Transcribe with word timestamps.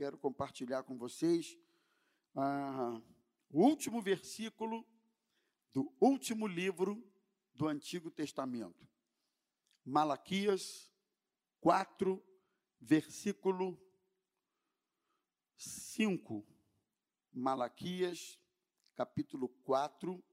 quero 0.00 0.16
compartilhar 0.16 0.82
com 0.82 0.96
vocês 0.96 1.58
ah, 2.34 3.02
o 3.50 3.60
último 3.62 4.00
versículo 4.00 4.82
do 5.74 5.94
último 6.00 6.46
livro 6.46 7.06
do 7.52 7.68
Antigo 7.68 8.10
Testamento. 8.10 8.88
Malaquias 9.84 10.90
4, 11.60 12.18
versículo 12.80 13.78
5. 15.58 16.46
Malaquias, 17.30 18.40
capítulo 18.94 19.50
4, 19.50 20.24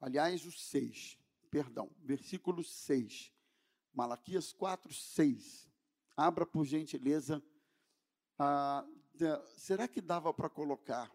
aliás, 0.00 0.46
o 0.46 0.50
6, 0.50 1.18
perdão, 1.50 1.94
versículo 1.98 2.64
6. 2.64 3.34
Malaquias 3.92 4.50
4, 4.50 4.94
6. 4.94 5.70
Abra, 6.16 6.46
por 6.46 6.64
gentileza. 6.64 7.44
Ah, 8.38 8.86
será 9.56 9.88
que 9.88 10.00
dava 10.00 10.32
para 10.32 10.48
colocar 10.48 11.10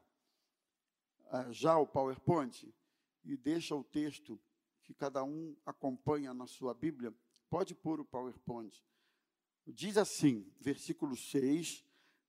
ah, 1.32 1.52
já 1.52 1.78
o 1.78 1.88
PowerPoint? 1.88 2.74
E 3.24 3.38
deixa 3.38 3.74
o 3.74 3.84
texto 3.84 4.38
que 4.84 4.94
cada 4.94 5.24
um 5.24 5.56
acompanha 5.66 6.34
na 6.34 6.46
sua 6.46 6.74
Bíblia. 6.74 7.14
Pode 7.50 7.74
pôr 7.74 8.02
o 8.02 8.06
PowerPoint. 8.06 8.84
Diz 9.66 9.98
assim, 9.98 10.52
versículo 10.60 11.16
6, 11.16 11.86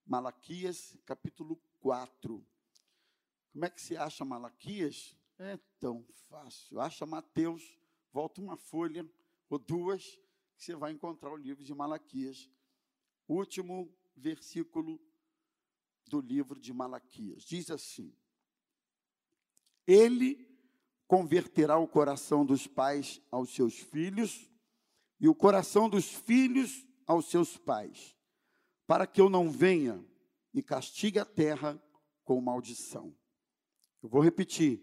Malaquias, 0.07 0.97
capítulo 1.05 1.57
4. 1.81 2.47
Como 3.53 3.65
é 3.65 3.71
que 3.71 3.83
se 3.83 3.97
acha 3.97 4.25
Malaquias? 4.25 5.17
É 5.37 5.59
tão 5.81 6.07
fácil. 6.29 6.81
Acha 6.81 7.05
Mateus, 7.05 7.77
volta 8.13 8.41
uma 8.41 8.57
folha 8.57 9.05
ou 9.51 9.59
duas, 9.59 10.21
que 10.57 10.63
você 10.63 10.77
vai 10.77 10.93
encontrar 10.93 11.33
o 11.33 11.37
livro 11.37 11.65
de 11.65 11.75
Malaquias. 11.75 12.49
Último 13.27 13.93
versículo 14.17 15.01
do 16.07 16.21
livro 16.21 16.61
de 16.61 16.73
Malaquias. 16.73 17.43
Diz 17.45 17.71
assim: 17.71 18.15
Ele 19.87 20.49
converterá 21.07 21.79
o 21.79 21.89
coração 21.89 22.45
dos 22.45 22.67
pais 22.67 23.21
aos 23.31 23.55
seus 23.55 23.79
filhos 23.79 24.51
e 25.21 25.29
o 25.29 25.35
coração 25.35 25.89
dos 25.89 26.13
filhos 26.13 26.87
aos 27.07 27.27
seus 27.27 27.57
pais, 27.57 28.17
para 28.87 29.07
que 29.07 29.21
eu 29.21 29.29
não 29.29 29.51
venha 29.51 30.05
e 30.53 30.63
castigue 30.63 31.19
a 31.19 31.25
terra 31.25 31.81
com 32.25 32.41
maldição. 32.41 33.15
Eu 34.03 34.09
vou 34.09 34.21
repetir. 34.21 34.83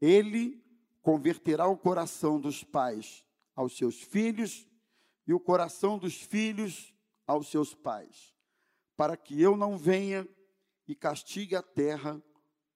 Ele 0.00 0.62
converterá 1.00 1.66
o 1.66 1.76
coração 1.76 2.40
dos 2.40 2.62
pais 2.62 3.24
aos 3.54 3.76
seus 3.76 4.00
filhos 4.00 4.66
e 5.26 5.32
o 5.32 5.40
coração 5.40 5.98
dos 5.98 6.20
filhos 6.20 6.92
aos 7.26 7.48
seus 7.48 7.74
pais, 7.74 8.31
para 9.02 9.16
que 9.16 9.42
eu 9.42 9.56
não 9.56 9.76
venha 9.76 10.28
e 10.86 10.94
castigue 10.94 11.56
a 11.56 11.60
terra 11.60 12.22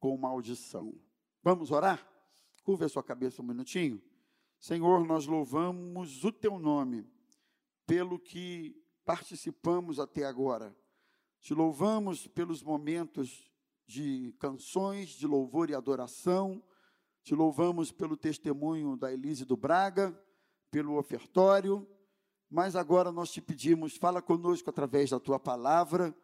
com 0.00 0.16
maldição. 0.16 0.92
Vamos 1.40 1.70
orar? 1.70 2.04
Curva 2.64 2.86
a 2.86 2.88
sua 2.88 3.04
cabeça 3.04 3.40
um 3.40 3.44
minutinho. 3.44 4.02
Senhor, 4.58 5.06
nós 5.06 5.28
louvamos 5.28 6.24
o 6.24 6.32
teu 6.32 6.58
nome 6.58 7.08
pelo 7.86 8.18
que 8.18 8.74
participamos 9.04 10.00
até 10.00 10.24
agora. 10.24 10.76
Te 11.38 11.54
louvamos 11.54 12.26
pelos 12.26 12.60
momentos 12.60 13.48
de 13.86 14.34
canções 14.40 15.10
de 15.10 15.28
louvor 15.28 15.70
e 15.70 15.76
adoração. 15.76 16.60
Te 17.22 17.36
louvamos 17.36 17.92
pelo 17.92 18.16
testemunho 18.16 18.96
da 18.96 19.12
Elise 19.12 19.44
do 19.44 19.56
Braga, 19.56 20.12
pelo 20.72 20.98
ofertório. 20.98 21.86
Mas 22.50 22.76
agora 22.76 23.10
nós 23.10 23.30
te 23.30 23.40
pedimos, 23.40 23.96
fala 23.96 24.22
conosco 24.22 24.70
através 24.70 25.10
da 25.10 25.18
tua 25.18 25.38
palavra, 25.38 26.14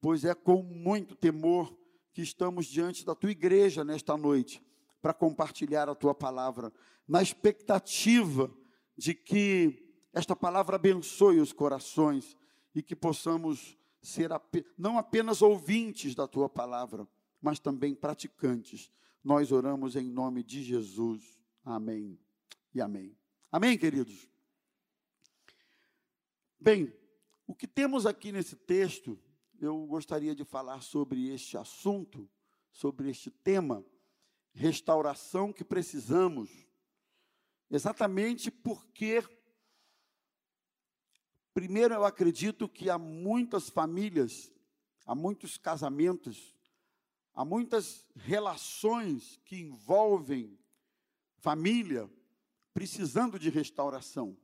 pois 0.00 0.24
é 0.24 0.34
com 0.34 0.62
muito 0.62 1.14
temor 1.14 1.76
que 2.12 2.22
estamos 2.22 2.66
diante 2.66 3.04
da 3.04 3.14
tua 3.14 3.30
igreja 3.30 3.84
nesta 3.84 4.16
noite 4.16 4.62
para 5.02 5.12
compartilhar 5.12 5.88
a 5.88 5.94
tua 5.94 6.14
palavra, 6.14 6.72
na 7.06 7.22
expectativa 7.22 8.50
de 8.96 9.14
que 9.14 9.86
esta 10.12 10.34
palavra 10.34 10.76
abençoe 10.76 11.40
os 11.40 11.52
corações 11.52 12.36
e 12.74 12.82
que 12.82 12.96
possamos 12.96 13.76
ser 14.00 14.30
não 14.78 14.96
apenas 14.96 15.42
ouvintes 15.42 16.14
da 16.14 16.26
tua 16.26 16.48
palavra, 16.48 17.06
mas 17.40 17.58
também 17.58 17.94
praticantes. 17.94 18.90
Nós 19.22 19.52
oramos 19.52 19.94
em 19.94 20.08
nome 20.08 20.42
de 20.42 20.62
Jesus. 20.62 21.38
Amém 21.64 22.18
e 22.74 22.80
amém. 22.80 23.16
Amém, 23.52 23.76
queridos? 23.76 24.28
Bem, 26.58 26.92
o 27.46 27.54
que 27.54 27.66
temos 27.66 28.06
aqui 28.06 28.32
nesse 28.32 28.56
texto, 28.56 29.18
eu 29.60 29.86
gostaria 29.86 30.34
de 30.34 30.44
falar 30.44 30.80
sobre 30.82 31.28
este 31.28 31.56
assunto, 31.56 32.28
sobre 32.70 33.10
este 33.10 33.30
tema, 33.30 33.84
restauração 34.52 35.52
que 35.52 35.64
precisamos, 35.64 36.50
exatamente 37.70 38.50
porque 38.50 39.22
Primeiro, 41.56 41.94
eu 41.94 42.04
acredito 42.04 42.68
que 42.68 42.90
há 42.90 42.98
muitas 42.98 43.70
famílias, 43.70 44.52
há 45.06 45.14
muitos 45.14 45.56
casamentos, 45.56 46.54
há 47.32 47.46
muitas 47.46 48.06
relações 48.14 49.40
que 49.42 49.56
envolvem 49.56 50.58
família 51.38 52.10
precisando 52.74 53.38
de 53.38 53.48
restauração, 53.48 54.36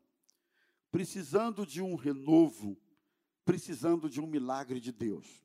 precisando 0.92 1.66
de 1.66 1.82
um 1.82 1.96
renovo, 1.96 2.80
precisando 3.44 4.08
de 4.08 4.20
um 4.20 4.26
milagre 4.26 4.78
de 4.78 4.92
Deus. 4.92 5.42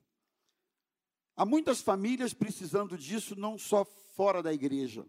Há 1.34 1.44
muitas 1.44 1.80
famílias 1.80 2.32
precisando 2.32 2.96
disso, 2.96 3.34
não 3.34 3.58
só 3.58 3.84
fora 3.84 4.40
da 4.40 4.52
igreja, 4.52 5.04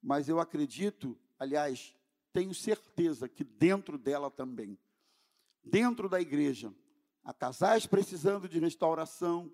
mas 0.00 0.28
eu 0.28 0.40
acredito, 0.40 1.18
aliás, 1.38 1.94
tenho 2.32 2.54
certeza 2.54 3.28
que 3.28 3.44
dentro 3.44 3.98
dela 3.98 4.30
também 4.30 4.78
dentro 5.68 6.08
da 6.08 6.20
igreja. 6.20 6.72
Há 7.22 7.32
casais 7.32 7.86
precisando 7.86 8.48
de 8.48 8.58
restauração, 8.58 9.52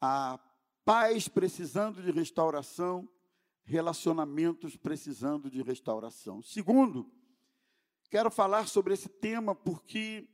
há 0.00 0.38
pais 0.84 1.28
precisando 1.28 2.02
de 2.02 2.10
restauração, 2.10 3.08
relacionamentos 3.64 4.76
precisando 4.76 5.50
de 5.50 5.62
restauração. 5.62 6.42
Segundo, 6.42 7.10
quero 8.12 8.30
falar 8.30 8.68
sobre 8.68 8.92
esse 8.92 9.08
tema 9.08 9.54
porque 9.54 10.28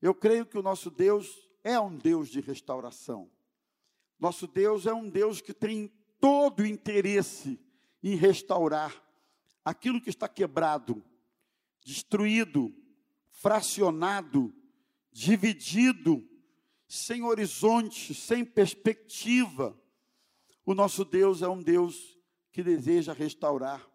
eu 0.00 0.14
creio 0.14 0.46
que 0.46 0.56
o 0.56 0.62
nosso 0.62 0.90
Deus 0.90 1.46
é 1.62 1.78
um 1.78 1.94
Deus 1.94 2.30
de 2.30 2.40
restauração. 2.40 3.30
Nosso 4.18 4.46
Deus 4.46 4.86
é 4.86 4.94
um 4.94 5.06
Deus 5.06 5.42
que 5.42 5.52
tem 5.52 5.92
todo 6.18 6.60
o 6.60 6.66
interesse 6.66 7.60
em 8.02 8.14
restaurar 8.14 8.94
aquilo 9.62 10.00
que 10.00 10.08
está 10.08 10.26
quebrado, 10.26 11.04
destruído, 11.84 12.74
fracionado, 13.28 14.50
dividido, 15.12 16.26
sem 16.88 17.22
horizonte, 17.22 18.14
sem 18.14 18.42
perspectiva. 18.42 19.78
O 20.64 20.72
nosso 20.72 21.04
Deus 21.04 21.42
é 21.42 21.48
um 21.48 21.62
Deus 21.62 22.18
que 22.50 22.62
deseja 22.62 23.12
restaurar 23.12 23.86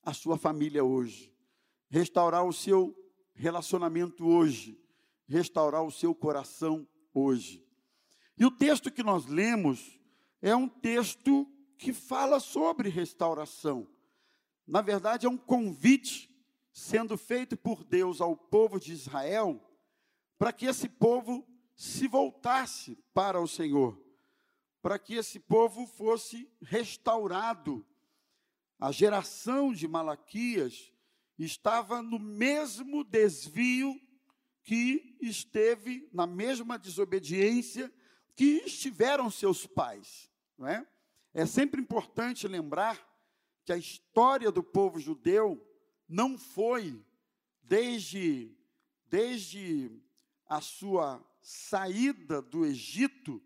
a 0.00 0.14
sua 0.14 0.38
família 0.38 0.84
hoje, 0.84 1.34
restaurar 1.90 2.44
o 2.46 2.52
seu 2.52 2.96
relacionamento 3.34 4.26
hoje, 4.26 4.80
restaurar 5.26 5.82
o 5.82 5.90
seu 5.90 6.14
coração 6.14 6.88
hoje. 7.12 7.66
E 8.38 8.46
o 8.46 8.50
texto 8.50 8.90
que 8.90 9.02
nós 9.02 9.26
lemos 9.26 10.00
é 10.40 10.54
um 10.54 10.68
texto 10.68 11.46
que 11.76 11.92
fala 11.92 12.38
sobre 12.38 12.88
restauração. 12.88 13.88
Na 14.66 14.80
verdade, 14.80 15.26
é 15.26 15.28
um 15.28 15.36
convite 15.36 16.30
sendo 16.72 17.18
feito 17.18 17.56
por 17.56 17.82
Deus 17.82 18.20
ao 18.20 18.36
povo 18.36 18.78
de 18.78 18.92
Israel, 18.92 19.60
para 20.38 20.52
que 20.52 20.66
esse 20.66 20.88
povo 20.88 21.46
se 21.74 22.06
voltasse 22.06 22.96
para 23.12 23.40
o 23.40 23.48
Senhor, 23.48 24.00
para 24.80 24.98
que 24.98 25.14
esse 25.14 25.40
povo 25.40 25.86
fosse 25.86 26.48
restaurado. 26.62 27.84
A 28.78 28.92
geração 28.92 29.72
de 29.72 29.88
Malaquias 29.88 30.92
estava 31.44 32.02
no 32.02 32.18
mesmo 32.18 33.04
desvio 33.04 33.98
que 34.62 35.16
esteve 35.20 36.08
na 36.12 36.26
mesma 36.26 36.78
desobediência 36.78 37.92
que 38.36 38.62
estiveram 38.64 39.30
seus 39.30 39.66
pais, 39.66 40.30
não 40.56 40.68
é? 40.68 40.86
É 41.32 41.46
sempre 41.46 41.80
importante 41.80 42.48
lembrar 42.48 42.98
que 43.64 43.72
a 43.72 43.76
história 43.76 44.50
do 44.50 44.62
povo 44.62 44.98
judeu 44.98 45.64
não 46.08 46.36
foi 46.36 47.04
desde 47.62 48.56
desde 49.10 49.90
a 50.46 50.60
sua 50.60 51.24
saída 51.42 52.40
do 52.40 52.64
Egito, 52.64 53.42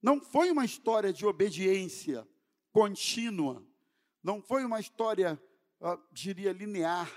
não 0.00 0.20
foi 0.20 0.50
uma 0.50 0.64
história 0.64 1.12
de 1.12 1.26
obediência 1.26 2.26
contínua, 2.72 3.66
não 4.22 4.40
foi 4.40 4.64
uma 4.64 4.80
história, 4.80 5.40
diria, 6.10 6.52
linear, 6.52 7.10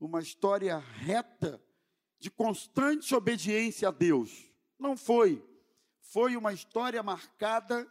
uma 0.00 0.20
história 0.20 0.78
reta 0.78 1.62
de 2.18 2.30
constante 2.30 3.14
obediência 3.14 3.88
a 3.88 3.90
Deus. 3.90 4.50
Não 4.78 4.96
foi. 4.96 5.46
foi 6.00 6.36
uma 6.36 6.52
história 6.52 7.02
marcada 7.02 7.86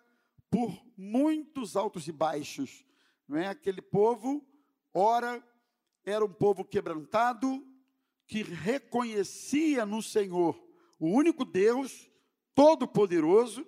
por 0.50 0.84
muitos 0.98 1.78
altos 1.78 2.08
e 2.08 2.12
baixos. 2.12 2.84
Não 3.28 3.38
é? 3.38 3.48
Aquele 3.48 3.82
povo, 3.82 4.44
ora, 4.94 5.42
era 6.04 6.26
um 6.26 6.34
povo 6.34 6.66
quebrantado, 6.66 7.64
que 8.26 8.42
reconhecia 8.42 9.86
no 9.86 10.02
Senhor 10.02 10.60
o 11.00 11.08
único 11.08 11.46
Deus, 11.46 12.12
todo-poderoso, 12.54 13.66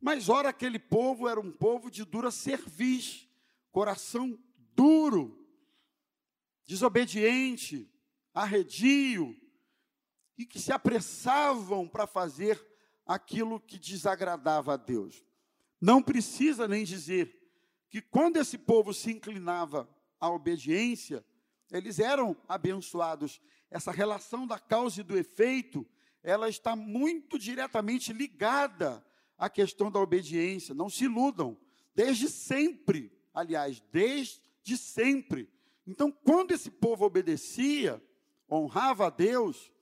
mas 0.00 0.28
ora 0.28 0.50
aquele 0.50 0.78
povo 0.78 1.28
era 1.28 1.40
um 1.40 1.50
povo 1.50 1.90
de 1.90 2.04
dura 2.04 2.30
cerviz, 2.30 3.28
coração 3.72 4.38
duro, 4.74 5.39
desobediente, 6.70 7.90
arredio, 8.32 9.36
e 10.38 10.46
que 10.46 10.60
se 10.60 10.72
apressavam 10.72 11.88
para 11.88 12.06
fazer 12.06 12.64
aquilo 13.04 13.58
que 13.58 13.76
desagradava 13.76 14.74
a 14.74 14.76
Deus. 14.76 15.24
Não 15.80 16.00
precisa 16.00 16.68
nem 16.68 16.84
dizer 16.84 17.36
que 17.88 18.00
quando 18.00 18.36
esse 18.36 18.56
povo 18.56 18.94
se 18.94 19.10
inclinava 19.10 19.90
à 20.20 20.30
obediência, 20.30 21.24
eles 21.72 21.98
eram 21.98 22.36
abençoados. 22.48 23.40
Essa 23.68 23.90
relação 23.90 24.46
da 24.46 24.60
causa 24.60 25.00
e 25.00 25.04
do 25.04 25.18
efeito, 25.18 25.84
ela 26.22 26.48
está 26.48 26.76
muito 26.76 27.36
diretamente 27.36 28.12
ligada 28.12 29.04
à 29.36 29.50
questão 29.50 29.90
da 29.90 29.98
obediência. 29.98 30.72
Não 30.72 30.88
se 30.88 31.06
iludam. 31.06 31.58
Desde 31.96 32.28
sempre, 32.28 33.12
aliás, 33.34 33.82
desde 33.90 34.76
sempre. 34.76 35.50
Então, 35.90 36.12
quando 36.12 36.52
esse 36.52 36.70
povo 36.70 37.04
obedecia, 37.04 38.00
honrava 38.48 39.08
a 39.08 39.10
Deus, 39.10 39.72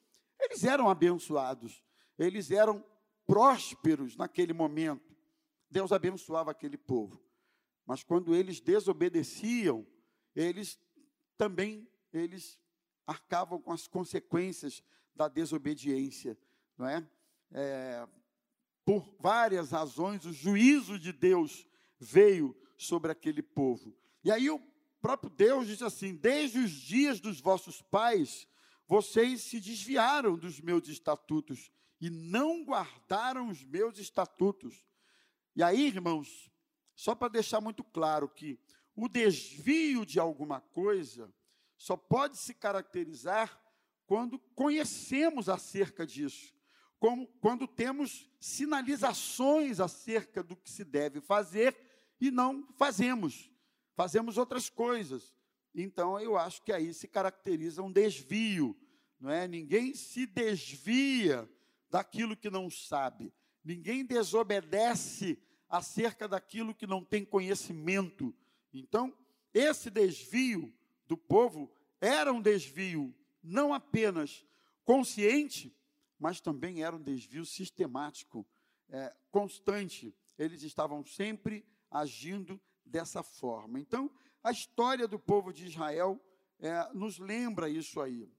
eles 0.41 0.65
eram 0.65 0.89
abençoados. 0.89 1.85
Eles 2.19 2.51
eram 2.51 2.83
prósperos 3.27 4.17
naquele 4.17 4.55
momento. 4.55 5.15
Deus 5.71 5.93
abençoava 5.93 6.51
aquele 6.51 6.79
povo. 6.79 7.23
Mas 7.85 8.03
quando 8.03 8.35
eles 8.35 8.59
desobedeciam, 8.59 9.87
eles 10.35 10.81
também 11.37 11.87
eles 12.11 12.59
arcavam 13.07 13.61
com 13.61 13.71
as 13.71 13.87
consequências 13.87 14.83
da 15.15 15.29
desobediência, 15.29 16.39
não 16.79 16.89
é? 16.89 17.07
é? 17.53 18.09
Por 18.83 19.15
várias 19.21 19.73
razões, 19.73 20.25
o 20.25 20.33
juízo 20.33 20.99
de 20.99 21.13
Deus 21.13 21.67
veio 22.01 22.57
sobre 22.79 23.13
aquele 23.13 23.43
povo. 23.43 23.95
E 24.25 24.33
aí 24.33 24.49
o 24.49 24.59
próprio 25.01 25.31
Deus 25.31 25.67
diz 25.67 25.83
assim: 25.83 26.15
Desde 26.15 26.59
os 26.59 26.71
dias 26.71 27.21
dos 27.21 27.41
vossos 27.41 27.83
pais, 27.83 28.47
vocês 28.87 29.43
se 29.43 29.61
desviaram 29.61 30.37
dos 30.37 30.61
meus 30.61 30.89
estatutos 30.89 31.71
e 32.01 32.09
não 32.09 32.65
guardaram 32.65 33.49
os 33.49 33.65
meus 33.65 33.99
estatutos. 33.99 34.87
E 35.55 35.63
aí, 35.63 35.87
irmãos, 35.87 36.51
só 36.95 37.15
para 37.15 37.29
deixar 37.29 37.61
muito 37.61 37.85
claro 37.85 38.29
que 38.29 38.59
o 38.95 39.09
desvio 39.09 40.05
de 40.05 40.19
alguma 40.19 40.61
coisa 40.61 41.33
só 41.77 41.97
pode 41.97 42.37
se 42.37 42.55
caracterizar 42.55 43.63
quando 44.07 44.39
conhecemos 44.55 45.49
acerca 45.49 46.07
disso, 46.07 46.53
como 46.99 47.27
quando 47.41 47.69
temos 47.69 48.29
sinalizações 48.41 49.79
acerca 49.79 50.43
do 50.43 50.57
que 50.57 50.71
se 50.71 50.83
deve 50.83 51.21
fazer 51.21 51.77
e 52.21 52.31
não 52.31 52.67
fazemos, 52.77 53.51
fazemos 53.99 54.39
outras 54.39 54.71
coisas. 54.71 55.35
Então 55.75 56.21
eu 56.21 56.39
acho 56.39 56.63
que 56.63 56.73
aí 56.73 56.95
se 56.95 57.09
caracteriza 57.09 57.83
um 57.83 57.91
desvio, 57.91 58.79
não 59.19 59.29
é? 59.29 59.49
Ninguém 59.49 59.93
se 59.93 60.25
desvia 60.25 61.51
daquilo 61.91 62.37
que 62.37 62.49
não 62.49 62.71
sabe. 62.71 63.33
Ninguém 63.65 64.05
desobedece 64.05 65.37
acerca 65.69 66.29
daquilo 66.29 66.73
que 66.73 66.87
não 66.87 67.05
tem 67.05 67.25
conhecimento. 67.25 68.33
Então, 68.73 69.13
esse 69.53 69.91
desvio 69.91 70.73
do 71.09 71.17
povo 71.17 71.69
era 72.01 72.33
um 72.33 72.41
desvio 72.41 73.13
não 73.43 73.75
apenas 73.75 74.47
consciente, 74.85 75.77
mas 76.21 76.41
também 76.41 76.85
era 76.85 76.95
um 76.95 77.03
desvio 77.03 77.45
sistemático, 77.45 78.47
é, 78.91 79.13
constante. 79.33 80.15
Eles 80.39 80.63
estavam 80.63 81.05
sempre 81.05 81.67
agindo 81.91 82.61
dessa 82.89 83.23
forma. 83.23 83.79
Então, 83.79 84.11
a 84.43 84.51
história 84.51 85.07
do 85.07 85.19
povo 85.19 85.53
de 85.53 85.67
Israel 85.67 86.21
é, 86.59 86.93
nos 86.93 87.19
lembra 87.19 87.69
isso 87.69 88.01
aí. 88.01 88.31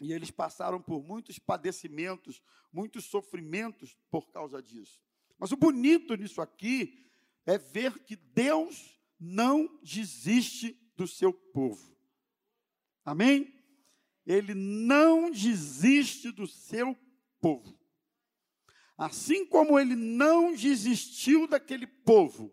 E 0.00 0.12
eles 0.12 0.30
passaram 0.30 0.80
por 0.80 1.02
muitos 1.02 1.38
padecimentos, 1.38 2.42
muitos 2.72 3.04
sofrimentos 3.04 3.96
por 4.10 4.30
causa 4.30 4.62
disso. 4.62 5.00
Mas 5.38 5.52
o 5.52 5.56
bonito 5.56 6.14
nisso 6.14 6.40
aqui 6.40 7.10
é 7.46 7.58
ver 7.58 7.98
que 8.00 8.16
Deus 8.16 8.98
não 9.18 9.78
desiste 9.82 10.78
do 10.96 11.06
seu 11.06 11.32
povo. 11.32 11.96
Amém? 13.04 13.54
Ele 14.26 14.54
não 14.54 15.30
desiste 15.30 16.30
do 16.30 16.46
seu 16.46 16.96
povo. 17.40 17.78
Assim 18.96 19.46
como 19.46 19.78
ele 19.78 19.94
não 19.94 20.52
desistiu 20.52 21.46
daquele 21.46 21.86
povo, 21.86 22.52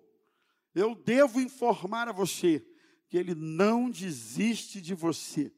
eu 0.75 0.93
devo 0.93 1.39
informar 1.39 2.09
a 2.09 2.11
você 2.11 2.63
que 3.07 3.17
ele 3.17 3.33
não 3.33 3.89
desiste 3.89 4.81
de 4.81 4.93
você. 4.93 5.53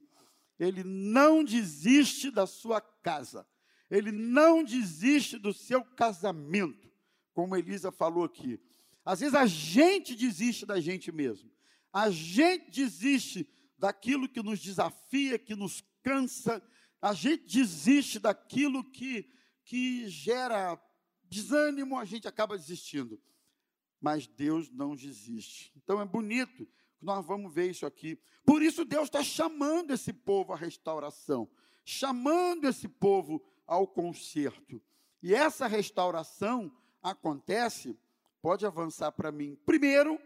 Ele 0.59 0.83
não 0.83 1.43
desiste 1.43 2.29
da 2.29 2.45
sua 2.45 2.79
casa. 2.79 3.47
Ele 3.89 4.11
não 4.11 4.63
desiste 4.63 5.37
do 5.37 5.53
seu 5.53 5.83
casamento, 5.83 6.91
como 7.33 7.55
Elisa 7.55 7.91
falou 7.91 8.23
aqui. 8.23 8.59
Às 9.03 9.21
vezes 9.21 9.33
a 9.33 9.45
gente 9.45 10.13
desiste 10.13 10.65
da 10.65 10.79
gente 10.79 11.11
mesmo. 11.11 11.49
A 11.91 12.09
gente 12.11 12.69
desiste 12.69 13.49
daquilo 13.77 14.27
que 14.27 14.43
nos 14.43 14.59
desafia, 14.59 15.39
que 15.39 15.55
nos 15.55 15.83
cansa. 16.03 16.61
A 17.01 17.13
gente 17.13 17.45
desiste 17.45 18.19
daquilo 18.19 18.83
que, 18.83 19.31
que 19.63 20.07
gera 20.09 20.79
desânimo, 21.23 21.97
a 21.97 22.05
gente 22.05 22.27
acaba 22.27 22.57
desistindo. 22.57 23.19
Mas 23.99 24.27
Deus 24.27 24.69
não 24.69 24.95
desiste. 24.95 25.71
Então 25.75 25.99
é 26.01 26.05
bonito 26.05 26.67
nós 27.01 27.25
vamos 27.25 27.53
ver 27.53 27.69
isso 27.69 27.85
aqui. 27.85 28.19
Por 28.45 28.61
isso 28.61 28.83
Deus 28.83 29.05
está 29.05 29.23
chamando 29.23 29.91
esse 29.91 30.11
povo 30.11 30.53
à 30.53 30.55
restauração, 30.55 31.49
chamando 31.85 32.65
esse 32.65 32.87
povo 32.87 33.43
ao 33.65 33.87
conserto. 33.87 34.81
E 35.21 35.33
essa 35.33 35.67
restauração 35.67 36.71
acontece, 37.01 37.97
pode 38.41 38.65
avançar 38.65 39.11
para 39.11 39.31
mim, 39.31 39.57
primeiro, 39.65 40.19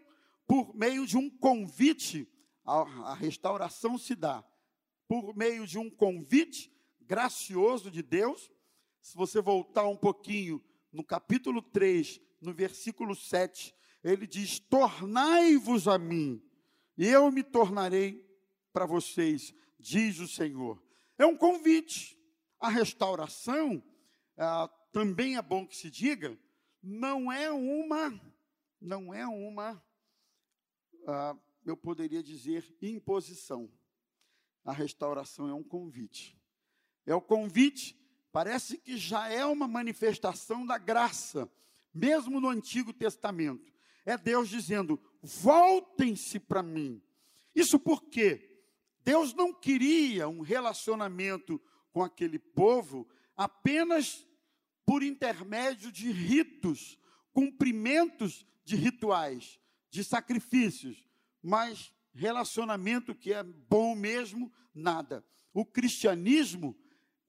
por 0.47 0.75
meio 0.75 1.05
de 1.05 1.17
um 1.17 1.29
convite, 1.29 2.27
a, 2.65 2.81
a 3.11 3.13
restauração 3.13 3.97
se 3.97 4.15
dá 4.15 4.43
por 5.07 5.35
meio 5.35 5.65
de 5.67 5.77
um 5.77 5.89
convite 5.89 6.71
gracioso 7.01 7.91
de 7.91 8.01
Deus. 8.01 8.51
Se 9.01 9.15
você 9.15 9.41
voltar 9.41 9.85
um 9.87 9.97
pouquinho 9.97 10.63
no 10.91 11.03
capítulo 11.03 11.61
3, 11.61 12.21
no 12.41 12.53
versículo 12.53 13.15
7, 13.15 13.73
ele 14.03 14.25
diz: 14.25 14.59
Tornai-vos 14.59 15.87
a 15.87 15.97
mim, 15.97 16.43
e 16.97 17.07
eu 17.07 17.31
me 17.31 17.43
tornarei 17.43 18.27
para 18.73 18.85
vocês, 18.85 19.53
diz 19.79 20.19
o 20.19 20.27
Senhor. 20.27 20.81
É 21.17 21.25
um 21.25 21.37
convite. 21.37 22.19
A 22.59 22.69
restauração, 22.69 23.83
ah, 24.37 24.69
também 24.91 25.35
é 25.35 25.41
bom 25.41 25.65
que 25.65 25.75
se 25.75 25.89
diga, 25.89 26.37
não 26.81 27.31
é 27.31 27.51
uma, 27.51 28.21
não 28.79 29.13
é 29.13 29.25
uma, 29.27 29.83
ah, 31.07 31.35
eu 31.65 31.75
poderia 31.75 32.21
dizer, 32.21 32.75
imposição. 32.81 33.71
A 34.63 34.71
restauração 34.71 35.49
é 35.49 35.53
um 35.53 35.63
convite. 35.63 36.39
É 37.05 37.15
o 37.15 37.21
convite, 37.21 37.99
parece 38.31 38.77
que 38.77 38.95
já 38.95 39.27
é 39.27 39.43
uma 39.45 39.67
manifestação 39.67 40.65
da 40.65 40.77
graça, 40.77 41.49
mesmo 41.93 42.39
no 42.39 42.49
Antigo 42.49 42.93
Testamento. 42.93 43.71
É 44.05 44.17
Deus 44.17 44.49
dizendo: 44.49 44.99
voltem-se 45.21 46.39
para 46.39 46.63
mim. 46.63 47.01
Isso 47.53 47.79
porque 47.79 48.63
Deus 49.03 49.33
não 49.33 49.53
queria 49.53 50.27
um 50.27 50.41
relacionamento 50.41 51.61
com 51.91 52.03
aquele 52.03 52.39
povo 52.39 53.07
apenas 53.35 54.27
por 54.85 55.03
intermédio 55.03 55.91
de 55.91 56.11
ritos, 56.11 56.97
cumprimentos 57.33 58.45
de 58.63 58.75
rituais, 58.75 59.59
de 59.89 60.03
sacrifícios, 60.03 61.05
mas 61.41 61.93
relacionamento 62.13 63.15
que 63.15 63.33
é 63.33 63.43
bom 63.43 63.95
mesmo, 63.95 64.51
nada. 64.73 65.25
O 65.53 65.65
cristianismo 65.65 66.75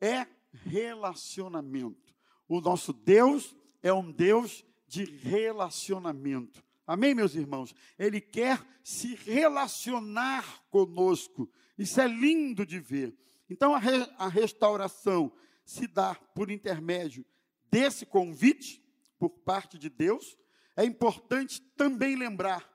é 0.01 0.27
relacionamento. 0.65 2.15
O 2.49 2.61
nosso 2.61 2.93
Deus 2.93 3.57
é 3.83 3.93
um 3.93 4.11
Deus 4.11 4.65
de 4.87 5.05
relacionamento. 5.05 6.63
Amém, 6.87 7.15
meus 7.15 7.35
irmãos? 7.35 7.75
Ele 7.99 8.21
quer 8.21 8.61
se 8.83 9.15
relacionar 9.15 10.65
conosco. 10.69 11.51
Isso 11.79 12.01
é 12.01 12.07
lindo 12.07 12.67
de 12.67 12.79
ver. 12.79 13.17
Então, 13.49 13.75
a, 13.75 13.79
re, 13.79 14.07
a 14.19 14.29
restauração 14.29 15.33
se 15.65 15.87
dá 15.87 16.15
por 16.35 16.51
intermédio 16.51 17.25
desse 17.71 18.05
convite, 18.05 18.83
por 19.19 19.31
parte 19.31 19.79
de 19.79 19.89
Deus, 19.89 20.37
é 20.77 20.85
importante 20.85 21.61
também 21.77 22.17
lembrar 22.17 22.69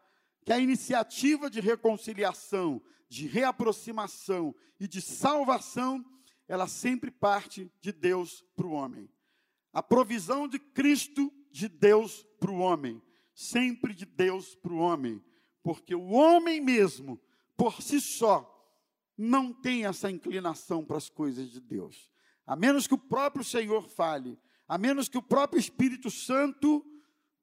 que 0.46 0.54
a 0.54 0.60
iniciativa 0.60 1.50
de 1.50 1.60
reconciliação, 1.60 2.82
de 3.10 3.28
reaproximação 3.28 4.56
e 4.80 4.88
de 4.88 5.02
salvação, 5.02 6.04
ela 6.48 6.68
sempre 6.68 7.12
parte 7.12 7.72
de 7.82 7.92
Deus 7.92 8.44
para 8.56 8.66
o 8.66 8.72
homem. 8.72 9.10
A 9.78 9.84
provisão 9.84 10.48
de 10.48 10.58
Cristo 10.58 11.32
de 11.52 11.70
Deus 11.70 12.26
para 12.40 12.50
o 12.50 12.58
homem, 12.58 13.00
sempre 13.32 13.94
de 13.94 14.08
Deus 14.08 14.56
para 14.56 14.74
o 14.74 14.80
homem, 14.80 15.24
porque 15.62 15.94
o 15.94 16.14
homem 16.14 16.60
mesmo, 16.60 17.22
por 17.56 17.80
si 17.80 18.02
só, 18.02 18.44
não 19.16 19.54
tem 19.54 19.86
essa 19.86 20.10
inclinação 20.10 20.84
para 20.84 20.98
as 20.98 21.12
coisas 21.12 21.52
de 21.52 21.62
Deus. 21.62 22.10
A 22.44 22.56
menos 22.56 22.88
que 22.88 22.96
o 22.96 22.98
próprio 22.98 23.46
Senhor 23.46 23.88
fale, 23.88 24.36
a 24.68 24.80
menos 24.80 25.08
que 25.08 25.20
o 25.20 25.22
próprio 25.22 25.60
Espírito 25.60 26.10
Santo 26.10 26.84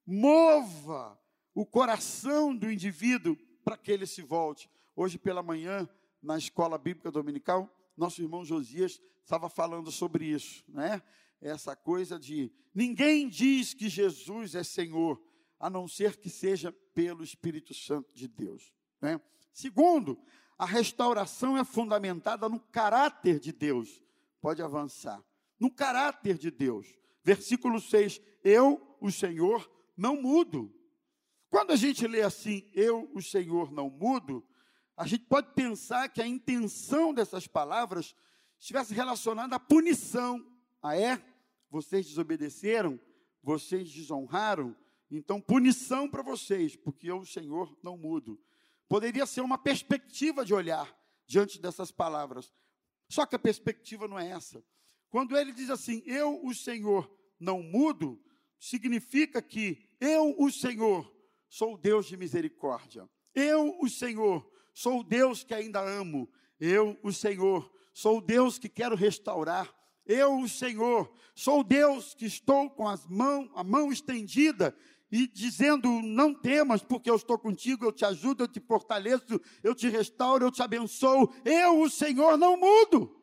mova 0.05 1.17
o 1.55 1.65
coração 1.65 2.53
do 2.53 2.69
indivíduo 2.69 3.37
para 3.65 3.77
que 3.77 3.93
ele 3.93 4.09
se 4.09 4.23
volte. 4.23 4.69
Hoje 4.97 5.19
pela 5.19 5.41
manhã, 5.41 5.89
na 6.21 6.37
escola 6.37 6.79
bíblica 6.79 7.13
dominical, 7.13 7.73
nosso 7.97 8.21
irmão 8.21 8.45
Josias 8.45 9.01
estava 9.23 9.49
falando 9.49 9.93
sobre 9.93 10.27
isso, 10.27 10.65
né? 10.67 11.01
Essa 11.45 11.77
coisa 11.77 12.19
de 12.19 12.51
ninguém 12.75 13.29
diz 13.29 13.75
que 13.75 13.89
Jesus 13.89 14.55
é 14.55 14.65
Senhor, 14.65 15.23
a 15.61 15.69
não 15.69 15.87
ser 15.87 16.17
que 16.17 16.31
seja 16.31 16.73
pelo 16.95 17.23
Espírito 17.23 17.75
Santo 17.75 18.13
de 18.15 18.27
Deus, 18.27 18.73
né? 19.01 19.21
Segundo, 19.53 20.19
a 20.59 20.65
restauração 20.65 21.57
é 21.59 21.65
fundamentada 21.65 22.49
no 22.49 22.59
caráter 22.59 23.39
de 23.39 23.53
Deus. 23.53 24.03
Pode 24.41 24.63
avançar. 24.63 25.23
No 25.61 25.71
caráter 25.71 26.39
de 26.39 26.51
Deus. 26.51 26.87
Versículo 27.23 27.81
6: 27.81 28.21
Eu, 28.43 28.97
o 29.01 29.11
Senhor, 29.11 29.71
não 29.97 30.21
mudo. 30.21 30.75
Quando 31.51 31.73
a 31.73 31.77
gente 31.77 32.07
lê 32.07 32.23
assim, 32.23 32.69
eu, 32.73 33.11
o 33.15 33.23
Senhor, 33.23 33.71
não 33.71 33.89
mudo, 33.89 34.45
a 34.97 35.07
gente 35.07 35.25
pode 35.25 35.53
pensar 35.55 36.09
que 36.09 36.21
a 36.21 36.27
intenção 36.27 37.13
dessas 37.13 37.47
palavras 37.47 38.15
estivesse 38.59 38.95
relacionada 38.95 39.57
à 39.57 39.61
punição. 39.61 40.45
Ah, 40.83 40.97
é? 40.97 41.23
Vocês 41.75 42.07
desobedeceram, 42.07 43.01
vocês 43.43 43.93
desonraram, 43.93 44.77
então 45.11 45.41
punição 45.41 46.09
para 46.09 46.23
vocês, 46.23 46.77
porque 46.77 47.11
eu, 47.11 47.19
o 47.19 47.27
Senhor, 47.27 47.77
não 47.83 47.99
mudo. 47.99 48.41
Poderia 48.89 49.27
ser 49.27 49.41
uma 49.41 49.59
perspectiva 49.59 50.45
de 50.45 50.55
olhar 50.55 50.97
diante 51.27 51.61
dessas 51.61 51.91
palavras. 51.91 52.55
Só 53.09 53.27
que 53.27 53.35
a 53.35 53.41
perspectiva 53.41 54.07
não 54.07 54.17
é 54.17 54.31
essa. 54.31 54.65
Quando 55.11 55.37
ele 55.37 55.51
diz 55.51 55.69
assim, 55.69 56.01
eu, 56.07 56.47
o 56.47 56.55
Senhor, 56.55 57.13
não 57.41 57.61
mudo, 57.61 58.23
significa 58.57 59.43
que 59.43 59.85
eu, 59.99 60.33
o 60.39 60.53
Senhor, 60.53 61.13
sou 61.49 61.77
Deus 61.77 62.07
de 62.07 62.17
misericórdia. 62.17 63.11
Eu, 63.35 63.77
o 63.81 63.89
Senhor, 63.89 64.49
sou 64.73 65.03
Deus 65.03 65.43
que 65.43 65.53
ainda 65.53 65.81
amo. 65.81 66.31
Eu, 66.61 66.97
o 67.03 67.13
Senhor, 67.13 67.69
sou 67.93 68.21
Deus 68.21 68.61
que 68.61 68.69
quero 68.69 68.95
restaurar. 68.95 69.75
Eu, 70.07 70.41
o 70.41 70.49
Senhor, 70.49 71.11
sou 71.35 71.65
Deus 71.65 72.15
que 72.15 72.27
estou 72.27 72.69
com 72.71 72.87
as 72.87 73.07
mão, 73.07 73.51
a 73.55 73.65
mão 73.65 73.91
estendida 73.91 74.77
e 75.11 75.27
dizendo: 75.27 75.89
Não 76.03 76.35
temas, 76.35 76.83
porque 76.83 77.09
eu 77.09 77.17
estou 77.17 77.39
contigo, 77.39 77.85
eu 77.85 77.93
te 77.93 78.05
ajudo, 78.05 78.45
eu 78.45 78.49
te 78.49 78.61
fortaleço, 78.61 79.41
eu 79.63 79.75
te 79.75 79.89
restauro, 79.89 80.45
eu 80.45 80.51
te 80.51 80.63
abençoo. 80.63 81.33
Eu, 81.45 81.81
o 81.81 81.89
Senhor, 81.89 82.37
não 82.37 82.57
mudo. 82.57 83.21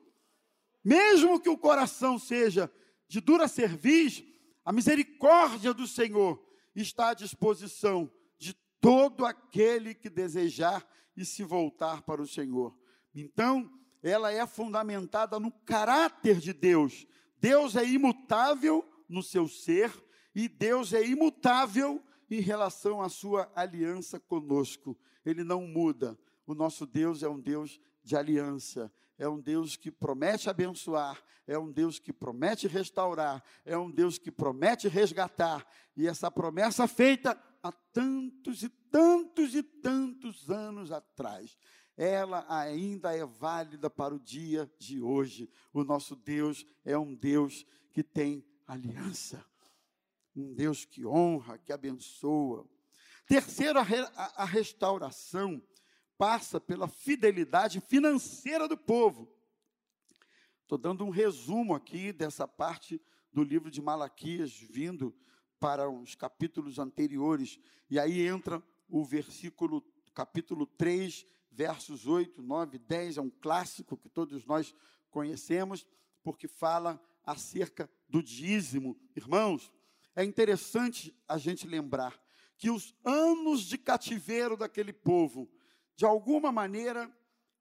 Mesmo 0.84 1.40
que 1.40 1.50
o 1.50 1.58
coração 1.58 2.18
seja 2.18 2.72
de 3.08 3.20
dura 3.20 3.48
cerviz, 3.48 4.24
a 4.64 4.72
misericórdia 4.72 5.74
do 5.74 5.86
Senhor 5.86 6.42
está 6.74 7.10
à 7.10 7.14
disposição 7.14 8.12
de 8.40 8.56
todo 8.80 9.26
aquele 9.26 9.94
que 9.94 10.10
desejar 10.10 10.88
e 11.16 11.26
se 11.26 11.44
voltar 11.44 12.02
para 12.04 12.22
o 12.22 12.28
Senhor. 12.28 12.76
Então, 13.14 13.70
ela 14.02 14.32
é 14.32 14.46
fundamentada 14.46 15.40
no 15.40 15.52
caráter 15.52 16.40
de 16.40 16.54
Deus. 16.54 17.06
Deus 17.40 17.76
é 17.76 17.86
imutável 17.86 18.88
no 19.08 19.22
seu 19.22 19.48
ser, 19.48 19.92
e 20.34 20.48
Deus 20.48 20.94
é 20.94 21.06
imutável 21.06 22.02
em 22.30 22.40
relação 22.40 23.02
à 23.02 23.10
sua 23.10 23.52
aliança 23.56 24.20
conosco. 24.20 24.98
Ele 25.26 25.44
não 25.44 25.68
muda. 25.68 26.18
O 26.48 26.56
nosso 26.56 26.86
Deus 26.86 27.22
é 27.24 27.30
um 27.30 27.40
Deus 27.40 27.80
de 28.04 28.16
aliança. 28.16 28.92
É 29.22 29.30
um 29.30 29.40
Deus 29.40 29.76
que 29.76 29.92
promete 29.92 30.50
abençoar, 30.50 31.24
é 31.46 31.56
um 31.56 31.72
Deus 31.72 32.00
que 32.00 32.12
promete 32.12 32.68
restaurar, 32.68 33.44
é 33.64 33.78
um 33.78 33.92
Deus 33.92 34.18
que 34.18 34.32
promete 34.32 34.88
resgatar. 34.88 35.64
E 35.96 36.08
essa 36.08 36.32
promessa 36.32 36.88
feita 36.88 37.40
há 37.62 37.72
tantos 37.72 38.64
e 38.64 38.70
tantos 38.70 39.54
e 39.54 39.62
tantos 39.62 40.50
anos 40.50 40.92
atrás, 40.92 41.56
ela 42.04 42.46
ainda 42.50 43.16
é 43.16 43.26
válida 43.26 43.90
para 43.90 44.14
o 44.14 44.20
dia 44.20 44.72
de 44.78 45.02
hoje. 45.02 45.50
O 45.74 45.84
nosso 45.84 46.16
Deus 46.16 46.66
é 46.84 46.98
um 46.98 47.14
Deus 47.14 47.66
que 47.92 48.04
tem 48.04 48.46
aliança 48.68 49.46
um 50.36 50.54
Deus 50.54 50.86
que 50.86 51.06
honra, 51.06 51.58
que 51.58 51.74
abençoa. 51.74 52.68
Terceiro, 53.26 53.80
a, 53.80 53.84
a, 53.84 54.44
a 54.44 54.46
restauração 54.46 55.62
passa 56.18 56.60
pela 56.60 56.88
fidelidade 56.88 57.82
financeira 57.82 58.68
do 58.68 58.78
povo. 58.78 59.32
Estou 60.62 60.78
dando 60.78 61.04
um 61.04 61.10
resumo 61.10 61.76
aqui 61.76 62.14
dessa 62.14 62.48
parte 62.48 63.02
do 63.32 63.44
livro 63.44 63.70
de 63.70 63.82
Malaquias, 63.82 64.54
vindo 64.54 65.16
para 65.60 65.90
os 65.90 66.16
capítulos 66.16 66.80
anteriores. 66.80 67.60
E 67.90 68.00
aí 68.00 68.26
entra 68.26 68.64
o 68.88 69.04
versículo, 69.04 69.84
capítulo 70.14 70.66
3, 70.66 71.26
versos 71.52 72.08
8, 72.08 72.42
9, 72.42 72.80
10, 72.80 73.18
é 73.18 73.22
um 73.22 73.30
clássico 73.30 73.98
que 73.98 74.10
todos 74.10 74.46
nós 74.46 74.74
conhecemos, 75.10 75.86
porque 76.24 76.48
fala 76.48 77.02
acerca 77.26 77.90
do 78.08 78.24
dízimo. 78.24 78.98
Irmãos, 79.16 79.72
é 80.16 80.24
interessante 80.24 81.16
a 81.28 81.38
gente 81.38 81.68
lembrar 81.68 82.20
que 82.58 82.70
os 82.70 82.96
anos 83.04 83.62
de 83.64 83.78
cativeiro 83.78 84.56
daquele 84.56 84.94
povo, 84.94 85.50
de 85.96 86.06
alguma 86.06 86.52
maneira, 86.52 87.12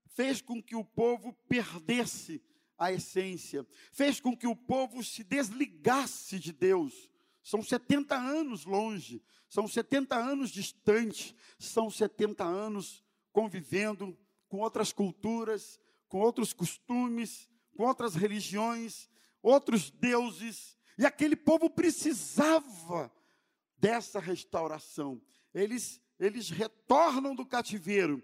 fez 0.06 0.40
com 0.40 0.62
que 0.62 0.76
o 0.76 0.84
povo 0.84 1.32
perdesse 1.48 2.42
a 2.78 2.92
essência, 2.92 3.66
fez 3.92 4.20
com 4.20 4.36
que 4.36 4.46
o 4.46 4.56
povo 4.56 5.02
se 5.02 5.22
desligasse 5.22 6.38
de 6.38 6.52
Deus. 6.52 7.10
São 7.42 7.62
70 7.62 8.16
anos 8.16 8.64
longe, 8.64 9.22
são 9.48 9.66
70 9.66 10.16
anos 10.16 10.50
distante, 10.50 11.34
são 11.58 11.90
70 11.90 12.44
anos 12.44 13.02
convivendo 13.32 14.16
com 14.48 14.58
outras 14.58 14.92
culturas, 14.92 15.80
com 16.08 16.20
outros 16.20 16.52
costumes, 16.52 17.48
com 17.76 17.84
outras 17.84 18.14
religiões, 18.14 19.08
outros 19.42 19.90
deuses, 19.90 20.76
e 20.98 21.06
aquele 21.06 21.36
povo 21.36 21.70
precisava 21.70 23.10
dessa 23.78 24.20
restauração. 24.20 25.20
Eles, 25.54 26.00
eles 26.18 26.50
retornam 26.50 27.34
do 27.34 27.46
cativeiro, 27.46 28.22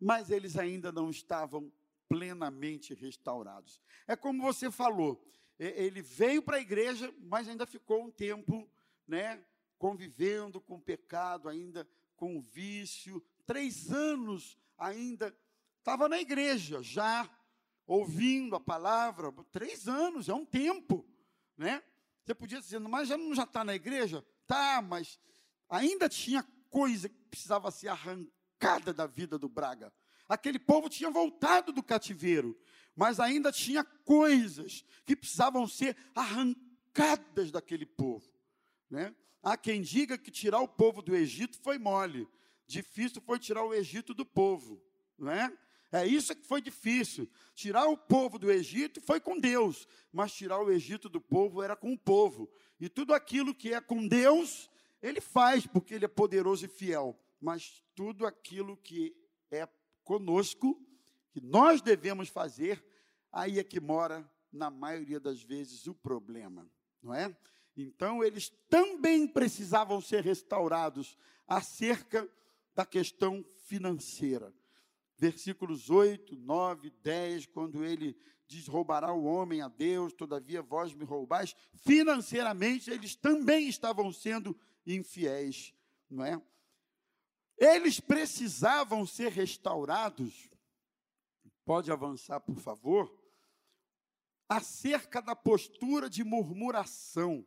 mas 0.00 0.30
eles 0.30 0.56
ainda 0.56 0.90
não 0.90 1.10
estavam 1.10 1.72
plenamente 2.08 2.94
restaurados. 2.94 3.80
É 4.06 4.16
como 4.16 4.42
você 4.42 4.70
falou, 4.70 5.22
ele 5.58 6.02
veio 6.02 6.42
para 6.42 6.56
a 6.56 6.60
igreja, 6.60 7.12
mas 7.20 7.48
ainda 7.48 7.66
ficou 7.66 8.04
um 8.04 8.10
tempo, 8.10 8.68
né, 9.06 9.42
convivendo 9.78 10.60
com 10.60 10.76
o 10.76 10.80
pecado, 10.80 11.48
ainda 11.48 11.88
com 12.16 12.36
o 12.36 12.42
vício. 12.42 13.22
Três 13.48 13.90
anos 13.90 14.58
ainda 14.76 15.34
estava 15.78 16.06
na 16.06 16.20
igreja, 16.20 16.82
já 16.82 17.26
ouvindo 17.86 18.54
a 18.54 18.60
palavra. 18.60 19.32
Três 19.50 19.88
anos 19.88 20.28
é 20.28 20.34
um 20.34 20.44
tempo, 20.44 21.08
né? 21.56 21.82
Você 22.22 22.34
podia 22.34 22.60
dizer, 22.60 22.78
mas 22.78 23.08
já 23.08 23.16
não 23.16 23.34
já 23.34 23.44
está 23.44 23.64
na 23.64 23.74
igreja? 23.74 24.22
Tá, 24.46 24.82
mas 24.82 25.18
ainda 25.66 26.10
tinha 26.10 26.46
coisa 26.68 27.08
que 27.08 27.24
precisava 27.24 27.70
ser 27.70 27.88
arrancada 27.88 28.92
da 28.92 29.06
vida 29.06 29.38
do 29.38 29.48
Braga. 29.48 29.90
Aquele 30.28 30.58
povo 30.58 30.90
tinha 30.90 31.10
voltado 31.10 31.72
do 31.72 31.82
cativeiro, 31.82 32.54
mas 32.94 33.18
ainda 33.18 33.50
tinha 33.50 33.82
coisas 33.82 34.84
que 35.06 35.16
precisavam 35.16 35.66
ser 35.66 35.96
arrancadas 36.14 37.50
daquele 37.50 37.86
povo. 37.86 38.30
Né? 38.90 39.16
Há 39.42 39.56
quem 39.56 39.80
diga 39.80 40.18
que 40.18 40.30
tirar 40.30 40.60
o 40.60 40.68
povo 40.68 41.00
do 41.00 41.16
Egito 41.16 41.58
foi 41.62 41.78
mole, 41.78 42.28
difícil 42.68 43.20
foi 43.22 43.38
tirar 43.38 43.64
o 43.64 43.74
Egito 43.74 44.14
do 44.14 44.24
povo. 44.24 44.80
Não 45.18 45.32
é? 45.32 45.52
É 45.90 46.06
isso 46.06 46.36
que 46.36 46.46
foi 46.46 46.60
difícil. 46.60 47.28
Tirar 47.54 47.86
o 47.86 47.96
povo 47.96 48.38
do 48.38 48.50
Egito 48.50 49.00
foi 49.00 49.18
com 49.18 49.40
Deus, 49.40 49.88
mas 50.12 50.32
tirar 50.32 50.60
o 50.60 50.70
Egito 50.70 51.08
do 51.08 51.20
povo 51.20 51.62
era 51.62 51.74
com 51.74 51.92
o 51.92 51.98
povo. 51.98 52.48
E 52.78 52.88
tudo 52.88 53.14
aquilo 53.14 53.54
que 53.54 53.72
é 53.72 53.80
com 53.80 54.06
Deus, 54.06 54.70
ele 55.02 55.20
faz, 55.20 55.66
porque 55.66 55.94
ele 55.94 56.04
é 56.04 56.08
poderoso 56.08 56.66
e 56.66 56.68
fiel. 56.68 57.18
Mas 57.40 57.82
tudo 57.94 58.26
aquilo 58.26 58.76
que 58.76 59.16
é 59.50 59.66
conosco, 60.04 60.78
que 61.32 61.40
nós 61.40 61.80
devemos 61.80 62.28
fazer, 62.28 62.84
aí 63.32 63.58
é 63.58 63.64
que 63.64 63.80
mora, 63.80 64.30
na 64.52 64.70
maioria 64.70 65.18
das 65.18 65.42
vezes, 65.42 65.86
o 65.86 65.94
problema, 65.94 66.70
não 67.02 67.14
é? 67.14 67.34
Então, 67.76 68.24
eles 68.24 68.50
também 68.68 69.26
precisavam 69.26 70.00
ser 70.00 70.22
restaurados 70.22 71.16
acerca 71.46 72.28
da 72.78 72.86
questão 72.86 73.44
financeira. 73.64 74.54
Versículos 75.16 75.90
8, 75.90 76.36
9, 76.36 76.90
10, 77.02 77.46
quando 77.46 77.84
ele 77.84 78.16
diz: 78.46 78.68
roubará 78.68 79.12
o 79.12 79.24
homem 79.24 79.60
a 79.60 79.66
Deus, 79.66 80.12
todavia 80.12 80.62
vós 80.62 80.94
me 80.94 81.04
roubais. 81.04 81.56
Financeiramente, 81.74 82.88
eles 82.88 83.16
também 83.16 83.68
estavam 83.68 84.12
sendo 84.12 84.56
infiéis, 84.86 85.74
não 86.08 86.24
é? 86.24 86.40
Eles 87.56 87.98
precisavam 87.98 89.04
ser 89.04 89.32
restaurados. 89.32 90.48
Pode 91.64 91.90
avançar, 91.90 92.38
por 92.38 92.60
favor. 92.60 93.12
Acerca 94.48 95.20
da 95.20 95.34
postura 95.34 96.08
de 96.08 96.22
murmuração 96.22 97.44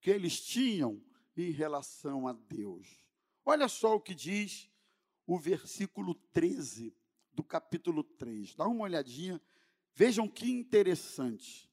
que 0.00 0.10
eles 0.10 0.40
tinham 0.40 1.04
em 1.36 1.50
relação 1.50 2.28
a 2.28 2.32
Deus. 2.32 3.03
Olha 3.44 3.68
só 3.68 3.94
o 3.94 4.00
que 4.00 4.14
diz 4.14 4.70
o 5.26 5.38
versículo 5.38 6.14
13 6.32 6.94
do 7.32 7.42
capítulo 7.42 8.02
3. 8.04 8.54
Dá 8.54 8.66
uma 8.66 8.84
olhadinha 8.84 9.40
Vejam 9.94 10.26
que 10.28 10.50
interessante. 10.50 11.70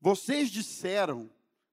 Vocês 0.00 0.50
disseram, 0.50 1.30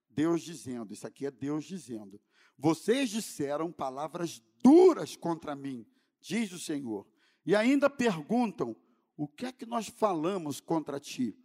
Deus 0.09 0.41
dizendo, 0.41 0.93
isso 0.93 1.07
aqui 1.07 1.25
é 1.25 1.31
Deus 1.31 1.65
dizendo, 1.65 2.19
vocês 2.57 3.09
disseram 3.09 3.71
palavras 3.71 4.41
duras 4.61 5.15
contra 5.15 5.55
mim, 5.55 5.85
diz 6.19 6.51
o 6.51 6.59
Senhor, 6.59 7.07
e 7.45 7.55
ainda 7.55 7.89
perguntam: 7.89 8.75
o 9.15 9.27
que 9.27 9.45
é 9.45 9.51
que 9.51 9.65
nós 9.65 9.87
falamos 9.87 10.59
contra 10.59 10.99
ti? 10.99 11.37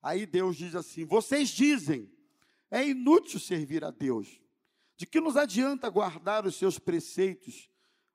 Aí 0.00 0.24
Deus 0.24 0.56
diz 0.56 0.76
assim: 0.76 1.04
vocês 1.04 1.48
dizem, 1.48 2.10
é 2.70 2.86
inútil 2.86 3.40
servir 3.40 3.84
a 3.84 3.90
Deus, 3.90 4.40
de 4.96 5.06
que 5.06 5.20
nos 5.20 5.36
adianta 5.36 5.88
guardar 5.90 6.46
os 6.46 6.56
seus 6.56 6.78
preceitos, 6.78 7.68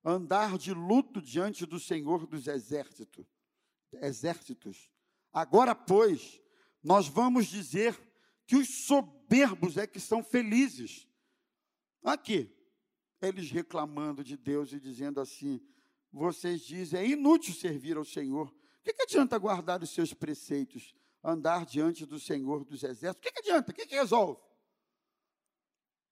andar 0.04 0.58
de 0.58 0.74
luto 0.74 1.22
diante 1.22 1.66
do 1.66 1.80
Senhor 1.80 2.26
dos 2.26 2.48
exércitos, 2.48 3.26
exércitos. 3.94 4.90
Agora, 5.32 5.76
pois, 5.76 6.42
nós 6.84 7.08
vamos 7.08 7.48
dizer 7.48 7.98
que 8.48 8.56
os 8.56 8.86
soberbos 8.86 9.78
é 9.78 9.86
que 9.86 10.00
são 10.00 10.24
felizes. 10.24 11.08
Aqui, 12.04 12.52
eles 13.22 13.52
reclamando 13.52 14.24
de 14.24 14.36
Deus 14.36 14.74
e 14.74 14.80
dizendo 14.80 15.22
assim: 15.22 15.62
vocês 16.12 16.62
dizem, 16.62 17.00
é 17.00 17.08
inútil 17.08 17.54
servir 17.54 17.96
ao 17.96 18.04
Senhor. 18.04 18.48
O 18.48 18.84
que, 18.84 18.94
que 18.94 19.04
adianta 19.04 19.38
guardar 19.38 19.84
os 19.84 19.92
seus 19.92 20.12
preceitos, 20.14 20.96
andar 21.24 21.66
diante 21.66 22.06
do 22.08 22.20
Senhor 22.20 22.66
dos 22.66 22.84
exércitos? 22.84 23.20
O 23.20 23.22
que, 23.22 23.32
que 23.32 23.40
adianta? 23.40 23.72
O 23.72 23.76
que, 23.76 23.86
que 23.86 23.96
resolve? 23.96 24.42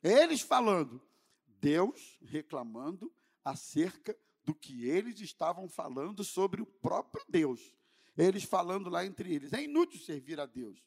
Eles 0.01 0.41
falando, 0.41 1.01
Deus 1.45 2.17
reclamando 2.21 3.13
acerca 3.43 4.17
do 4.43 4.55
que 4.55 4.85
eles 4.85 5.19
estavam 5.19 5.67
falando 5.67 6.23
sobre 6.23 6.61
o 6.61 6.65
próprio 6.65 7.23
Deus. 7.27 7.73
Eles 8.17 8.43
falando 8.43 8.89
lá 8.89 9.05
entre 9.05 9.33
eles: 9.33 9.53
é 9.53 9.63
inútil 9.63 9.99
servir 9.99 10.39
a 10.39 10.45
Deus, 10.45 10.83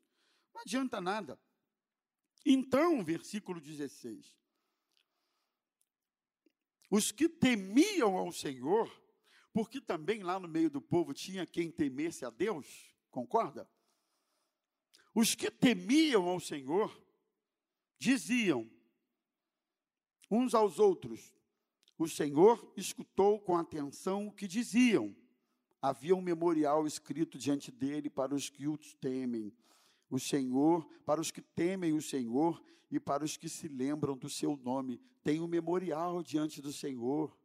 não 0.55 0.63
adianta 0.63 1.01
nada. 1.01 1.41
Então, 2.45 3.05
versículo 3.05 3.61
16: 3.61 4.35
os 6.91 7.11
que 7.11 7.27
temiam 7.27 8.19
ao 8.19 8.31
Senhor, 8.31 8.91
porque 9.51 9.81
também 9.81 10.23
lá 10.23 10.39
no 10.39 10.47
meio 10.47 10.69
do 10.69 10.81
povo 10.81 11.15
tinha 11.15 11.47
quem 11.47 11.71
temesse 11.71 12.23
a 12.23 12.29
Deus, 12.29 12.95
concorda? 13.11 13.67
Os 15.15 15.35
que 15.35 15.51
temiam 15.51 16.29
ao 16.29 16.39
Senhor 16.39 16.95
diziam 17.99 18.71
uns 20.35 20.55
aos 20.55 20.79
outros: 20.79 21.35
O 21.99 22.09
Senhor 22.09 22.73
escutou 22.77 23.41
com 23.41 23.57
atenção 23.57 24.27
o 24.27 24.33
que 24.33 24.49
diziam 24.49 25.15
havia 25.83 26.15
um 26.15 26.23
memorial 26.23 26.87
escrito 26.87 27.37
diante 27.37 27.73
dele 27.73 28.09
para 28.09 28.33
os 28.33 28.49
que 28.49 28.69
o 28.69 28.79
temem. 29.01 29.53
O 30.09 30.21
Senhor, 30.21 30.87
para 31.05 31.21
os 31.21 31.33
que 31.33 31.43
temem 31.43 31.93
o 31.93 32.01
Senhor 32.01 32.63
e 32.89 33.01
para 33.01 33.25
os 33.25 33.37
que 33.37 33.49
se 33.49 33.67
lembram 33.67 34.17
do 34.17 34.31
seu 34.31 34.57
nome, 34.57 35.01
tem 35.25 35.41
um 35.41 35.49
memorial 35.49 36.23
diante 36.23 36.63
do 36.63 36.73
Senhor. 36.73 37.37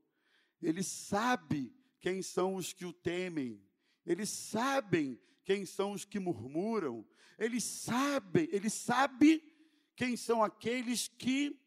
Ele 0.62 0.84
sabe 0.84 1.74
quem 2.00 2.22
são 2.22 2.56
os 2.56 2.74
que 2.74 2.86
o 2.86 2.94
temem. 2.94 3.60
Eles 4.06 4.30
sabem 4.30 5.20
quem 5.44 5.66
são 5.66 5.94
os 5.94 6.06
que 6.06 6.20
murmuram. 6.20 7.04
Ele 7.40 7.60
sabe, 7.60 8.48
ele 8.52 8.70
sabe 8.70 9.42
quem 9.96 10.16
são 10.16 10.44
aqueles 10.44 11.08
que 11.08 11.60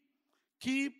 que 0.58 0.94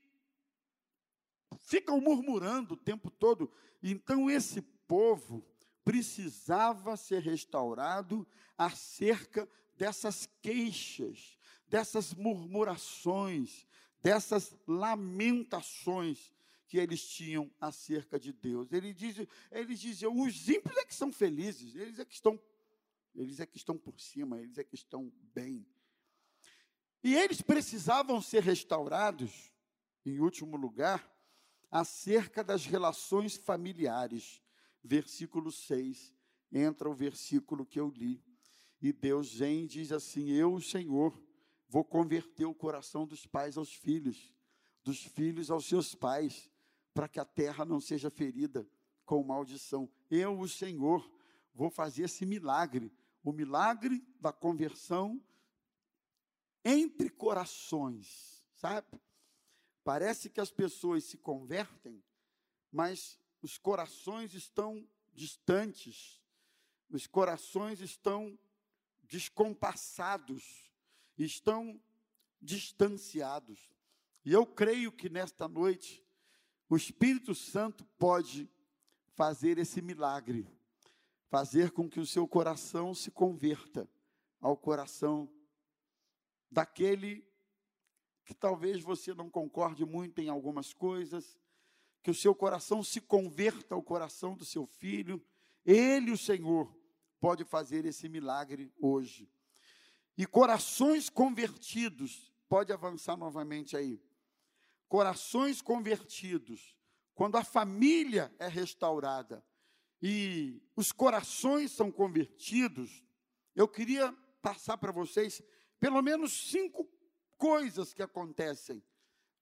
ficam 1.59 2.01
murmurando 2.01 2.75
o 2.75 2.77
tempo 2.77 3.11
todo. 3.11 3.51
Então 3.83 4.31
esse 4.31 4.63
povo 4.63 5.45
precisava 5.85 6.97
ser 6.97 7.23
restaurado 7.23 8.27
acerca 8.57 9.49
dessas 9.77 10.29
queixas, 10.43 11.39
dessas 11.67 12.15
murmurações, 12.15 13.67
dessas 14.03 14.55
lamentações 14.67 16.33
que 16.67 16.79
eles 16.79 17.03
tinham 17.03 17.51
acerca 17.61 18.19
de 18.19 18.33
Deus. 18.33 18.73
Ele 18.73 18.93
diz, 18.93 19.27
eles 19.51 19.81
diziam, 19.81 20.21
os 20.21 20.49
ímpios 20.49 20.77
é 20.77 20.85
que 20.85 20.95
são 20.95 21.13
felizes, 21.13 21.75
eles 21.75 21.99
é 21.99 22.05
que 22.05 22.15
estão, 22.15 22.41
eles 23.15 23.41
é 23.41 23.47
que 23.47 23.57
estão 23.57 23.77
por 23.77 23.99
cima, 23.99 24.39
eles 24.39 24.57
é 24.59 24.63
que 24.63 24.77
estão 24.77 25.13
bem. 25.35 25.67
E 27.03 27.15
eles 27.15 27.41
precisavam 27.41 28.21
ser 28.21 28.43
restaurados, 28.43 29.51
em 30.05 30.21
último 30.21 30.57
lugar, 30.57 31.11
acerca 31.71 32.43
das 32.43 32.67
relações 32.67 33.37
familiares 33.37 34.43
versículo 34.83 35.53
6, 35.53 36.15
entra 36.53 36.89
o 36.89 36.95
versículo 36.95 37.67
que 37.67 37.79
eu 37.79 37.89
li. 37.89 38.23
E 38.81 38.93
Deus 38.93 39.35
vem 39.35 39.65
e 39.65 39.67
diz 39.67 39.93
assim: 39.93 40.31
Eu, 40.31 40.55
o 40.55 40.63
Senhor, 40.63 41.23
vou 41.69 41.85
converter 41.85 42.47
o 42.47 42.55
coração 42.55 43.07
dos 43.07 43.27
pais 43.27 43.57
aos 43.57 43.75
filhos, 43.75 44.33
dos 44.83 45.05
filhos 45.05 45.51
aos 45.51 45.67
seus 45.67 45.95
pais, 45.95 46.51
para 46.95 47.09
que 47.09 47.21
a 47.21 47.25
terra 47.25 47.65
não 47.65 47.81
seja 47.81 48.11
ferida 48.11 48.67
com 49.05 49.23
maldição. 49.23 49.89
Eu, 50.11 50.39
o 50.39 50.49
Senhor, 50.49 51.09
vou 51.55 51.71
fazer 51.71 52.05
esse 52.05 52.25
milagre, 52.25 52.93
o 53.23 53.33
milagre 53.33 54.03
da 54.19 54.33
conversão 54.33 55.23
entre 56.65 57.11
corações, 57.11 58.43
sabe? 58.55 59.01
Parece 59.83 60.29
que 60.29 60.41
as 60.41 60.51
pessoas 60.51 61.05
se 61.05 61.17
convertem, 61.17 62.03
mas 62.71 63.19
os 63.43 63.57
corações 63.57 64.35
estão 64.35 64.87
distantes, 65.15 66.21
os 66.91 67.07
corações 67.07 67.81
estão 67.81 68.39
descompassados, 69.03 70.71
estão 71.17 71.81
distanciados. 72.41 73.59
E 74.25 74.33
eu 74.33 74.47
creio 74.47 74.93
que 74.93 75.09
nesta 75.09 75.49
noite 75.49 76.05
o 76.69 76.77
Espírito 76.77 77.35
Santo 77.35 77.85
pode 77.99 78.49
fazer 79.15 79.59
esse 79.59 79.83
milagre, 79.83 80.47
fazer 81.29 81.73
com 81.73 81.89
que 81.89 82.01
o 82.01 82.07
seu 82.07 82.29
coração 82.29 82.95
se 82.95 83.11
converta 83.11 83.89
ao 84.41 84.57
coração 84.57 85.29
daquele 86.51 87.30
que 88.25 88.35
talvez 88.35 88.83
você 88.83 89.13
não 89.15 89.29
concorde 89.29 89.85
muito 89.85 90.21
em 90.21 90.29
algumas 90.29 90.73
coisas, 90.73 91.39
que 92.03 92.11
o 92.11 92.15
seu 92.15 92.35
coração 92.35 92.83
se 92.83 93.01
converta 93.01 93.75
ao 93.75 93.83
coração 93.83 94.35
do 94.35 94.45
seu 94.45 94.67
filho. 94.67 95.23
Ele, 95.65 96.11
o 96.11 96.19
Senhor, 96.19 96.75
pode 97.21 97.45
fazer 97.45 97.85
esse 97.85 98.09
milagre 98.09 98.73
hoje. 98.81 99.31
E 100.17 100.27
corações 100.27 101.09
convertidos, 101.09 102.33
pode 102.49 102.73
avançar 102.73 103.17
novamente 103.17 103.77
aí. 103.77 104.03
Corações 104.89 105.63
convertidos, 105.63 106.77
quando 107.15 107.37
a 107.37 107.45
família 107.45 108.35
é 108.39 108.49
restaurada 108.49 109.45
e 110.03 110.61
os 110.75 110.91
corações 110.91 111.71
são 111.71 111.93
convertidos, 111.93 113.05
eu 113.55 113.69
queria 113.69 114.13
passar 114.41 114.79
para 114.79 114.91
vocês 114.91 115.43
pelo 115.79 116.03
menos 116.03 116.51
cinco 116.51 116.89
coisas 117.41 117.95
que 117.95 118.03
acontecem, 118.03 118.85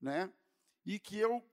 né? 0.01 0.33
E 0.87 1.01
que 1.01 1.19
eu 1.19 1.45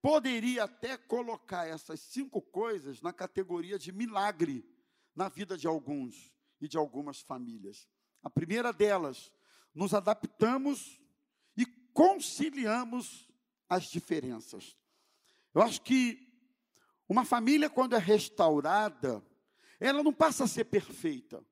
poderia 0.00 0.64
até 0.64 0.96
colocar 0.96 1.66
essas 1.66 1.98
cinco 1.98 2.40
coisas 2.40 3.02
na 3.02 3.12
categoria 3.12 3.76
de 3.76 3.90
milagre 3.90 4.64
na 5.16 5.28
vida 5.28 5.58
de 5.58 5.66
alguns 5.66 6.32
e 6.60 6.68
de 6.68 6.78
algumas 6.78 7.20
famílias. 7.20 7.88
A 8.22 8.30
primeira 8.30 8.72
delas, 8.72 9.32
nos 9.74 9.92
adaptamos 9.92 11.02
e 11.56 11.66
conciliamos 11.92 13.28
as 13.68 13.84
diferenças. 13.84 14.76
Eu 15.52 15.60
acho 15.60 15.82
que 15.82 16.22
uma 17.08 17.24
família, 17.24 17.68
quando 17.68 17.96
é 17.96 17.98
restaurada, 17.98 19.24
ela 19.80 20.02
não 20.02 20.12
passa 20.12 20.44
a 20.44 20.48
ser 20.48 20.66
perfeita. 20.66 21.44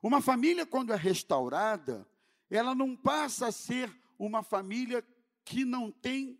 Uma 0.00 0.22
família, 0.22 0.64
quando 0.64 0.92
é 0.92 0.96
restaurada, 0.96 2.08
ela 2.56 2.74
não 2.74 2.96
passa 2.96 3.48
a 3.48 3.52
ser 3.52 3.90
uma 4.18 4.42
família 4.42 5.04
que 5.44 5.64
não 5.64 5.90
tem 5.90 6.38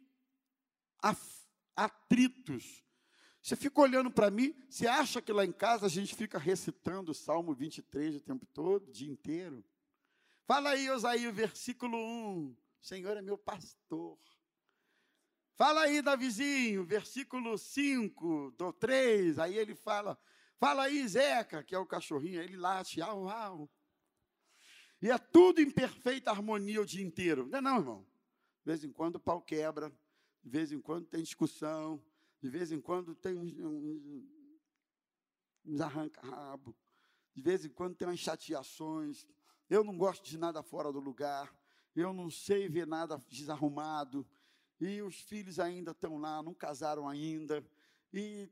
atritos. 1.75 2.85
Você 3.41 3.57
fica 3.57 3.81
olhando 3.81 4.11
para 4.11 4.31
mim, 4.31 4.55
você 4.69 4.87
acha 4.87 5.21
que 5.21 5.33
lá 5.33 5.45
em 5.45 5.53
casa 5.53 5.87
a 5.87 5.89
gente 5.89 6.15
fica 6.15 6.39
recitando 6.39 7.11
o 7.11 7.15
Salmo 7.15 7.55
23 7.55 8.17
o 8.17 8.21
tempo 8.21 8.47
todo, 8.47 8.89
o 8.89 8.93
dia 8.93 9.11
inteiro? 9.11 9.65
Fala 10.47 10.71
aí, 10.71 10.89
Osaí, 10.91 11.31
versículo 11.33 11.97
1. 11.97 12.57
Senhor 12.81 13.17
é 13.17 13.23
meu 13.23 13.39
pastor. 13.39 14.19
Fala 15.55 15.83
aí, 15.83 16.03
Davizinho, 16.03 16.85
versículo 16.85 17.57
5 17.57 18.53
do 18.53 18.73
3. 18.73 19.39
Aí 19.39 19.57
ele 19.57 19.75
fala, 19.75 20.19
fala 20.59 20.85
aí, 20.85 21.07
Zeca, 21.07 21.63
que 21.65 21.75
é 21.75 21.79
o 21.79 21.87
cachorrinho, 21.87 22.41
ele 22.41 22.57
late, 22.57 23.01
au, 23.01 23.29
au. 23.29 23.71
E 25.03 25.11
é 25.11 25.19
tudo 25.19 25.61
em 25.61 25.69
perfeita 25.69 26.31
harmonia 26.31 26.81
o 26.81 26.87
dia 26.87 27.05
inteiro. 27.05 27.49
Não 27.49 27.59
é 27.59 27.61
não, 27.61 27.79
irmão? 27.79 28.07
De 28.65 28.71
vez 28.71 28.85
em 28.85 28.93
quando 28.93 29.17
o 29.17 29.21
pau 29.21 29.43
quebra, 29.43 29.93
de 30.45 30.49
vez 30.49 30.71
em 30.71 30.81
quando 30.81 31.07
tem 31.07 31.21
discussão, 31.21 32.01
de 32.41 32.49
vez 32.49 32.71
em 32.71 32.81
quando 32.81 33.13
tem 33.17 33.37
uns, 33.37 33.53
uns, 35.65 35.81
arranca-rabo, 35.81 36.77
de 37.35 37.43
vez 37.43 37.65
em 37.65 37.69
quando 37.69 37.97
tem 37.97 38.07
umas 38.07 38.21
chateações. 38.21 39.27
Eu 39.69 39.83
não 39.83 39.99
gosto 39.99 40.25
de 40.25 40.39
nada 40.39 40.63
fora 40.63 40.93
do 40.93 41.01
lugar, 41.01 41.53
eu 41.97 42.13
não 42.13 42.31
sei 42.31 42.69
ver 42.69 42.87
nada 42.87 43.21
desarrumado, 43.29 44.25
e 44.81 45.03
os 45.03 45.17
filhos 45.17 45.59
ainda 45.59 45.91
estão 45.91 46.17
lá, 46.19 46.41
não 46.45 46.55
casaram 46.55 47.09
ainda, 47.09 47.65
e, 48.13 48.49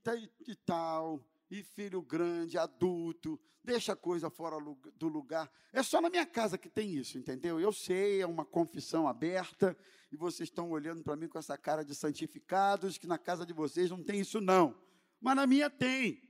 e 0.49 0.57
tal 0.57 1.25
e 1.51 1.63
filho 1.63 2.01
grande, 2.01 2.57
adulto, 2.57 3.39
deixa 3.63 3.93
a 3.93 3.97
coisa 3.97 4.31
fora 4.31 4.57
do 4.97 5.09
lugar. 5.09 5.51
É 5.73 5.83
só 5.83 6.01
na 6.01 6.09
minha 6.09 6.25
casa 6.25 6.57
que 6.57 6.69
tem 6.69 6.95
isso, 6.95 7.19
entendeu? 7.19 7.59
Eu 7.59 7.73
sei, 7.73 8.21
é 8.23 8.27
uma 8.27 8.45
confissão 8.45 9.09
aberta, 9.09 9.77
e 10.13 10.17
vocês 10.17 10.49
estão 10.49 10.71
olhando 10.71 11.03
para 11.03 11.17
mim 11.17 11.29
com 11.29 11.39
essa 11.39 11.57
cara 11.59 11.85
de 11.85 11.95
santificados, 11.95 12.99
que 12.99 13.07
na 13.07 13.19
casa 13.19 13.45
de 13.45 13.53
vocês 13.53 13.91
não 13.91 14.03
tem 14.03 14.21
isso, 14.21 14.41
não. 14.41 14.75
Mas 15.21 15.37
na 15.37 15.47
minha 15.47 15.69
tem. 15.69 16.23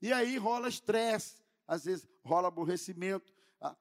E 0.00 0.12
aí 0.12 0.36
rola 0.36 0.68
estresse, 0.68 1.42
às 1.66 1.84
vezes 1.84 2.06
rola 2.24 2.48
aborrecimento, 2.48 3.32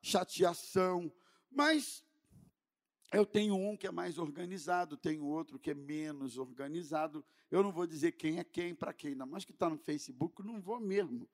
chateação. 0.02 1.12
Mas 1.52 2.04
eu 3.16 3.26
tenho 3.26 3.56
um 3.56 3.78
que 3.78 3.88
é 3.88 3.92
mais 3.92 4.18
organizado, 4.18 4.98
tenho 4.98 5.26
outro 5.26 5.58
que 5.58 5.72
é 5.72 5.74
menos 5.74 6.38
organizado. 6.38 7.24
Eu 7.50 7.64
não 7.64 7.72
vou 7.72 7.88
dizer 7.88 8.14
quem 8.14 8.40
é 8.40 8.44
quem 8.44 8.76
para 8.76 8.94
quem, 8.94 9.12
ainda 9.12 9.26
mais 9.26 9.46
que 9.46 9.52
está 9.52 9.70
no 9.70 9.78
Facebook, 9.78 10.44
não 10.44 10.62
vou 10.62 10.80
mesmo. 10.80 11.30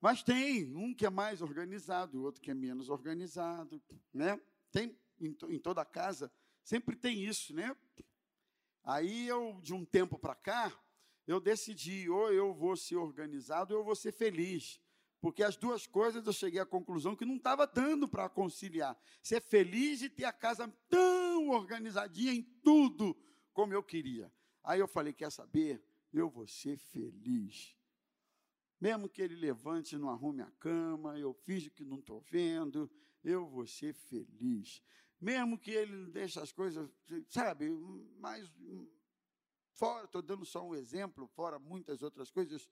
Mas 0.00 0.22
tem 0.22 0.74
um 0.74 0.92
que 0.92 1.06
é 1.06 1.10
mais 1.10 1.40
organizado, 1.40 2.22
outro 2.22 2.42
que 2.42 2.50
é 2.50 2.54
menos 2.54 2.88
organizado, 2.88 3.80
né? 4.12 4.40
Tem 4.70 4.98
em, 5.20 5.36
em 5.48 5.58
toda 5.58 5.84
casa, 5.84 6.30
sempre 6.62 6.96
tem 6.96 7.24
isso, 7.24 7.54
né? 7.54 7.76
Aí 8.84 9.28
eu, 9.28 9.60
de 9.62 9.72
um 9.72 9.84
tempo 9.84 10.18
para 10.18 10.34
cá, 10.34 10.72
eu 11.26 11.40
decidi, 11.40 12.10
ou 12.10 12.32
eu 12.32 12.52
vou 12.52 12.76
ser 12.76 12.96
organizado, 12.96 13.72
ou 13.72 13.80
eu 13.80 13.84
vou 13.84 13.94
ser 13.94 14.12
feliz. 14.12 14.80
Porque 15.22 15.44
as 15.44 15.56
duas 15.56 15.86
coisas 15.86 16.26
eu 16.26 16.32
cheguei 16.32 16.58
à 16.58 16.66
conclusão 16.66 17.14
que 17.14 17.24
não 17.24 17.36
estava 17.36 17.64
dando 17.64 18.08
para 18.08 18.28
conciliar. 18.28 19.00
Ser 19.22 19.40
feliz 19.40 20.02
e 20.02 20.10
ter 20.10 20.24
a 20.24 20.32
casa 20.32 20.66
tão 20.88 21.50
organizadinha 21.50 22.32
em 22.32 22.42
tudo 22.42 23.16
como 23.52 23.72
eu 23.72 23.84
queria. 23.84 24.32
Aí 24.64 24.80
eu 24.80 24.88
falei: 24.88 25.12
quer 25.12 25.30
saber? 25.30 25.80
Eu 26.12 26.28
vou 26.28 26.48
ser 26.48 26.76
feliz. 26.76 27.76
Mesmo 28.80 29.08
que 29.08 29.22
ele 29.22 29.36
levante 29.36 29.94
e 29.94 29.98
não 29.98 30.10
arrume 30.10 30.42
a 30.42 30.50
cama, 30.58 31.16
eu 31.16 31.32
finge 31.32 31.70
que 31.70 31.84
não 31.84 32.00
estou 32.00 32.20
vendo, 32.20 32.90
eu 33.22 33.46
vou 33.46 33.64
ser 33.64 33.94
feliz. 33.94 34.82
Mesmo 35.20 35.56
que 35.56 35.70
ele 35.70 36.10
deixe 36.10 36.40
as 36.40 36.50
coisas, 36.50 36.90
sabe, 37.28 37.70
mais. 38.18 38.52
Fora, 39.70 40.04
estou 40.04 40.20
dando 40.20 40.44
só 40.44 40.66
um 40.66 40.74
exemplo, 40.74 41.28
fora 41.28 41.60
muitas 41.60 42.02
outras 42.02 42.28
coisas, 42.28 42.68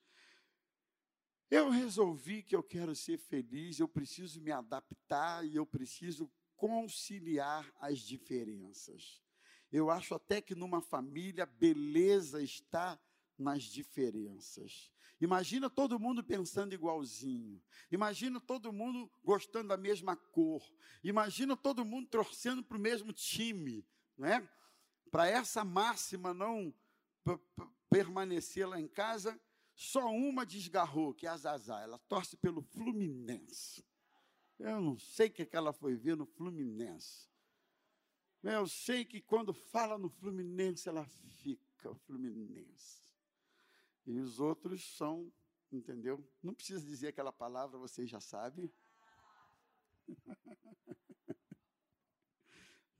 eu 1.50 1.68
resolvi 1.68 2.42
que 2.42 2.54
eu 2.54 2.62
quero 2.62 2.94
ser 2.94 3.18
feliz, 3.18 3.80
eu 3.80 3.88
preciso 3.88 4.40
me 4.40 4.52
adaptar 4.52 5.44
e 5.44 5.56
eu 5.56 5.66
preciso 5.66 6.30
conciliar 6.56 7.70
as 7.80 7.98
diferenças. 7.98 9.20
Eu 9.72 9.90
acho 9.90 10.14
até 10.14 10.40
que 10.40 10.54
numa 10.54 10.80
família, 10.80 11.46
beleza 11.46 12.42
está 12.42 13.00
nas 13.36 13.64
diferenças. 13.64 14.90
Imagina 15.20 15.68
todo 15.68 15.98
mundo 15.98 16.22
pensando 16.22 16.72
igualzinho. 16.72 17.62
Imagina 17.90 18.40
todo 18.40 18.72
mundo 18.72 19.10
gostando 19.22 19.68
da 19.68 19.76
mesma 19.76 20.16
cor. 20.16 20.62
Imagina 21.02 21.56
todo 21.56 21.84
mundo 21.84 22.08
torcendo 22.08 22.62
para 22.62 22.76
o 22.76 22.80
mesmo 22.80 23.12
time, 23.12 23.86
não 24.16 24.28
é? 24.28 24.48
Para 25.10 25.26
essa 25.26 25.64
máxima 25.64 26.32
não 26.32 26.72
permanecer 27.90 28.66
lá 28.66 28.80
em 28.80 28.88
casa, 28.88 29.38
só 29.80 30.10
uma 30.10 30.44
desgarrou, 30.44 31.14
que 31.14 31.26
é 31.26 31.30
a 31.30 31.36
Zazá. 31.38 31.80
Ela 31.80 31.98
torce 32.00 32.36
pelo 32.36 32.60
Fluminense. 32.60 33.82
Eu 34.58 34.78
não 34.78 34.98
sei 34.98 35.28
o 35.28 35.30
que, 35.30 35.42
é 35.42 35.48
ela 35.52 35.72
foi 35.72 35.96
ver 35.96 36.18
no 36.18 36.26
Fluminense. 36.26 37.26
Eu 38.42 38.68
sei 38.68 39.06
que 39.06 39.22
quando 39.22 39.54
fala 39.54 39.96
no 39.96 40.10
Fluminense, 40.10 40.86
ela 40.86 41.06
fica, 41.06 41.90
o 41.90 41.94
Fluminense. 41.94 43.00
E 44.04 44.18
os 44.18 44.38
outros 44.38 44.84
são, 44.98 45.32
entendeu? 45.72 46.22
Não 46.42 46.52
precisa 46.52 46.84
dizer 46.84 47.08
aquela 47.08 47.32
palavra, 47.32 47.78
vocês 47.78 48.10
já 48.10 48.20
sabem. 48.20 48.70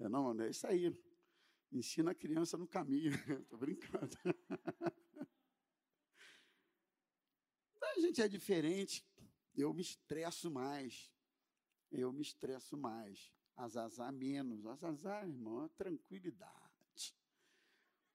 É, 0.03 0.09
não, 0.09 0.33
não 0.33 0.45
é 0.45 0.49
isso 0.49 0.67
aí. 0.67 0.99
Ensina 1.71 2.13
a 2.13 2.15
criança 2.15 2.57
no 2.57 2.67
caminho. 2.67 3.13
Estou 3.45 3.59
brincando. 3.59 4.17
a 7.97 8.01
gente 8.01 8.21
é 8.23 8.29
diferente. 8.29 9.05
Eu 9.57 9.73
me 9.73 9.83
estresso 9.83 10.51
mais. 10.51 11.11
Eu 11.91 12.13
me 12.13 12.23
estresso 12.23 12.77
mais. 12.77 13.33
Azazá 13.57 14.11
menos. 14.11 14.67
Azazá, 14.67 15.25
irmão, 15.25 15.65
é 15.65 15.69
tranquilidade. 15.69 17.15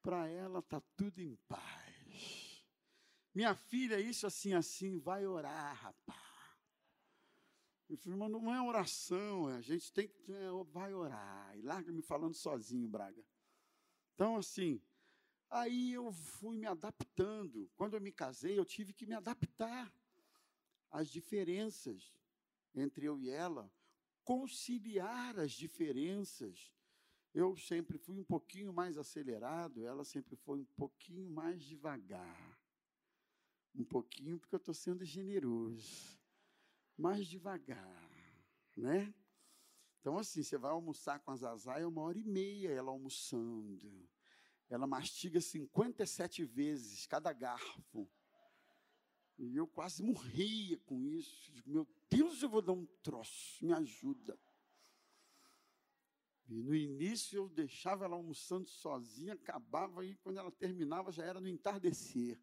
Para 0.02 0.28
ela 0.28 0.60
está 0.60 0.80
tudo 0.96 1.20
em 1.20 1.34
paz. 1.48 2.64
Minha 3.34 3.54
filha, 3.54 4.00
isso 4.00 4.26
assim, 4.26 4.54
assim, 4.54 4.98
vai 4.98 5.26
orar, 5.26 5.74
rapaz. 5.76 6.26
Eu 7.88 7.96
falei, 7.96 8.18
não 8.18 8.52
é 8.52 8.60
oração, 8.60 9.46
a 9.46 9.60
gente 9.60 9.92
tem 9.92 10.08
que. 10.08 10.32
É, 10.32 10.48
vai 10.72 10.92
orar. 10.92 11.56
E 11.56 11.62
larga 11.62 11.92
me 11.92 12.02
falando 12.02 12.34
sozinho, 12.34 12.88
Braga. 12.88 13.22
Então, 14.14 14.36
assim, 14.36 14.80
Aí 15.56 15.94
eu 15.94 16.12
fui 16.12 16.58
me 16.58 16.66
adaptando. 16.66 17.70
Quando 17.76 17.94
eu 17.94 18.00
me 18.00 18.12
casei, 18.12 18.58
eu 18.58 18.64
tive 18.64 18.92
que 18.92 19.06
me 19.06 19.14
adaptar 19.14 19.90
às 20.90 21.08
diferenças 21.08 22.14
entre 22.74 23.06
eu 23.06 23.18
e 23.18 23.30
ela, 23.30 23.72
conciliar 24.22 25.38
as 25.38 25.52
diferenças. 25.52 26.70
Eu 27.32 27.56
sempre 27.56 27.96
fui 27.96 28.18
um 28.18 28.24
pouquinho 28.24 28.70
mais 28.70 28.98
acelerado, 28.98 29.86
ela 29.86 30.04
sempre 30.04 30.36
foi 30.36 30.60
um 30.60 30.66
pouquinho 30.76 31.30
mais 31.30 31.64
devagar. 31.64 32.60
Um 33.74 33.84
pouquinho, 33.84 34.38
porque 34.38 34.54
eu 34.54 34.58
estou 34.58 34.74
sendo 34.74 35.06
generoso. 35.06 36.20
Mais 36.98 37.26
devagar, 37.26 38.10
né? 38.76 39.14
Então, 40.00 40.18
assim, 40.18 40.42
você 40.42 40.58
vai 40.58 40.70
almoçar 40.70 41.18
com 41.20 41.30
a 41.30 41.36
Zazá, 41.36 41.78
é 41.78 41.86
uma 41.86 42.02
hora 42.02 42.18
e 42.18 42.24
meia 42.24 42.70
ela 42.70 42.90
almoçando 42.90 44.06
ela 44.68 44.86
mastiga 44.86 45.40
57 45.40 46.44
vezes 46.44 47.06
cada 47.06 47.32
garfo. 47.32 48.08
E 49.38 49.56
eu 49.56 49.66
quase 49.66 50.02
morria 50.02 50.78
com 50.78 51.04
isso. 51.04 51.52
Meu 51.66 51.86
Deus, 52.10 52.42
eu 52.42 52.48
vou 52.48 52.62
dar 52.62 52.72
um 52.72 52.86
troço, 53.02 53.64
me 53.64 53.72
ajuda. 53.72 54.38
E 56.48 56.62
no 56.62 56.74
início 56.74 57.36
eu 57.36 57.48
deixava 57.48 58.04
ela 58.04 58.16
almoçando 58.16 58.68
sozinha, 58.68 59.34
acabava 59.34 60.04
e 60.04 60.14
quando 60.16 60.38
ela 60.38 60.50
terminava 60.50 61.10
já 61.10 61.24
era 61.24 61.40
no 61.40 61.48
entardecer. 61.48 62.40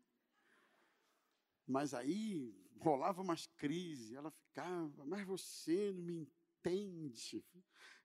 Mas 1.66 1.94
aí 1.94 2.54
rolava 2.80 3.22
umas 3.22 3.48
crises, 3.48 4.14
ela 4.14 4.30
ficava, 4.30 5.06
mas 5.06 5.26
você 5.26 5.92
não 5.94 6.02
me 6.02 6.16
entende. 6.16 7.46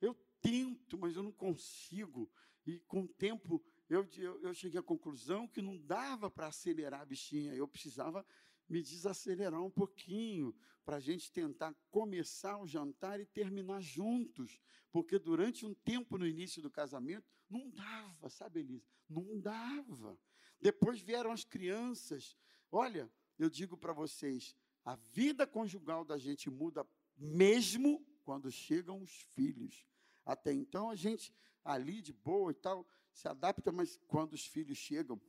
Eu 0.01 0.15
tento, 0.41 0.97
mas 0.97 1.17
eu 1.17 1.23
não 1.23 1.33
consigo. 1.33 2.31
E 2.65 2.79
com 2.81 3.03
o 3.03 3.09
tempo 3.09 3.63
eu, 3.89 4.07
eu, 4.17 4.41
eu 4.43 4.55
cheguei 4.55 4.79
à 4.79 4.83
conclusão 4.83 5.49
que 5.49 5.63
não 5.63 5.79
dava 5.79 6.31
para 6.31 6.49
acelerar 6.49 7.01
a 7.01 7.07
bichinha, 7.07 7.55
eu 7.55 7.67
precisava 7.67 8.25
me 8.69 8.83
desacelerar 8.83 9.63
um 9.63 9.71
pouquinho 9.71 10.55
para 10.85 10.97
a 10.97 11.01
gente 11.01 11.33
tentar 11.33 11.75
começar 11.91 12.59
o 12.59 12.67
jantar 12.67 13.19
e 13.21 13.27
terminar 13.27 13.81
juntos, 13.81 14.61
porque 14.93 15.19
durante 15.19 15.65
um 15.65 15.75
tempo 15.75 16.19
no 16.19 16.27
início 16.27 16.61
do 16.61 16.71
casamento 16.71 17.27
não 17.49 17.71
dava, 17.71 18.29
sabe, 18.29 18.61
Elisa? 18.61 18.85
Não 19.09 19.41
dava. 19.41 20.19
Depois 20.61 21.01
vieram 21.01 21.31
as 21.31 21.45
crianças. 21.45 22.37
Olha, 22.71 23.11
eu 23.39 23.49
digo 23.49 23.77
para 23.77 23.93
vocês, 23.93 24.55
a 24.85 24.97
vida 24.97 25.47
conjugal 25.47 26.05
da 26.05 26.19
gente 26.19 26.51
muda 26.51 26.87
mesmo 27.17 28.05
quando 28.23 28.51
chegam 28.51 29.01
os 29.03 29.13
filhos. 29.35 29.87
Até 30.25 30.53
então 30.53 30.91
a 30.91 30.95
gente 30.95 31.35
ali 31.65 32.01
de 32.01 32.13
boa 32.13 32.51
e 32.51 32.55
tal, 32.55 32.87
se 33.19 33.27
adapta, 33.27 33.73
mas 33.73 33.99
quando 34.07 34.35
os 34.35 34.47
filhos 34.47 34.79
chegam, 34.79 35.21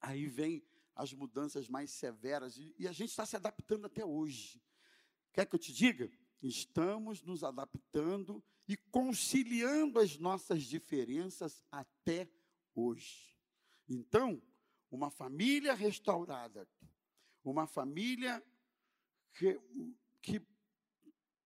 aí 0.00 0.26
vem 0.26 0.64
as 0.94 1.12
mudanças 1.12 1.68
mais 1.68 1.90
severas 1.90 2.56
e, 2.56 2.72
e 2.78 2.86
a 2.86 2.92
gente 2.92 3.10
está 3.10 3.26
se 3.26 3.34
adaptando 3.34 3.86
até 3.86 4.04
hoje. 4.04 4.62
Quer 5.32 5.44
que 5.46 5.56
eu 5.56 5.58
te 5.58 5.72
diga? 5.72 6.08
Estamos 6.40 7.20
nos 7.22 7.42
adaptando 7.42 8.42
e 8.68 8.76
conciliando 8.76 9.98
as 9.98 10.18
nossas 10.18 10.62
diferenças 10.62 11.64
até 11.68 12.30
hoje. 12.76 13.36
Então, 13.88 14.40
uma 14.88 15.10
família 15.10 15.74
restaurada, 15.74 16.68
uma 17.42 17.66
família 17.66 18.40
que, 19.34 19.60
que 20.22 20.40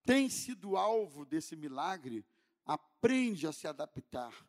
tem 0.05 0.29
sido 0.29 0.77
alvo 0.77 1.25
desse 1.25 1.57
milagre, 1.57 2.27
aprende 2.67 3.47
a 3.47 3.53
se 3.53 3.67
adaptar 3.67 4.47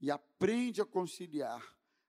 e 0.00 0.10
aprende 0.10 0.80
a 0.80 0.86
conciliar 0.86 1.62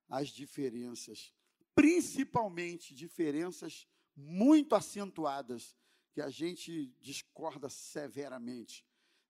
as 0.08 0.30
diferenças, 0.30 1.34
principalmente 1.76 2.94
diferenças 2.94 3.88
muito 4.16 4.76
acentuadas 4.76 5.78
que 6.12 6.22
a 6.22 6.30
gente 6.30 6.88
discorda 7.00 7.70
severamente, 7.70 8.86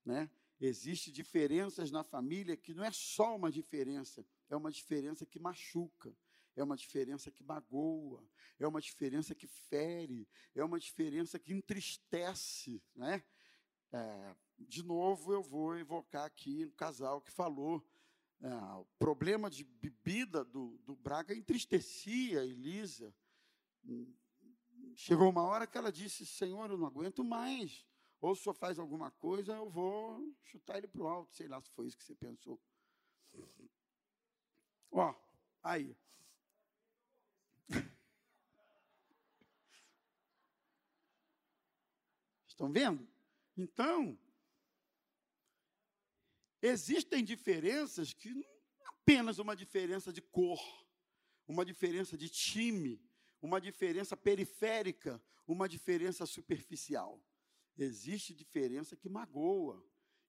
né? 0.05 0.29
Existem 0.61 1.13
diferenças 1.13 1.89
na 1.89 2.03
família 2.03 2.57
que 2.57 2.73
não 2.73 2.83
é 2.83 2.91
só 2.91 3.35
uma 3.35 3.49
diferença, 3.49 4.25
é 4.49 4.55
uma 4.55 4.71
diferença 4.71 5.25
que 5.25 5.39
machuca, 5.39 6.13
é 6.55 6.63
uma 6.63 6.75
diferença 6.75 7.31
que 7.31 7.43
magoa, 7.43 8.27
é 8.59 8.67
uma 8.67 8.81
diferença 8.81 9.33
que 9.33 9.47
fere, 9.47 10.27
é 10.53 10.63
uma 10.63 10.77
diferença 10.77 11.39
que 11.39 11.53
entristece, 11.53 12.83
né? 12.93 13.23
É, 13.91 14.35
de 14.57 14.83
novo, 14.83 15.31
eu 15.31 15.41
vou 15.41 15.77
evocar 15.77 16.25
aqui 16.25 16.65
um 16.65 16.71
casal 16.71 17.21
que 17.21 17.31
falou. 17.31 17.83
É, 18.41 18.54
o 18.75 18.86
problema 18.97 19.49
de 19.49 19.65
bebida 19.65 20.45
do, 20.45 20.78
do 20.86 20.95
Braga 20.95 21.36
entristecia 21.36 22.39
a 22.39 22.45
Elisa. 22.45 23.13
Chegou 24.95 25.30
uma 25.30 25.43
hora 25.43 25.67
que 25.67 25.78
ela 25.78 25.91
disse: 25.91 26.25
Senhor, 26.25 26.69
eu 26.69 26.78
não 26.78 26.88
aguento 26.88 27.23
mais. 27.23 27.86
Ou 28.21 28.36
senhor 28.36 28.54
faz 28.54 28.78
alguma 28.80 29.12
coisa, 29.12 29.56
eu 29.56 29.69
vou 29.69 30.36
chutar 30.43 30.78
ele 30.78 30.88
para 30.88 31.02
o 31.02 31.08
alto. 31.08 31.36
Sei 31.36 31.47
lá 31.47 31.62
se 31.62 31.69
foi 31.71 31.88
isso 31.88 31.97
que 31.97 32.04
você 32.04 32.15
pensou. 32.15 32.60
Ó, 34.91 35.13
aí. 35.63 35.95
Estão 42.47 42.71
vendo? 42.71 43.08
Então, 43.56 44.17
existem 46.61 47.23
diferenças 47.23 48.13
que 48.13 48.33
não 48.33 48.41
é 48.41 48.87
apenas 48.87 49.39
uma 49.39 49.55
diferença 49.55 50.11
de 50.11 50.21
cor, 50.21 50.59
uma 51.47 51.65
diferença 51.65 52.17
de 52.17 52.29
time, 52.29 53.01
uma 53.41 53.59
diferença 53.59 54.15
periférica, 54.15 55.21
uma 55.47 55.67
diferença 55.67 56.25
superficial. 56.25 57.23
Existe 57.77 58.33
diferença 58.33 58.95
que 58.95 59.09
magoa. 59.09 59.83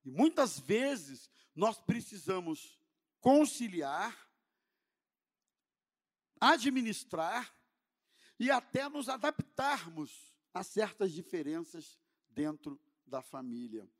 E 0.04 0.10
muitas 0.10 0.58
vezes 0.58 1.30
nós 1.54 1.78
precisamos 1.78 2.80
conciliar, 3.20 4.30
administrar 6.40 7.54
e 8.38 8.50
até 8.50 8.88
nos 8.88 9.08
adaptarmos 9.08 10.32
a 10.54 10.62
certas 10.62 11.12
diferenças 11.12 11.98
dentro 12.30 12.80
da 13.06 13.20
família. 13.20 13.90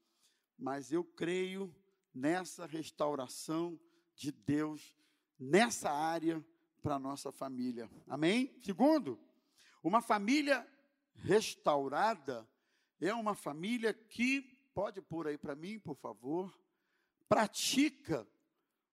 Mas 0.57 0.91
eu 0.91 1.05
creio 1.05 1.75
nessa 2.15 2.67
restauração 2.67 3.79
de 4.15 4.33
Deus 4.33 4.95
nessa 5.41 5.91
área 5.91 6.45
para 6.83 6.99
nossa 6.99 7.33
família. 7.33 7.91
Amém? 8.07 8.55
Segundo, 8.63 9.19
uma 9.83 10.03
família 10.03 10.67
restaurada 11.15 12.47
é 13.01 13.15
uma 13.15 13.35
família 13.35 13.95
que, 13.95 14.43
pode 14.75 15.01
pôr 15.01 15.27
aí 15.27 15.39
para 15.39 15.55
mim, 15.55 15.79
por 15.79 15.97
favor, 15.97 16.55
pratica, 17.29 18.27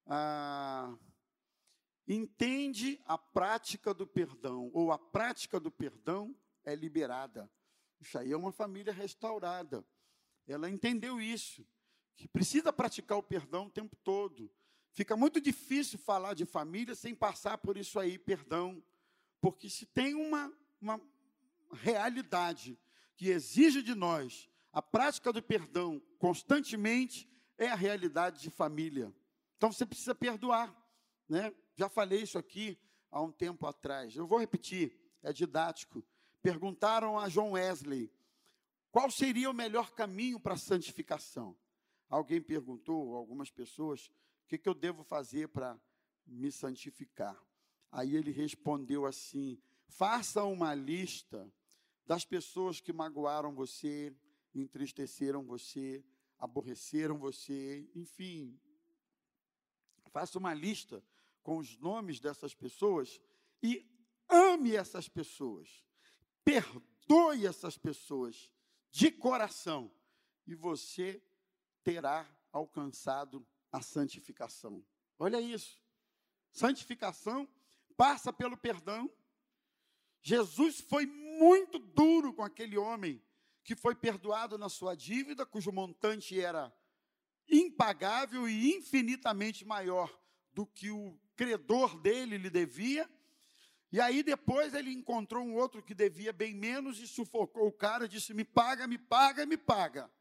ah, 0.06 0.98
entende 2.08 3.02
a 3.06 3.18
prática 3.18 3.94
do 3.94 4.08
perdão, 4.08 4.72
ou 4.74 4.92
a 4.92 4.98
prática 4.98 5.60
do 5.60 5.70
perdão 5.70 6.34
é 6.64 6.74
liberada. 6.74 7.52
Isso 8.00 8.18
aí 8.18 8.32
é 8.32 8.38
uma 8.38 8.52
família 8.52 8.94
restaurada. 8.94 9.86
Ela 10.48 10.70
entendeu 10.70 11.20
isso, 11.20 11.68
que 12.18 12.28
precisa 12.28 12.74
praticar 12.74 13.18
o 13.18 13.24
perdão 13.24 13.68
o 13.68 13.70
tempo 13.70 13.96
todo. 14.04 14.52
Fica 14.92 15.16
muito 15.16 15.40
difícil 15.40 15.98
falar 15.98 16.34
de 16.34 16.46
família 16.46 16.96
sem 16.96 17.16
passar 17.16 17.58
por 17.58 17.78
isso 17.78 17.98
aí, 17.98 18.18
perdão. 18.18 18.84
Porque 19.40 19.70
se 19.70 19.86
tem 19.86 20.14
uma, 20.14 20.52
uma 20.82 21.00
realidade 21.72 22.78
que 23.16 23.30
exige 23.30 23.82
de 23.82 23.96
nós 23.96 24.50
a 24.74 24.82
prática 24.82 25.32
do 25.32 25.42
perdão 25.42 26.02
constantemente, 26.20 27.30
é 27.58 27.70
a 27.70 27.76
realidade 27.76 28.42
de 28.42 28.50
família. 28.50 29.14
Então 29.56 29.72
você 29.72 29.86
precisa 29.86 30.14
perdoar. 30.14 30.76
Né? 31.30 31.54
Já 31.78 31.88
falei 31.88 32.22
isso 32.24 32.38
aqui 32.38 32.78
há 33.10 33.22
um 33.22 33.32
tempo 33.32 33.66
atrás. 33.66 34.16
Eu 34.16 34.28
vou 34.28 34.40
repetir, 34.40 34.94
é 35.24 35.32
didático 35.32 36.04
perguntaram 36.48 37.20
a 37.20 37.28
John 37.28 37.52
Wesley 37.52 38.10
qual 38.90 39.12
seria 39.12 39.50
o 39.50 39.54
melhor 39.54 39.92
caminho 39.92 40.40
para 40.40 40.54
a 40.54 40.58
santificação. 40.58 41.54
Alguém 42.10 42.41
perguntou, 42.41 43.15
algumas 43.15 43.52
pessoas, 43.52 44.08
o 44.43 44.48
que, 44.48 44.58
que 44.58 44.70
eu 44.70 44.74
devo 44.74 45.04
fazer 45.04 45.50
para 45.50 45.80
me 46.26 46.52
santificar? 46.52 47.38
Aí 47.91 48.15
ele 48.15 48.32
respondeu 48.32 49.06
assim: 49.06 49.62
faça 49.88 50.43
uma 50.43 50.74
lista 50.74 51.52
das 52.06 52.24
pessoas 52.24 52.80
que 52.80 52.93
magoaram 52.93 53.54
você, 53.54 54.15
entristeceram 54.56 55.43
você, 55.43 56.04
aborreceram 56.38 57.17
você, 57.17 57.89
enfim. 57.93 58.60
Faça 60.12 60.39
uma 60.39 60.54
lista 60.54 61.04
com 61.43 61.58
os 61.58 61.78
nomes 61.78 62.20
dessas 62.20 62.54
pessoas 62.54 63.22
e 63.62 63.86
ame 64.30 64.76
essas 64.76 65.10
pessoas 65.10 65.86
perdoe 66.48 67.46
essas 67.46 67.78
pessoas 67.78 68.50
de 68.89 69.12
coração 69.12 69.91
e 70.46 70.56
você 70.56 71.22
terá 71.88 72.28
alcançado 72.52 73.47
a 73.71 73.82
santificação. 73.82 74.86
Olha 75.17 75.39
isso. 75.39 75.82
Santificação 76.52 77.47
passa 77.95 78.34
pelo 78.34 78.58
perdão. 78.58 79.10
Jesus 80.21 80.82
foi 80.82 81.06
muito 81.06 81.80
duro 81.80 82.34
com 82.34 82.43
aquele 82.43 82.78
homem 82.78 83.23
que 83.63 83.73
foi 83.73 83.95
perdoado 83.95 84.58
na 84.58 84.67
sua 84.67 84.95
dívida, 84.95 85.45
cujo 85.45 85.71
montante 85.71 86.38
era 86.38 86.76
impagável 87.47 88.50
e 88.50 88.76
infinitamente 88.76 89.63
maior 89.63 90.13
do 90.52 90.65
que 90.65 90.91
o 90.91 91.17
credor 91.38 91.97
dele 92.02 92.38
lhe 92.38 92.50
devia, 92.50 93.10
e 93.93 94.02
aí 94.02 94.21
depois 94.23 94.73
ele 94.73 94.91
encontrou 94.91 95.41
um 95.41 95.56
outro 95.56 95.82
que 95.82 95.95
devia 95.95 96.34
bem 96.34 96.54
menos 96.54 97.00
e 97.00 97.08
sufocou 97.08 97.65
o 97.65 97.71
cara, 97.71 98.10
disse: 98.10 98.34
"Me 98.34 98.43
paga, 98.43 98.86
me 98.88 98.97
paga, 98.97 99.45
me 99.45 99.56
paga". 99.56 100.12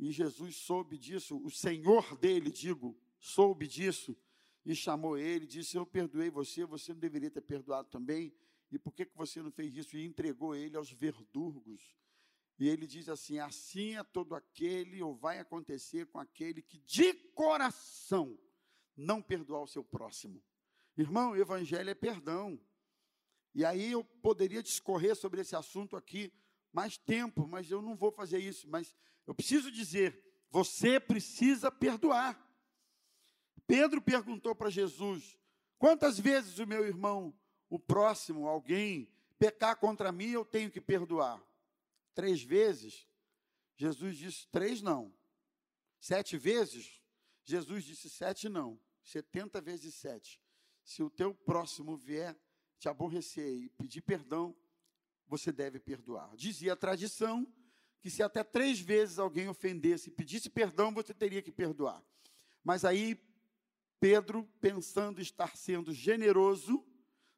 E 0.00 0.10
Jesus 0.10 0.56
soube 0.56 0.96
disso, 0.96 1.38
o 1.44 1.50
Senhor 1.50 2.16
dele, 2.16 2.50
digo, 2.50 2.98
soube 3.18 3.68
disso 3.68 4.16
e 4.64 4.74
chamou 4.74 5.18
ele, 5.18 5.46
disse: 5.46 5.76
"Eu 5.76 5.84
perdoei 5.84 6.30
você, 6.30 6.64
você 6.64 6.94
não 6.94 7.00
deveria 7.00 7.30
ter 7.30 7.42
perdoado 7.42 7.90
também. 7.90 8.32
E 8.72 8.78
por 8.78 8.94
que 8.94 9.04
que 9.04 9.14
você 9.14 9.42
não 9.42 9.50
fez 9.50 9.76
isso?" 9.76 9.98
E 9.98 10.06
entregou 10.06 10.56
ele 10.56 10.74
aos 10.74 10.90
verdurgos. 10.90 11.94
E 12.58 12.66
ele 12.66 12.86
diz 12.86 13.10
assim: 13.10 13.40
"Assim 13.40 13.94
é 13.98 14.02
todo 14.02 14.34
aquele 14.34 15.02
ou 15.02 15.14
vai 15.14 15.38
acontecer 15.38 16.06
com 16.06 16.18
aquele 16.18 16.62
que 16.62 16.78
de 16.78 17.12
coração 17.34 18.38
não 18.96 19.20
perdoar 19.20 19.64
o 19.64 19.68
seu 19.68 19.84
próximo." 19.84 20.42
Irmão, 20.96 21.32
o 21.32 21.36
evangelho 21.36 21.90
é 21.90 21.94
perdão. 21.94 22.58
E 23.54 23.66
aí 23.66 23.92
eu 23.92 24.02
poderia 24.02 24.62
discorrer 24.62 25.14
sobre 25.14 25.42
esse 25.42 25.54
assunto 25.54 25.94
aqui 25.94 26.32
mais 26.72 26.96
tempo, 26.96 27.46
mas 27.46 27.70
eu 27.70 27.82
não 27.82 27.94
vou 27.94 28.10
fazer 28.10 28.38
isso. 28.38 28.66
Mas 28.66 28.94
eu 29.30 29.34
preciso 29.34 29.70
dizer: 29.70 30.20
você 30.50 30.98
precisa 30.98 31.70
perdoar. 31.70 32.36
Pedro 33.64 34.02
perguntou 34.02 34.56
para 34.56 34.68
Jesus: 34.68 35.38
quantas 35.78 36.18
vezes 36.18 36.58
o 36.58 36.66
meu 36.66 36.84
irmão, 36.84 37.32
o 37.68 37.78
próximo, 37.78 38.48
alguém, 38.48 39.08
pecar 39.38 39.76
contra 39.76 40.10
mim, 40.10 40.30
eu 40.30 40.44
tenho 40.44 40.68
que 40.68 40.80
perdoar? 40.80 41.40
Três 42.12 42.42
vezes? 42.42 43.06
Jesus 43.76 44.16
disse: 44.16 44.48
três 44.48 44.82
não. 44.82 45.14
Sete 46.00 46.36
vezes? 46.36 47.00
Jesus 47.44 47.84
disse: 47.84 48.10
sete 48.10 48.48
não. 48.48 48.80
Setenta 49.00 49.60
vezes 49.60 49.94
sete 49.94 50.42
se 50.82 51.04
o 51.04 51.08
teu 51.08 51.32
próximo 51.32 51.96
vier 51.96 52.36
te 52.80 52.88
aborrecer 52.88 53.46
e 53.46 53.68
pedir 53.68 54.00
perdão, 54.00 54.56
você 55.28 55.52
deve 55.52 55.78
perdoar. 55.78 56.34
Dizia 56.34 56.72
a 56.72 56.76
tradição 56.76 57.46
que 58.00 58.10
se 58.10 58.22
até 58.22 58.42
três 58.42 58.80
vezes 58.80 59.18
alguém 59.18 59.48
ofendesse 59.48 60.08
e 60.08 60.12
pedisse 60.12 60.48
perdão, 60.48 60.92
você 60.92 61.12
teria 61.12 61.42
que 61.42 61.52
perdoar. 61.52 62.02
Mas 62.64 62.84
aí, 62.84 63.20
Pedro, 63.98 64.48
pensando 64.60 65.20
estar 65.20 65.56
sendo 65.56 65.92
generoso 65.92 66.84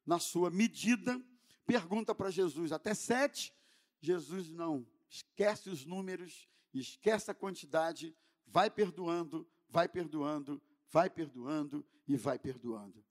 na 0.06 0.18
sua 0.18 0.50
medida, 0.50 1.20
pergunta 1.66 2.14
para 2.14 2.30
Jesus: 2.30 2.72
até 2.72 2.94
sete? 2.94 3.52
Jesus 4.00 4.50
não, 4.50 4.86
esquece 5.08 5.70
os 5.70 5.84
números, 5.84 6.48
esquece 6.74 7.30
a 7.30 7.34
quantidade, 7.34 8.16
vai 8.46 8.70
perdoando, 8.70 9.48
vai 9.68 9.88
perdoando, 9.88 10.60
vai 10.90 11.08
perdoando 11.08 11.84
e 12.06 12.16
vai 12.16 12.38
perdoando. 12.38 13.04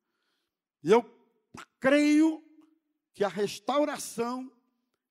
E 0.83 0.91
eu 0.91 1.03
creio 1.79 2.43
que 3.13 3.23
a 3.23 3.29
restauração 3.29 4.51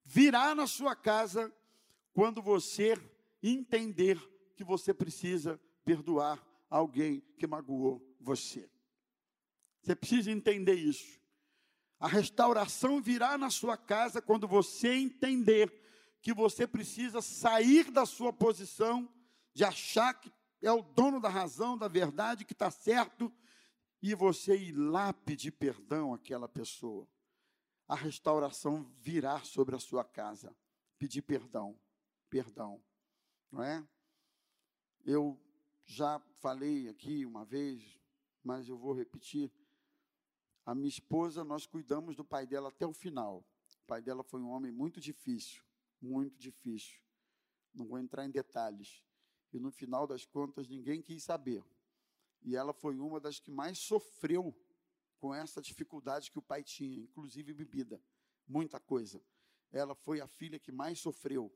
virá 0.05 0.55
na 0.55 0.67
sua 0.67 0.95
casa 0.95 1.53
quando 2.21 2.43
você 2.43 2.93
entender 3.43 4.21
que 4.55 4.63
você 4.63 4.93
precisa 4.93 5.59
perdoar 5.87 6.47
alguém 6.69 7.23
que 7.39 7.47
magoou 7.47 8.07
você. 8.21 8.71
Você 9.81 9.97
precisa 9.97 10.31
entender 10.31 10.75
isso. 10.75 11.19
A 11.99 12.07
restauração 12.07 13.01
virá 13.01 13.39
na 13.39 13.49
sua 13.49 13.75
casa 13.75 14.21
quando 14.21 14.47
você 14.47 14.97
entender 14.97 15.73
que 16.21 16.35
você 16.35 16.67
precisa 16.67 17.23
sair 17.23 17.91
da 17.91 18.05
sua 18.05 18.35
posição 18.35 19.11
de 19.55 19.65
achar 19.65 20.13
que 20.13 20.31
é 20.61 20.71
o 20.71 20.83
dono 20.83 21.23
da 21.23 21.29
razão, 21.31 21.75
da 21.75 21.89
verdade, 21.89 22.45
que 22.45 22.53
está 22.53 22.71
certo, 22.71 23.33
e 24.03 24.15
você 24.15 24.55
ir 24.59 24.73
lá 24.73 25.11
pedir 25.15 25.53
perdão 25.53 26.13
àquela 26.13 26.47
pessoa. 26.47 27.09
A 27.89 27.95
restauração 27.95 28.83
virá 28.99 29.41
sobre 29.41 29.75
a 29.75 29.79
sua 29.81 30.05
casa. 30.05 30.55
Pedir 30.99 31.23
perdão, 31.23 31.79
perdão, 32.31 32.83
não 33.51 33.63
é? 33.63 33.87
Eu 35.05 35.39
já 35.85 36.21
falei 36.39 36.89
aqui 36.89 37.27
uma 37.27 37.45
vez, 37.45 38.01
mas 38.43 38.69
eu 38.69 38.79
vou 38.79 38.95
repetir. 38.95 39.53
A 40.65 40.75
minha 40.75 40.89
esposa, 40.89 41.43
nós 41.43 41.67
cuidamos 41.67 42.15
do 42.15 42.25
pai 42.25 42.47
dela 42.47 42.69
até 42.69 42.87
o 42.87 42.93
final. 42.93 43.45
O 43.83 43.87
pai 43.87 44.01
dela 44.01 44.23
foi 44.23 44.41
um 44.41 44.51
homem 44.51 44.71
muito 44.71 45.01
difícil, 45.01 45.65
muito 46.01 46.39
difícil. 46.39 47.01
Não 47.75 47.87
vou 47.87 47.99
entrar 47.99 48.25
em 48.25 48.31
detalhes. 48.31 49.05
E 49.53 49.59
no 49.59 49.73
final 49.73 50.07
das 50.07 50.25
contas, 50.25 50.69
ninguém 50.69 51.03
quis 51.03 51.25
saber. 51.25 51.65
E 52.43 52.55
ela 52.55 52.73
foi 52.73 52.97
uma 52.99 53.19
das 53.21 53.41
que 53.41 53.51
mais 53.51 53.79
sofreu 53.79 54.57
com 55.19 55.35
essa 55.35 55.61
dificuldade 55.61 56.31
que 56.31 56.39
o 56.39 56.43
pai 56.43 56.63
tinha, 56.63 56.99
inclusive 56.99 57.53
bebida, 57.53 58.03
muita 58.47 58.81
coisa. 58.81 59.23
Ela 59.71 59.95
foi 59.95 60.21
a 60.21 60.27
filha 60.27 60.59
que 60.59 60.73
mais 60.73 60.99
sofreu, 60.99 61.53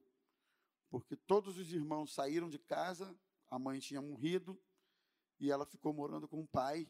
porque 0.94 1.16
todos 1.16 1.58
os 1.58 1.72
irmãos 1.72 2.14
saíram 2.14 2.48
de 2.48 2.56
casa, 2.56 3.18
a 3.50 3.58
mãe 3.58 3.80
tinha 3.80 4.00
morrido 4.00 4.56
e 5.40 5.50
ela 5.50 5.66
ficou 5.66 5.92
morando 5.92 6.28
com 6.28 6.40
o 6.40 6.46
pai. 6.46 6.88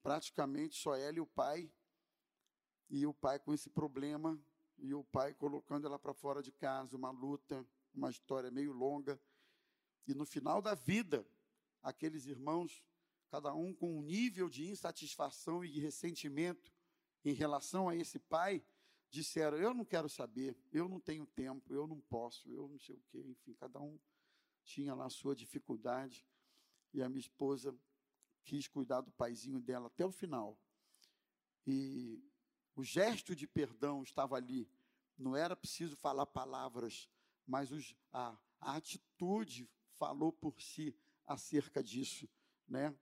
Praticamente 0.00 0.76
só 0.76 0.94
ela 0.94 1.16
e 1.16 1.20
o 1.20 1.26
pai. 1.26 1.68
E 2.88 3.04
o 3.04 3.12
pai 3.12 3.40
com 3.40 3.52
esse 3.52 3.68
problema, 3.68 4.40
e 4.78 4.94
o 4.94 5.02
pai 5.02 5.34
colocando 5.34 5.88
ela 5.88 5.98
para 5.98 6.14
fora 6.14 6.40
de 6.40 6.52
casa, 6.52 6.96
uma 6.96 7.10
luta, 7.10 7.66
uma 7.92 8.10
história 8.10 8.48
meio 8.48 8.72
longa. 8.72 9.20
E 10.06 10.14
no 10.14 10.24
final 10.24 10.62
da 10.62 10.76
vida, 10.76 11.26
aqueles 11.82 12.26
irmãos, 12.26 12.84
cada 13.28 13.52
um 13.52 13.74
com 13.74 13.98
um 13.98 14.02
nível 14.02 14.48
de 14.48 14.70
insatisfação 14.70 15.64
e 15.64 15.80
ressentimento 15.80 16.72
em 17.24 17.34
relação 17.34 17.88
a 17.88 17.96
esse 17.96 18.20
pai, 18.20 18.64
disseram: 19.12 19.58
Eu 19.58 19.74
não 19.74 19.84
quero 19.84 20.08
saber, 20.08 20.56
eu 20.72 20.88
não 20.88 20.98
tenho 20.98 21.26
tempo, 21.26 21.72
eu 21.72 21.86
não 21.86 22.00
posso, 22.00 22.50
eu 22.50 22.66
não 22.66 22.78
sei 22.78 22.96
o 22.96 23.02
quê. 23.10 23.22
Enfim, 23.28 23.52
cada 23.54 23.78
um 23.78 24.00
tinha 24.64 24.94
lá 24.94 25.04
a 25.04 25.10
sua 25.10 25.36
dificuldade. 25.36 26.26
E 26.94 27.02
a 27.02 27.08
minha 27.08 27.20
esposa 27.20 27.76
quis 28.44 28.66
cuidar 28.66 29.02
do 29.02 29.12
paizinho 29.12 29.60
dela 29.60 29.86
até 29.86 30.04
o 30.04 30.10
final. 30.10 30.58
E 31.66 32.20
o 32.74 32.82
gesto 32.82 33.36
de 33.36 33.46
perdão 33.46 34.02
estava 34.02 34.36
ali. 34.36 34.68
Não 35.16 35.36
era 35.36 35.54
preciso 35.54 35.94
falar 35.94 36.26
palavras, 36.26 37.08
mas 37.46 37.70
os, 37.70 37.94
a, 38.12 38.36
a 38.58 38.76
atitude 38.76 39.70
falou 39.92 40.32
por 40.32 40.60
si 40.60 40.94
acerca 41.26 41.82
disso, 41.82 42.28
né? 42.66 42.94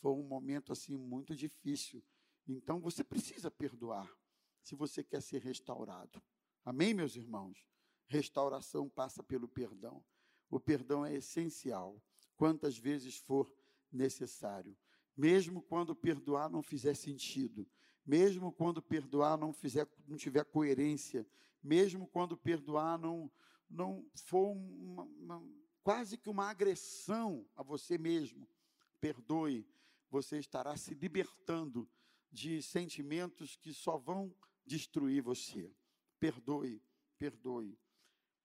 Foi 0.00 0.12
um 0.12 0.24
momento 0.24 0.72
assim 0.72 0.96
muito 0.96 1.34
difícil. 1.36 2.02
Então 2.46 2.80
você 2.80 3.04
precisa 3.04 3.50
perdoar 3.50 4.12
se 4.62 4.74
você 4.74 5.02
quer 5.02 5.20
ser 5.20 5.42
restaurado. 5.42 6.22
Amém, 6.64 6.94
meus 6.94 7.16
irmãos? 7.16 7.66
Restauração 8.06 8.88
passa 8.88 9.22
pelo 9.22 9.48
perdão. 9.48 10.04
O 10.50 10.60
perdão 10.60 11.04
é 11.04 11.14
essencial, 11.14 12.00
quantas 12.36 12.78
vezes 12.78 13.16
for 13.16 13.52
necessário. 13.90 14.76
Mesmo 15.16 15.62
quando 15.62 15.94
perdoar 15.94 16.48
não 16.48 16.62
fizer 16.62 16.94
sentido, 16.94 17.66
mesmo 18.04 18.52
quando 18.52 18.82
perdoar 18.82 19.36
não 19.36 19.52
fizer 19.52 19.88
não 20.06 20.16
tiver 20.16 20.44
coerência, 20.44 21.26
mesmo 21.62 22.06
quando 22.06 22.36
perdoar 22.36 22.98
não 22.98 23.30
não 23.68 24.04
for 24.14 24.50
uma, 24.50 25.04
uma, 25.04 25.42
quase 25.82 26.18
que 26.18 26.28
uma 26.28 26.50
agressão 26.50 27.46
a 27.56 27.62
você 27.62 27.96
mesmo, 27.96 28.46
perdoe, 29.00 29.66
você 30.10 30.38
estará 30.38 30.76
se 30.76 30.94
libertando 30.94 31.88
de 32.30 32.62
sentimentos 32.62 33.56
que 33.56 33.72
só 33.72 33.96
vão 33.96 34.34
destruir 34.66 35.22
você. 35.22 35.72
Perdoe, 36.18 36.82
perdoe. 37.18 37.78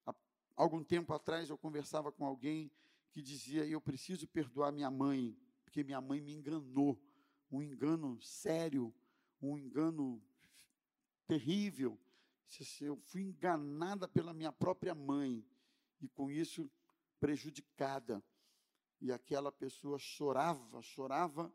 Há 0.06 0.14
algum 0.56 0.84
tempo 0.84 1.14
atrás 1.14 1.50
eu 1.50 1.58
conversava 1.58 2.12
com 2.12 2.26
alguém 2.26 2.72
que 3.12 3.22
dizia: 3.22 3.66
Eu 3.66 3.82
preciso 3.82 4.28
perdoar 4.28 4.72
minha 4.72 4.90
mãe, 4.90 5.38
porque 5.64 5.84
minha 5.84 6.02
mãe 6.02 6.22
me 6.22 6.34
enganou. 6.34 7.00
Um 7.50 7.62
engano 7.62 8.20
sério, 8.22 8.94
um 9.42 9.58
engano 9.58 10.22
terrível. 11.26 11.98
Eu 12.82 12.98
fui 12.98 13.22
enganada 13.22 14.08
pela 14.08 14.34
minha 14.34 14.52
própria 14.52 14.96
mãe. 14.96 15.46
E 16.02 16.08
com 16.08 16.30
isso 16.30 16.70
prejudicada. 17.20 18.24
E 19.00 19.12
aquela 19.12 19.52
pessoa 19.52 20.00
chorava, 20.00 20.82
chorava 20.82 21.54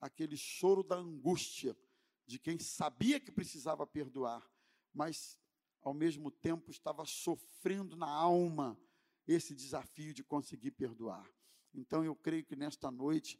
aquele 0.00 0.36
choro 0.36 0.82
da 0.82 0.96
angústia 0.96 1.76
de 2.26 2.38
quem 2.38 2.58
sabia 2.58 3.20
que 3.20 3.30
precisava 3.30 3.86
perdoar, 3.86 4.48
mas 4.92 5.38
ao 5.82 5.92
mesmo 5.92 6.30
tempo 6.30 6.70
estava 6.70 7.04
sofrendo 7.04 7.96
na 7.96 8.08
alma 8.08 8.78
esse 9.26 9.54
desafio 9.54 10.14
de 10.14 10.24
conseguir 10.24 10.70
perdoar. 10.70 11.28
Então 11.74 12.04
eu 12.04 12.14
creio 12.14 12.44
que 12.44 12.56
nesta 12.56 12.90
noite 12.90 13.38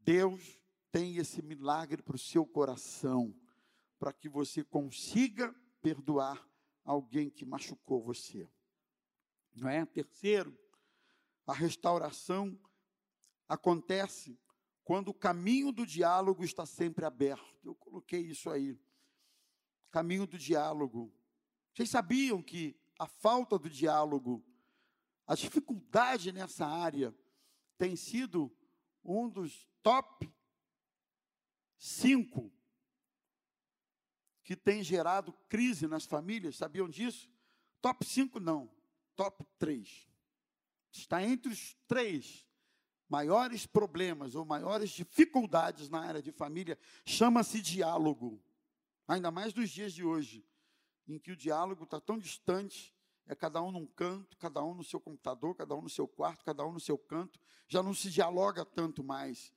Deus 0.00 0.58
tem 0.90 1.16
esse 1.16 1.42
milagre 1.42 2.02
para 2.02 2.16
o 2.16 2.18
seu 2.18 2.46
coração, 2.46 3.34
para 3.98 4.12
que 4.12 4.28
você 4.28 4.64
consiga 4.64 5.54
perdoar 5.82 6.48
alguém 6.84 7.28
que 7.28 7.44
machucou 7.44 8.00
você. 8.00 8.48
Não 9.54 9.68
é? 9.68 9.84
Terceiro, 9.84 10.56
a 11.46 11.52
restauração 11.52 12.58
acontece 13.46 14.38
quando 14.88 15.08
o 15.08 15.14
caminho 15.14 15.70
do 15.70 15.84
diálogo 15.84 16.42
está 16.42 16.64
sempre 16.64 17.04
aberto. 17.04 17.60
Eu 17.62 17.74
coloquei 17.74 18.22
isso 18.22 18.48
aí. 18.48 18.74
Caminho 19.90 20.26
do 20.26 20.38
diálogo. 20.38 21.12
Vocês 21.74 21.90
sabiam 21.90 22.42
que 22.42 22.74
a 22.98 23.06
falta 23.06 23.58
do 23.58 23.68
diálogo, 23.68 24.42
a 25.26 25.34
dificuldade 25.34 26.32
nessa 26.32 26.66
área, 26.66 27.14
tem 27.76 27.96
sido 27.96 28.50
um 29.04 29.28
dos 29.28 29.68
top 29.82 30.26
cinco 31.76 32.50
que 34.42 34.56
tem 34.56 34.82
gerado 34.82 35.34
crise 35.50 35.86
nas 35.86 36.06
famílias? 36.06 36.56
Sabiam 36.56 36.88
disso? 36.88 37.30
Top 37.82 38.02
5 38.06 38.40
não, 38.40 38.72
top 39.14 39.44
3 39.58 40.08
está 40.90 41.22
entre 41.22 41.52
os 41.52 41.76
três 41.86 42.47
maiores 43.08 43.66
problemas 43.66 44.34
ou 44.34 44.44
maiores 44.44 44.90
dificuldades 44.90 45.88
na 45.88 46.00
área 46.00 46.22
de 46.22 46.30
família, 46.30 46.78
chama-se 47.04 47.60
diálogo. 47.62 48.42
Ainda 49.06 49.30
mais 49.30 49.54
nos 49.54 49.70
dias 49.70 49.92
de 49.92 50.04
hoje, 50.04 50.44
em 51.06 51.18
que 51.18 51.32
o 51.32 51.36
diálogo 51.36 51.84
está 51.84 52.00
tão 52.00 52.18
distante, 52.18 52.94
é 53.26 53.34
cada 53.34 53.62
um 53.62 53.70
num 53.72 53.86
canto, 53.86 54.36
cada 54.36 54.62
um 54.62 54.74
no 54.74 54.84
seu 54.84 55.00
computador, 55.00 55.54
cada 55.54 55.74
um 55.74 55.82
no 55.82 55.88
seu 55.88 56.06
quarto, 56.06 56.44
cada 56.44 56.64
um 56.66 56.72
no 56.72 56.80
seu 56.80 56.98
canto, 56.98 57.40
já 57.66 57.82
não 57.82 57.94
se 57.94 58.10
dialoga 58.10 58.64
tanto 58.64 59.02
mais, 59.02 59.52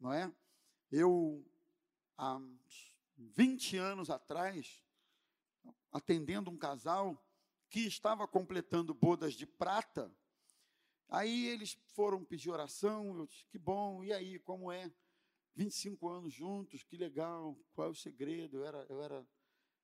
não 0.00 0.12
é? 0.12 0.32
Eu, 0.90 1.44
há 2.16 2.40
20 3.16 3.76
anos 3.76 4.10
atrás, 4.10 4.82
atendendo 5.92 6.50
um 6.50 6.56
casal 6.56 7.20
que 7.68 7.80
estava 7.80 8.26
completando 8.26 8.94
bodas 8.94 9.34
de 9.34 9.46
prata, 9.46 10.12
Aí 11.08 11.46
eles 11.46 11.78
foram 11.94 12.24
pedir 12.24 12.50
oração, 12.50 13.16
eu 13.16 13.26
disse, 13.26 13.46
que 13.46 13.58
bom, 13.58 14.02
e 14.02 14.12
aí, 14.12 14.38
como 14.40 14.72
é? 14.72 14.92
25 15.54 16.08
anos 16.08 16.34
juntos, 16.34 16.82
que 16.82 16.96
legal, 16.96 17.56
qual 17.72 17.88
é 17.88 17.90
o 17.90 17.94
segredo? 17.94 18.58
Eu 18.58 18.66
era, 18.66 18.86
eu 18.88 19.02
era, 19.02 19.26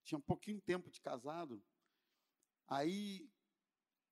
tinha 0.04 0.18
um 0.18 0.22
pouquinho 0.22 0.60
tempo 0.60 0.90
de 0.90 1.00
casado. 1.00 1.62
Aí 2.68 3.30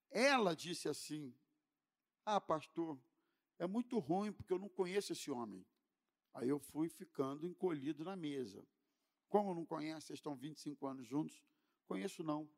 ela 0.09 0.55
disse 0.55 0.89
assim: 0.89 1.35
Ah, 2.25 2.41
pastor, 2.41 2.99
é 3.59 3.67
muito 3.67 3.99
ruim 3.99 4.31
porque 4.33 4.51
eu 4.51 4.59
não 4.59 4.69
conheço 4.69 5.13
esse 5.13 5.29
homem. 5.29 5.63
Aí 6.33 6.49
eu 6.49 6.59
fui 6.59 6.89
ficando 6.89 7.45
encolhido 7.45 8.03
na 8.03 8.15
mesa. 8.15 8.65
Como 9.29 9.53
não 9.53 9.65
conhece, 9.65 10.07
vocês 10.07 10.19
estão 10.19 10.35
25 10.35 10.87
anos 10.87 11.07
juntos? 11.07 11.41
Conheço 11.85 12.23
não. 12.23 12.49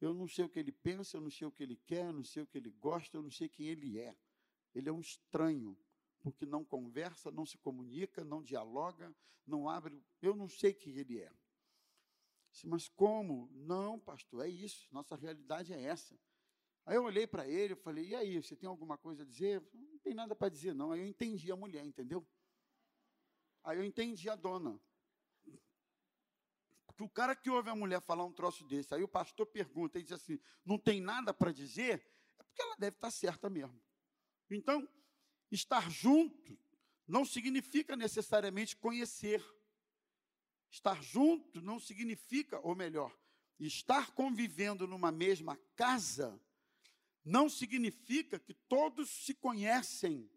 Eu 0.00 0.14
não 0.14 0.26
sei 0.26 0.44
o 0.44 0.48
que 0.48 0.58
ele 0.58 0.72
pensa, 0.72 1.16
eu 1.16 1.20
não 1.20 1.30
sei 1.30 1.46
o 1.46 1.52
que 1.52 1.62
ele 1.62 1.76
quer, 1.76 2.06
eu 2.06 2.12
não 2.12 2.24
sei 2.24 2.42
o 2.42 2.46
que 2.46 2.56
ele 2.56 2.70
gosta, 2.70 3.16
eu 3.16 3.22
não 3.22 3.30
sei 3.30 3.48
quem 3.48 3.66
ele 3.66 3.98
é. 3.98 4.16
Ele 4.74 4.88
é 4.88 4.92
um 4.92 5.00
estranho, 5.00 5.76
porque 6.20 6.46
não 6.46 6.64
conversa, 6.64 7.30
não 7.30 7.44
se 7.44 7.58
comunica, 7.58 8.24
não 8.24 8.42
dialoga, 8.42 9.14
não 9.46 9.68
abre. 9.68 10.02
Eu 10.22 10.34
não 10.34 10.48
sei 10.48 10.72
quem 10.72 10.96
ele 10.96 11.20
é. 11.20 11.30
Mas 12.64 12.88
como? 12.88 13.48
Não, 13.52 13.98
pastor, 13.98 14.44
é 14.44 14.48
isso. 14.48 14.88
Nossa 14.90 15.14
realidade 15.16 15.72
é 15.72 15.82
essa. 15.82 16.18
Aí 16.84 16.96
eu 16.96 17.04
olhei 17.04 17.26
para 17.26 17.46
ele 17.46 17.74
e 17.74 17.76
falei: 17.76 18.08
E 18.08 18.14
aí, 18.14 18.42
você 18.42 18.56
tem 18.56 18.68
alguma 18.68 18.98
coisa 18.98 19.22
a 19.22 19.26
dizer? 19.26 19.62
Não 19.72 19.98
tem 19.98 20.14
nada 20.14 20.34
para 20.34 20.48
dizer, 20.48 20.74
não. 20.74 20.92
Aí 20.92 21.00
eu 21.00 21.06
entendi 21.06 21.52
a 21.52 21.56
mulher, 21.56 21.84
entendeu? 21.84 22.26
Aí 23.62 23.78
eu 23.78 23.84
entendi 23.84 24.28
a 24.28 24.34
dona. 24.34 24.80
Porque 27.00 27.04
o 27.04 27.08
cara 27.08 27.34
que 27.34 27.48
ouve 27.48 27.70
a 27.70 27.74
mulher 27.74 28.02
falar 28.02 28.26
um 28.26 28.32
troço 28.32 28.62
desse, 28.64 28.94
aí 28.94 29.02
o 29.02 29.08
pastor 29.08 29.46
pergunta 29.46 29.98
e 29.98 30.02
diz 30.02 30.12
assim: 30.12 30.38
Não 30.66 30.78
tem 30.78 31.00
nada 31.00 31.32
para 31.32 31.50
dizer? 31.50 32.06
É 32.38 32.42
porque 32.42 32.60
ela 32.60 32.76
deve 32.76 32.96
estar 32.96 33.10
certa 33.10 33.48
mesmo. 33.48 33.80
Então, 34.50 34.86
estar 35.50 35.90
junto 35.90 36.58
não 37.08 37.24
significa 37.24 37.96
necessariamente 37.96 38.76
conhecer. 38.76 39.42
Estar 40.70 41.02
junto 41.02 41.62
não 41.62 41.80
significa, 41.80 42.60
ou 42.60 42.76
melhor, 42.76 43.16
estar 43.58 44.10
convivendo 44.10 44.86
numa 44.86 45.10
mesma 45.10 45.58
casa 45.74 46.38
não 47.24 47.48
significa 47.48 48.38
que 48.38 48.52
todos 48.52 49.08
se 49.08 49.32
conhecem 49.32 50.30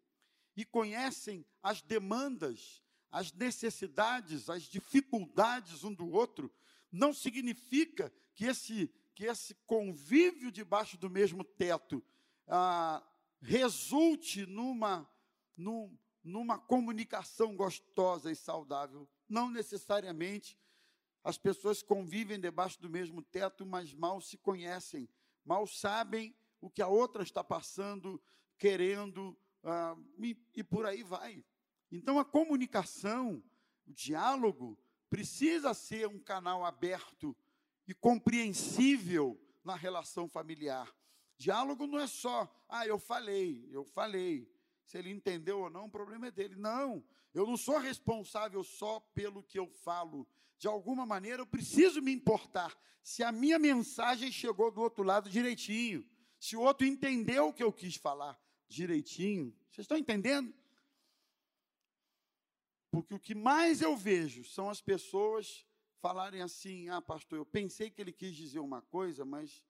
e 0.56 0.64
conhecem 0.64 1.46
as 1.62 1.82
demandas, 1.82 2.83
as 3.14 3.32
necessidades, 3.32 4.50
as 4.50 4.64
dificuldades 4.64 5.84
um 5.84 5.94
do 5.94 6.10
outro. 6.10 6.52
Não 6.92 7.14
significa 7.14 8.12
que 8.34 8.46
esse, 8.46 8.92
que 9.14 9.26
esse 9.26 9.54
convívio 9.68 10.52
debaixo 10.52 10.98
do 10.98 11.12
mesmo 11.12 11.44
teto 11.44 12.04
ah, 12.48 13.04
resulte 13.40 14.48
numa, 14.48 15.08
num, 15.56 15.96
numa 16.24 16.58
comunicação 16.58 17.56
gostosa 17.56 18.32
e 18.32 18.36
saudável. 18.36 19.08
Não 19.30 19.48
necessariamente 19.48 20.58
as 21.24 21.38
pessoas 21.38 21.84
convivem 21.84 22.40
debaixo 22.40 22.82
do 22.82 22.90
mesmo 22.90 23.22
teto, 23.22 23.64
mas 23.64 23.94
mal 23.94 24.20
se 24.22 24.40
conhecem, 24.40 25.08
mal 25.46 25.68
sabem 25.68 26.36
o 26.60 26.68
que 26.68 26.82
a 26.82 26.88
outra 26.88 27.22
está 27.22 27.44
passando, 27.44 28.20
querendo, 28.58 29.38
ah, 29.64 29.96
e, 30.18 30.36
e 30.56 30.64
por 30.64 30.88
aí 30.88 31.04
vai. 31.04 31.44
Então 31.94 32.18
a 32.18 32.26
comunicação, 32.26 33.44
o 33.86 33.94
diálogo, 33.94 34.76
precisa 35.12 35.76
ser 35.76 36.08
um 36.08 36.18
canal 36.18 36.66
aberto 36.66 37.38
e 37.88 37.94
compreensível 37.94 39.40
na 39.64 39.76
relação 39.76 40.28
familiar. 40.28 40.92
Diálogo 41.38 41.86
não 41.86 42.00
é 42.00 42.08
só, 42.08 42.52
ah, 42.68 42.88
eu 42.88 42.98
falei, 42.98 43.70
eu 43.72 43.86
falei. 43.86 44.52
Se 44.84 44.98
ele 44.98 45.12
entendeu 45.12 45.60
ou 45.60 45.70
não, 45.70 45.86
o 45.86 45.90
problema 45.90 46.28
é 46.28 46.32
dele. 46.32 46.56
Não, 46.56 47.04
eu 47.32 47.46
não 47.46 47.56
sou 47.56 47.78
responsável 47.78 48.64
só 48.64 49.00
pelo 49.14 49.44
que 49.44 49.60
eu 49.60 49.68
falo. 49.68 50.28
De 50.58 50.68
alguma 50.68 51.06
maneira, 51.06 51.44
eu 51.44 51.48
preciso 51.48 52.02
me 52.02 52.12
importar 52.12 52.76
se 53.04 53.22
a 53.22 53.32
minha 53.32 53.60
mensagem 53.60 54.32
chegou 54.32 54.72
do 54.72 54.82
outro 54.82 55.04
lado 55.04 55.30
direitinho, 55.30 56.04
se 56.40 56.56
o 56.56 56.62
outro 56.62 56.88
entendeu 56.88 57.50
o 57.50 57.54
que 57.54 57.62
eu 57.62 57.72
quis 57.72 57.98
falar 57.98 58.40
direitinho. 58.68 59.56
Vocês 59.70 59.86
estão 59.86 59.98
entendendo? 59.98 60.52
Porque 62.94 63.16
o 63.16 63.20
que 63.20 63.34
mais 63.34 63.82
eu 63.82 63.98
vejo 63.98 64.46
são 64.46 64.70
as 64.70 64.80
pessoas 64.80 65.66
falarem 66.00 66.44
assim: 66.44 66.90
ah, 66.90 67.02
pastor, 67.02 67.40
eu 67.40 67.46
pensei 67.46 67.90
que 67.90 68.00
ele 68.00 68.14
quis 68.14 68.36
dizer 68.36 68.60
uma 68.60 68.84
coisa, 68.84 69.26
mas 69.26 69.64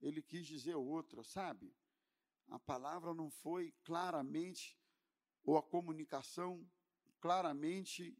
ele 0.00 0.22
quis 0.22 0.46
dizer 0.46 0.74
outra, 0.74 1.22
sabe? 1.22 1.76
A 2.48 2.58
palavra 2.58 3.12
não 3.12 3.28
foi 3.28 3.74
claramente, 3.84 4.80
ou 5.44 5.58
a 5.58 5.62
comunicação 5.62 6.66
claramente 7.20 8.16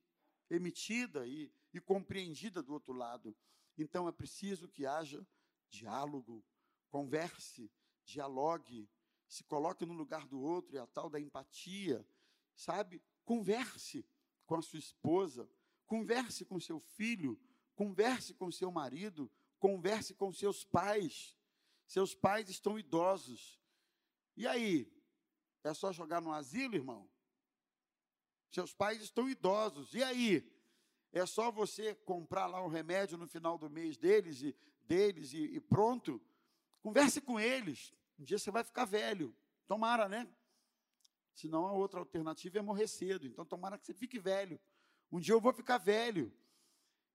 emitida 0.50 1.26
e, 1.26 1.50
e 1.72 1.80
compreendida 1.80 2.62
do 2.62 2.74
outro 2.74 2.92
lado. 2.92 3.34
Então 3.78 4.06
é 4.06 4.12
preciso 4.12 4.68
que 4.68 4.84
haja 4.84 5.26
diálogo, 5.70 6.44
converse, 6.90 7.72
dialogue, 8.04 8.86
se 9.26 9.44
coloque 9.44 9.86
no 9.86 9.94
lugar 9.94 10.26
do 10.26 10.42
outro, 10.42 10.76
é 10.76 10.80
a 10.80 10.86
tal 10.86 11.08
da 11.08 11.18
empatia, 11.18 12.06
sabe? 12.54 13.02
Converse 13.24 14.04
com 14.52 14.58
a 14.58 14.60
sua 14.60 14.78
esposa, 14.78 15.48
converse 15.86 16.44
com 16.44 16.60
seu 16.60 16.78
filho, 16.78 17.40
converse 17.74 18.34
com 18.34 18.52
seu 18.52 18.70
marido, 18.70 19.30
converse 19.58 20.12
com 20.12 20.30
seus 20.30 20.62
pais. 20.62 21.34
Seus 21.86 22.14
pais 22.14 22.50
estão 22.50 22.78
idosos. 22.78 23.58
E 24.36 24.46
aí? 24.46 24.92
É 25.64 25.72
só 25.72 25.90
jogar 25.90 26.20
no 26.20 26.30
asilo, 26.30 26.74
irmão? 26.74 27.08
Seus 28.50 28.74
pais 28.74 29.00
estão 29.00 29.26
idosos. 29.26 29.94
E 29.94 30.02
aí? 30.02 30.46
É 31.14 31.24
só 31.24 31.50
você 31.50 31.94
comprar 31.94 32.46
lá 32.46 32.62
o 32.62 32.68
remédio 32.68 33.16
no 33.16 33.26
final 33.26 33.56
do 33.56 33.70
mês 33.70 33.96
deles 33.96 34.42
e 34.42 34.54
deles 34.82 35.32
e, 35.32 35.44
e 35.44 35.60
pronto? 35.60 36.20
Converse 36.82 37.22
com 37.22 37.40
eles. 37.40 37.90
Um 38.18 38.24
dia 38.24 38.38
você 38.38 38.50
vai 38.50 38.64
ficar 38.64 38.84
velho. 38.84 39.34
Tomara, 39.66 40.10
né? 40.10 40.28
Senão 41.34 41.66
a 41.66 41.72
outra 41.72 42.00
alternativa 42.00 42.58
é 42.58 42.62
morrer 42.62 42.86
cedo. 42.86 43.26
Então 43.26 43.44
tomara 43.44 43.78
que 43.78 43.86
você 43.86 43.94
fique 43.94 44.18
velho. 44.18 44.60
Um 45.10 45.20
dia 45.20 45.34
eu 45.34 45.40
vou 45.40 45.52
ficar 45.52 45.78
velho. 45.78 46.32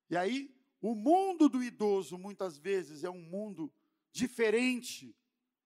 E 0.09 0.15
aí, 0.15 0.55
o 0.81 0.95
mundo 0.95 1.49
do 1.49 1.63
idoso 1.63 2.17
muitas 2.17 2.57
vezes 2.57 3.03
é 3.03 3.09
um 3.09 3.21
mundo 3.21 3.73
diferente, 4.11 5.15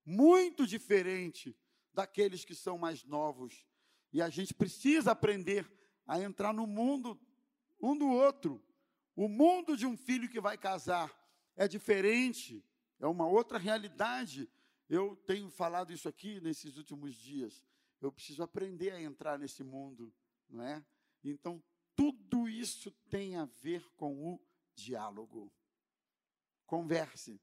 muito 0.05 0.65
diferente 0.65 1.55
daqueles 1.93 2.43
que 2.45 2.55
são 2.55 2.77
mais 2.77 3.03
novos. 3.03 3.65
E 4.13 4.21
a 4.21 4.29
gente 4.29 4.53
precisa 4.53 5.11
aprender 5.11 5.69
a 6.07 6.19
entrar 6.19 6.53
no 6.53 6.65
mundo 6.65 7.19
um 7.81 7.97
do 7.97 8.07
outro. 8.07 8.63
O 9.15 9.27
mundo 9.27 9.75
de 9.75 9.85
um 9.85 9.97
filho 9.97 10.29
que 10.29 10.39
vai 10.39 10.57
casar 10.57 11.13
é 11.55 11.67
diferente, 11.67 12.63
é 12.99 13.07
uma 13.07 13.27
outra 13.27 13.57
realidade. 13.57 14.49
Eu 14.89 15.15
tenho 15.27 15.49
falado 15.49 15.93
isso 15.93 16.07
aqui 16.07 16.39
nesses 16.41 16.77
últimos 16.77 17.15
dias. 17.15 17.63
Eu 18.01 18.11
preciso 18.11 18.41
aprender 18.41 18.91
a 18.91 19.01
entrar 19.01 19.37
nesse 19.37 19.63
mundo, 19.63 20.11
não 20.49 20.63
é? 20.63 20.83
Então, 21.23 21.63
tudo 21.95 22.49
isso 22.49 22.91
tem 23.09 23.35
a 23.35 23.45
ver 23.45 23.87
com 23.91 24.33
o 24.33 24.41
diálogo. 24.73 25.53
Converse. 26.65 27.39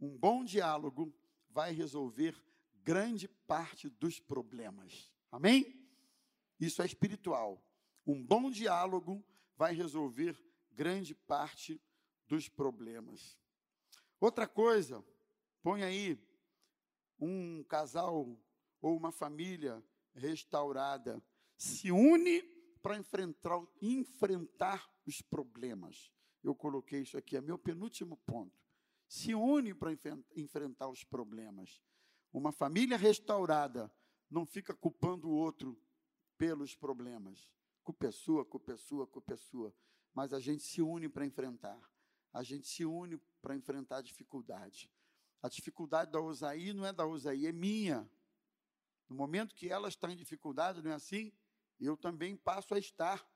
Um 0.00 0.16
bom 0.16 0.44
diálogo 0.44 1.14
vai 1.48 1.72
resolver 1.72 2.36
grande 2.82 3.28
parte 3.28 3.88
dos 3.88 4.18
problemas. 4.18 5.12
Amém? 5.30 5.88
Isso 6.58 6.82
é 6.82 6.86
espiritual. 6.86 7.62
Um 8.06 8.24
bom 8.24 8.50
diálogo 8.50 9.24
vai 9.56 9.74
resolver 9.74 10.36
grande 10.72 11.14
parte 11.14 11.80
dos 12.26 12.48
problemas. 12.48 13.38
Outra 14.20 14.48
coisa, 14.48 15.04
põe 15.62 15.82
aí 15.82 16.18
um 17.20 17.62
casal 17.64 18.38
ou 18.80 18.96
uma 18.96 19.12
família 19.12 19.82
restaurada 20.14 21.22
se 21.56 21.90
une 21.90 22.42
para 22.82 22.96
enfrentar, 22.96 23.60
enfrentar 23.82 24.88
os 25.06 25.20
problemas. 25.20 26.12
Eu 26.42 26.54
coloquei 26.54 27.02
isso 27.02 27.16
aqui, 27.16 27.36
é 27.36 27.40
meu 27.40 27.58
penúltimo 27.58 28.16
ponto 28.18 28.58
se 29.08 29.34
une 29.34 29.74
para 29.74 29.90
enfrentar 30.36 30.88
os 30.88 31.02
problemas. 31.02 31.80
Uma 32.30 32.52
família 32.52 32.96
restaurada 32.96 33.90
não 34.30 34.44
fica 34.44 34.74
culpando 34.74 35.28
o 35.28 35.32
outro 35.34 35.80
pelos 36.36 36.76
problemas. 36.76 37.50
Culpa 37.82 38.08
é 38.08 38.10
sua, 38.10 38.44
culpa 38.44 38.72
é 38.74 38.76
sua, 38.76 39.06
culpa 39.06 39.32
é 39.32 39.36
sua. 39.36 39.74
Mas 40.12 40.34
a 40.34 40.38
gente 40.38 40.62
se 40.62 40.82
une 40.82 41.08
para 41.08 41.24
enfrentar. 41.24 41.80
A 42.34 42.42
gente 42.42 42.68
se 42.68 42.84
une 42.84 43.16
para 43.40 43.56
enfrentar 43.56 43.98
a 43.98 44.02
dificuldade. 44.02 44.92
A 45.42 45.48
dificuldade 45.48 46.12
da 46.12 46.20
Osaí 46.20 46.74
não 46.74 46.84
é 46.84 46.92
da 46.92 47.06
Osaí, 47.06 47.46
é 47.46 47.52
minha. 47.52 48.08
No 49.08 49.16
momento 49.16 49.54
que 49.54 49.68
ela 49.68 49.88
está 49.88 50.10
em 50.10 50.16
dificuldade, 50.16 50.82
não 50.82 50.90
é 50.90 50.94
assim? 50.94 51.32
Eu 51.80 51.96
também 51.96 52.36
passo 52.36 52.74
a 52.74 52.78
estar. 52.78 53.26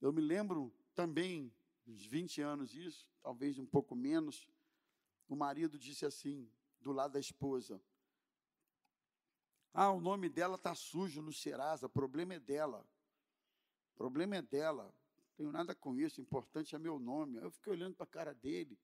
Eu 0.00 0.12
me 0.12 0.20
lembro 0.20 0.72
também, 0.94 1.52
uns 1.86 2.06
20 2.06 2.40
anos 2.40 2.74
isso, 2.74 3.08
talvez 3.22 3.58
um 3.58 3.66
pouco 3.66 3.96
menos, 3.96 4.48
o 5.28 5.34
marido 5.34 5.78
disse 5.78 6.06
assim, 6.06 6.50
do 6.80 6.92
lado 6.92 7.12
da 7.12 7.20
esposa: 7.20 7.82
Ah, 9.72 9.90
o 9.90 10.00
nome 10.00 10.28
dela 10.28 10.56
está 10.56 10.74
sujo 10.74 11.22
no 11.22 11.32
Serasa, 11.32 11.86
o 11.86 11.90
problema 11.90 12.34
é 12.34 12.40
dela. 12.40 12.86
Problema 13.96 14.36
é 14.36 14.42
dela. 14.42 14.94
Tenho 15.36 15.50
nada 15.50 15.74
com 15.74 15.96
isso, 15.96 16.20
o 16.20 16.22
importante 16.22 16.76
é 16.76 16.78
meu 16.78 16.98
nome. 16.98 17.38
Eu 17.38 17.50
fiquei 17.50 17.72
olhando 17.72 17.96
para 17.96 18.04
a 18.04 18.08
cara 18.08 18.34
dele. 18.34 18.78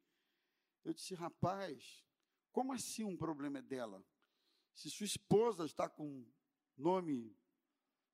Eu 0.85 0.93
disse, 0.93 1.15
rapaz, 1.15 2.05
Como 2.51 2.73
assim 2.73 3.05
um 3.05 3.17
problema 3.17 3.59
é 3.59 3.63
dela? 3.63 4.05
Se 4.75 4.91
sua 4.91 5.07
esposa 5.07 5.65
está 5.65 5.89
com 5.89 6.25
nome 6.77 7.37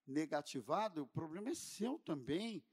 negativado, 0.07 1.03
o 1.03 1.07
problema 1.07 1.51
é 1.51 1.55
seu 1.55 1.99
também. 1.99 2.65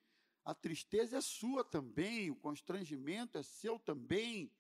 A 0.46 0.54
tristeza 0.54 1.18
é 1.18 1.22
sua 1.22 1.64
também, 1.64 2.30
o 2.30 2.36
constrangimento 2.36 3.38
é 3.38 3.44
seu 3.44 3.80
também. 3.80 4.52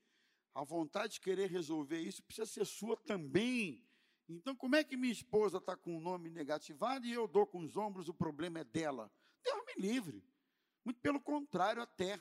A 0.53 0.63
vontade 0.63 1.13
de 1.13 1.21
querer 1.21 1.49
resolver 1.49 1.99
isso 1.99 2.23
precisa 2.23 2.45
ser 2.45 2.65
sua 2.65 2.95
também. 2.95 3.83
Então, 4.29 4.55
como 4.55 4.75
é 4.75 4.83
que 4.83 4.95
minha 4.95 5.11
esposa 5.11 5.57
está 5.57 5.75
com 5.75 5.97
o 5.97 5.99
nome 5.99 6.29
negativado 6.29 7.05
e 7.05 7.11
eu 7.11 7.27
dou 7.27 7.45
com 7.45 7.59
os 7.59 7.75
ombros, 7.75 8.07
o 8.07 8.13
problema 8.13 8.59
é 8.59 8.63
dela? 8.63 9.11
Deus 9.43 9.61
me 9.65 9.81
livre. 9.81 10.23
Muito 10.85 10.99
pelo 11.01 11.19
contrário, 11.19 11.81
até. 11.81 12.19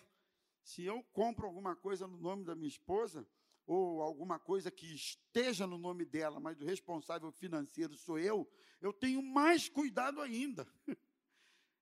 Se 0.63 0.85
eu 0.85 1.03
compro 1.13 1.47
alguma 1.47 1.77
coisa 1.77 2.07
no 2.07 2.17
nome 2.17 2.45
da 2.45 2.55
minha 2.55 2.69
esposa, 2.69 3.27
ou 3.67 4.03
alguma 4.03 4.39
coisa 4.39 4.71
que 4.71 4.87
esteja 4.95 5.67
no 5.67 5.79
nome 5.79 6.05
dela, 6.05 6.41
mas 6.41 6.61
o 6.61 6.65
responsável 6.65 7.31
financeiro 7.31 7.97
sou 7.97 8.19
eu, 8.19 8.51
eu 8.81 8.93
tenho 8.93 9.23
mais 9.23 9.69
cuidado 9.69 10.21
ainda. 10.21 10.67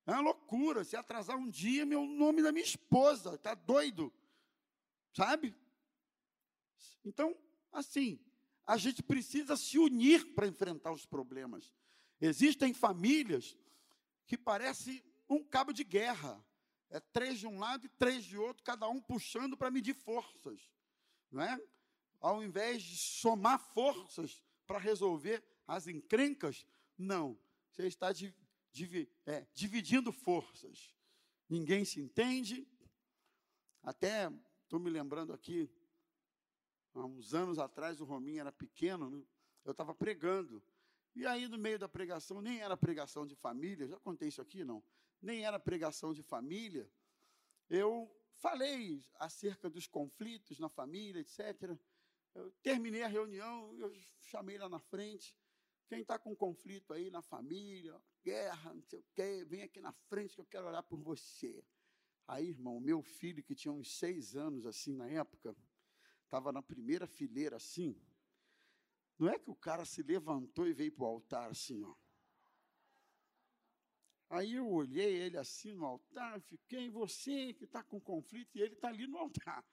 É 0.06 0.12
uma 0.12 0.22
loucura. 0.22 0.82
Se 0.82 0.96
atrasar 0.96 1.36
um 1.36 1.48
dia, 1.48 1.86
meu 1.86 2.04
nome 2.04 2.42
da 2.42 2.50
minha 2.50 2.64
esposa, 2.64 3.34
está 3.34 3.54
doido. 3.54 4.12
Sabe? 5.12 5.54
Então, 7.04 7.36
assim, 7.70 8.18
a 8.66 8.76
gente 8.76 9.02
precisa 9.02 9.56
se 9.56 9.78
unir 9.78 10.34
para 10.34 10.48
enfrentar 10.48 10.90
os 10.90 11.06
problemas. 11.06 11.72
Existem 12.20 12.74
famílias 12.74 13.56
que 14.26 14.36
parecem 14.36 15.02
um 15.28 15.44
cabo 15.44 15.72
de 15.72 15.84
guerra. 15.84 16.44
É 16.88 16.98
três 16.98 17.38
de 17.38 17.46
um 17.46 17.58
lado 17.58 17.86
e 17.86 17.88
três 17.88 18.24
de 18.24 18.36
outro, 18.36 18.64
cada 18.64 18.88
um 18.88 19.00
puxando 19.00 19.56
para 19.56 19.70
medir 19.70 19.94
forças. 19.94 20.68
Não 21.30 21.42
é? 21.42 21.60
Ao 22.20 22.42
invés 22.42 22.82
de 22.82 22.96
somar 22.96 23.58
forças 23.58 24.42
para 24.66 24.78
resolver 24.78 25.42
as 25.66 25.86
encrencas, 25.86 26.66
não. 26.98 27.38
Você 27.70 27.86
está 27.86 28.08
é, 29.26 29.46
dividindo 29.54 30.12
forças. 30.12 30.94
Ninguém 31.48 31.84
se 31.84 32.00
entende. 32.00 32.66
Até 33.82 34.30
estou 34.64 34.78
me 34.78 34.90
lembrando 34.90 35.32
aqui, 35.32 35.70
há 36.94 37.04
uns 37.04 37.34
anos 37.34 37.58
atrás, 37.58 38.00
o 38.00 38.04
Rominho 38.04 38.40
era 38.40 38.52
pequeno, 38.52 39.10
né? 39.10 39.24
eu 39.64 39.72
estava 39.72 39.94
pregando. 39.94 40.62
E 41.14 41.26
aí, 41.26 41.48
no 41.48 41.58
meio 41.58 41.78
da 41.78 41.88
pregação, 41.88 42.40
nem 42.40 42.60
era 42.60 42.76
pregação 42.76 43.26
de 43.26 43.34
família, 43.34 43.88
já 43.88 43.98
contei 43.98 44.28
isso 44.28 44.40
aqui, 44.40 44.64
não? 44.64 44.82
Nem 45.20 45.44
era 45.44 45.58
pregação 45.58 46.12
de 46.12 46.22
família. 46.22 46.88
Eu 47.68 48.10
falei 48.40 49.04
acerca 49.18 49.68
dos 49.68 49.86
conflitos 49.86 50.58
na 50.58 50.68
família, 50.68 51.20
etc. 51.20 51.76
Eu 52.34 52.50
terminei 52.62 53.02
a 53.02 53.08
reunião, 53.08 53.76
eu 53.78 53.92
chamei 54.20 54.58
lá 54.58 54.68
na 54.68 54.78
frente. 54.78 55.36
Quem 55.88 56.00
está 56.00 56.18
com 56.18 56.34
conflito 56.34 56.92
aí 56.92 57.10
na 57.10 57.20
família, 57.20 58.00
guerra, 58.22 58.72
não 58.72 58.82
sei 58.82 59.00
o 59.00 59.04
quê, 59.14 59.44
vem 59.44 59.62
aqui 59.62 59.80
na 59.80 59.92
frente 59.92 60.34
que 60.34 60.40
eu 60.40 60.46
quero 60.46 60.66
orar 60.66 60.84
por 60.84 61.00
você. 61.00 61.64
Aí, 62.26 62.48
irmão, 62.48 62.78
meu 62.80 63.02
filho, 63.02 63.42
que 63.42 63.56
tinha 63.56 63.72
uns 63.72 63.98
seis 63.98 64.36
anos 64.36 64.64
assim 64.64 64.94
na 64.94 65.08
época, 65.08 65.54
estava 66.24 66.52
na 66.52 66.62
primeira 66.62 67.06
fileira 67.06 67.56
assim. 67.56 68.00
Não 69.18 69.28
é 69.28 69.38
que 69.38 69.50
o 69.50 69.54
cara 69.54 69.84
se 69.84 70.02
levantou 70.02 70.66
e 70.66 70.72
veio 70.72 70.92
para 70.92 71.04
o 71.04 71.08
altar 71.08 71.50
assim, 71.50 71.82
ó. 71.82 71.94
Aí 74.30 74.54
eu 74.54 74.70
olhei 74.70 75.12
ele 75.22 75.36
assim 75.36 75.72
no 75.72 75.84
altar, 75.84 76.40
fiquei, 76.42 76.88
você 76.88 77.52
que 77.52 77.64
está 77.64 77.82
com 77.82 78.00
conflito, 78.00 78.56
e 78.56 78.62
ele 78.62 78.74
está 78.74 78.86
ali 78.86 79.04
no 79.08 79.18
altar. 79.18 79.64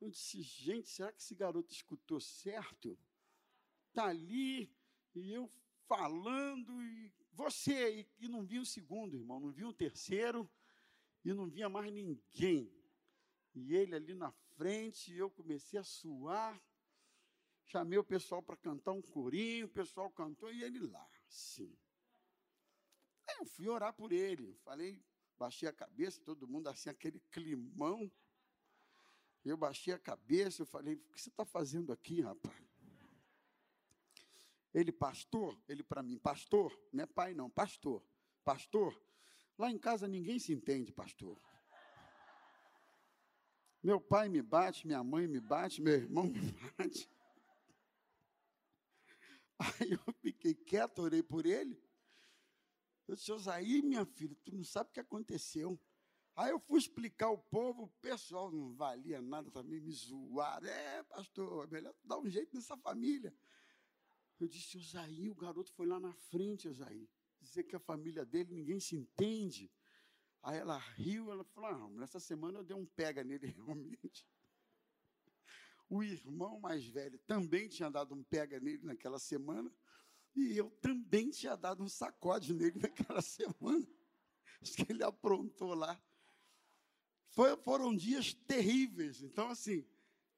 Eu 0.00 0.10
disse, 0.10 0.42
gente, 0.42 0.88
será 0.88 1.12
que 1.12 1.22
esse 1.22 1.36
garoto 1.36 1.72
escutou 1.72 2.20
certo? 2.20 2.98
Está 3.88 4.06
ali, 4.06 4.68
e 5.14 5.32
eu 5.32 5.48
falando, 5.86 6.82
e 6.82 7.12
você, 7.32 8.00
e, 8.00 8.24
e 8.24 8.28
não 8.28 8.44
vi 8.44 8.58
um 8.58 8.64
segundo, 8.64 9.16
irmão, 9.16 9.38
não 9.38 9.52
vi 9.52 9.64
um 9.64 9.72
terceiro, 9.72 10.50
e 11.24 11.32
não 11.32 11.48
via 11.48 11.68
mais 11.68 11.92
ninguém. 11.92 12.72
E 13.54 13.72
ele 13.72 13.94
ali 13.94 14.14
na 14.14 14.32
frente, 14.56 15.14
eu 15.14 15.30
comecei 15.30 15.78
a 15.78 15.84
suar, 15.84 16.60
chamei 17.66 17.98
o 17.98 18.04
pessoal 18.04 18.42
para 18.42 18.56
cantar 18.56 18.90
um 18.90 19.02
corinho, 19.02 19.66
o 19.66 19.70
pessoal 19.70 20.10
cantou, 20.10 20.52
e 20.52 20.64
ele 20.64 20.80
lá, 20.80 21.08
sim. 21.28 21.78
Aí 23.28 23.36
eu 23.40 23.46
fui 23.46 23.68
orar 23.68 23.92
por 23.92 24.12
ele, 24.12 24.54
falei, 24.64 25.02
baixei 25.38 25.68
a 25.68 25.72
cabeça, 25.72 26.20
todo 26.24 26.48
mundo 26.48 26.68
assim, 26.68 26.88
aquele 26.88 27.20
climão. 27.30 28.10
Eu 29.44 29.56
baixei 29.56 29.94
a 29.94 29.98
cabeça, 29.98 30.62
eu 30.62 30.66
falei, 30.66 30.94
o 30.94 30.98
que 31.12 31.20
você 31.20 31.28
está 31.28 31.44
fazendo 31.44 31.92
aqui, 31.92 32.20
rapaz? 32.20 32.56
Ele, 34.74 34.92
pastor, 34.92 35.58
ele 35.68 35.82
para 35.82 36.02
mim, 36.02 36.18
pastor, 36.18 36.76
não 36.92 37.04
é 37.04 37.06
pai 37.06 37.34
não, 37.34 37.48
pastor, 37.48 38.04
pastor, 38.44 38.94
lá 39.56 39.70
em 39.70 39.78
casa 39.78 40.06
ninguém 40.06 40.38
se 40.38 40.52
entende, 40.52 40.92
pastor. 40.92 41.40
Meu 43.82 44.00
pai 44.00 44.28
me 44.28 44.42
bate, 44.42 44.86
minha 44.86 45.02
mãe 45.02 45.26
me 45.26 45.40
bate, 45.40 45.80
meu 45.80 45.94
irmão 45.94 46.24
me 46.24 46.52
bate. 46.76 47.08
Aí 49.58 49.92
eu 49.92 50.14
fiquei 50.20 50.54
quieto, 50.54 51.00
orei 51.00 51.22
por 51.22 51.46
ele. 51.46 51.80
Eu 53.08 53.14
disse, 53.14 53.32
Osaí, 53.32 53.80
minha 53.80 54.04
filha, 54.04 54.36
tu 54.44 54.54
não 54.54 54.62
sabe 54.62 54.90
o 54.90 54.92
que 54.92 55.00
aconteceu. 55.00 55.80
Aí 56.36 56.50
eu 56.50 56.60
fui 56.60 56.78
explicar 56.78 57.26
ao 57.26 57.38
povo, 57.38 57.84
o 57.84 57.88
pessoal 58.00 58.52
não 58.52 58.74
valia 58.74 59.20
nada 59.20 59.50
também, 59.50 59.80
me 59.80 59.90
zoaram. 59.90 60.68
É, 60.68 61.02
pastor, 61.04 61.64
é 61.64 61.70
melhor 61.70 61.94
dar 62.04 62.18
um 62.18 62.28
jeito 62.28 62.54
nessa 62.54 62.76
família. 62.76 63.34
Eu 64.38 64.46
disse, 64.46 64.76
Osaí, 64.76 65.30
o 65.30 65.34
garoto 65.34 65.72
foi 65.72 65.86
lá 65.86 65.98
na 65.98 66.12
frente, 66.12 66.68
Osaí, 66.68 67.10
dizer 67.40 67.64
que 67.64 67.74
a 67.74 67.80
família 67.80 68.24
dele, 68.24 68.54
ninguém 68.54 68.78
se 68.78 68.94
entende. 68.94 69.72
Aí 70.42 70.58
ela 70.58 70.76
riu, 70.78 71.32
ela 71.32 71.44
falou, 71.44 71.70
ah, 71.70 71.90
nessa 71.98 72.20
semana 72.20 72.58
eu 72.58 72.64
dei 72.64 72.76
um 72.76 72.86
pega 72.86 73.24
nele 73.24 73.46
realmente. 73.56 74.28
O 75.88 76.02
irmão 76.02 76.60
mais 76.60 76.86
velho 76.86 77.18
também 77.20 77.68
tinha 77.68 77.90
dado 77.90 78.14
um 78.14 78.22
pega 78.22 78.60
nele 78.60 78.84
naquela 78.84 79.18
semana, 79.18 79.72
e 80.34 80.56
eu 80.56 80.70
também 80.80 81.30
tinha 81.30 81.56
dado 81.56 81.82
um 81.82 81.88
sacode 81.88 82.52
nele 82.54 82.78
naquela 82.80 83.22
semana. 83.22 83.86
Acho 84.60 84.72
que 84.72 84.92
ele 84.92 85.02
aprontou 85.02 85.74
lá. 85.74 86.00
Foi, 87.30 87.56
foram 87.58 87.94
dias 87.94 88.34
terríveis. 88.34 89.22
Então, 89.22 89.48
assim, 89.48 89.86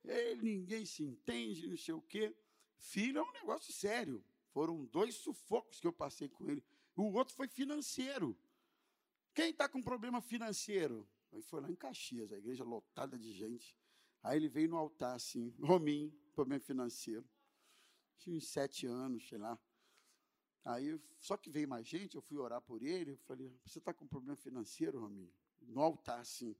ele, 0.04 0.42
ninguém 0.42 0.84
se 0.84 1.02
entende, 1.02 1.68
não 1.68 1.76
sei 1.76 1.94
o 1.94 2.02
quê. 2.02 2.34
Filho 2.76 3.18
é 3.18 3.22
um 3.22 3.32
negócio 3.32 3.72
sério. 3.72 4.24
Foram 4.52 4.84
dois 4.86 5.14
sufocos 5.14 5.80
que 5.80 5.86
eu 5.86 5.92
passei 5.92 6.28
com 6.28 6.48
ele. 6.48 6.62
O 6.96 7.12
outro 7.12 7.34
foi 7.34 7.46
financeiro. 7.46 8.36
Quem 9.32 9.50
está 9.50 9.68
com 9.68 9.82
problema 9.82 10.20
financeiro? 10.20 11.08
Aí 11.32 11.40
foi 11.42 11.60
lá 11.60 11.70
em 11.70 11.76
Caxias, 11.76 12.32
a 12.32 12.38
igreja 12.38 12.64
lotada 12.64 13.18
de 13.18 13.32
gente. 13.32 13.76
Aí 14.22 14.36
ele 14.36 14.48
veio 14.48 14.68
no 14.68 14.76
altar 14.76 15.14
assim, 15.14 15.54
Rominho, 15.60 16.10
problema 16.34 16.60
financeiro. 16.60 17.24
Tinha 18.18 18.36
uns 18.36 18.48
sete 18.48 18.86
anos, 18.86 19.26
sei 19.28 19.38
lá. 19.38 19.58
Aí, 20.64 21.00
só 21.18 21.36
que 21.36 21.50
veio 21.50 21.68
mais 21.68 21.86
gente, 21.86 22.16
eu 22.16 22.22
fui 22.22 22.36
orar 22.36 22.60
por 22.60 22.82
ele. 22.82 23.12
Eu 23.12 23.18
falei: 23.18 23.52
Você 23.64 23.78
está 23.78 23.92
com 23.92 24.06
problema 24.06 24.36
financeiro, 24.36 25.00
Rominho? 25.00 25.32
No 25.62 25.80
altar, 25.80 26.20
assim. 26.20 26.54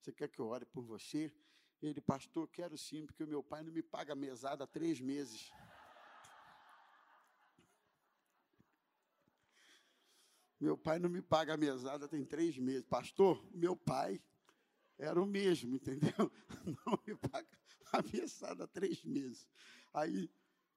Você 0.00 0.12
quer 0.12 0.28
que 0.28 0.40
eu 0.40 0.46
ore 0.48 0.64
por 0.66 0.82
você? 0.82 1.32
Ele, 1.80 2.00
pastor, 2.00 2.48
quero 2.48 2.78
sim, 2.78 3.04
porque 3.06 3.24
o 3.24 3.26
meu 3.26 3.42
pai 3.42 3.62
não 3.62 3.72
me 3.72 3.82
paga 3.82 4.14
mesada 4.14 4.64
há 4.64 4.66
três 4.66 5.00
meses. 5.00 5.50
Meu 10.60 10.78
pai 10.78 11.00
não 11.00 11.10
me 11.10 11.20
paga 11.20 11.56
mesada 11.56 12.06
tem 12.06 12.24
três 12.24 12.56
meses. 12.56 12.84
Pastor, 12.84 13.44
meu 13.52 13.76
pai 13.76 14.22
era 14.96 15.20
o 15.20 15.26
mesmo, 15.26 15.74
entendeu? 15.74 16.30
Não 16.86 16.96
me 17.04 17.16
paga 17.16 17.48
a 17.92 18.00
mesada 18.02 18.62
há 18.62 18.66
três 18.68 19.04
meses. 19.04 19.48
Aí, 19.92 20.30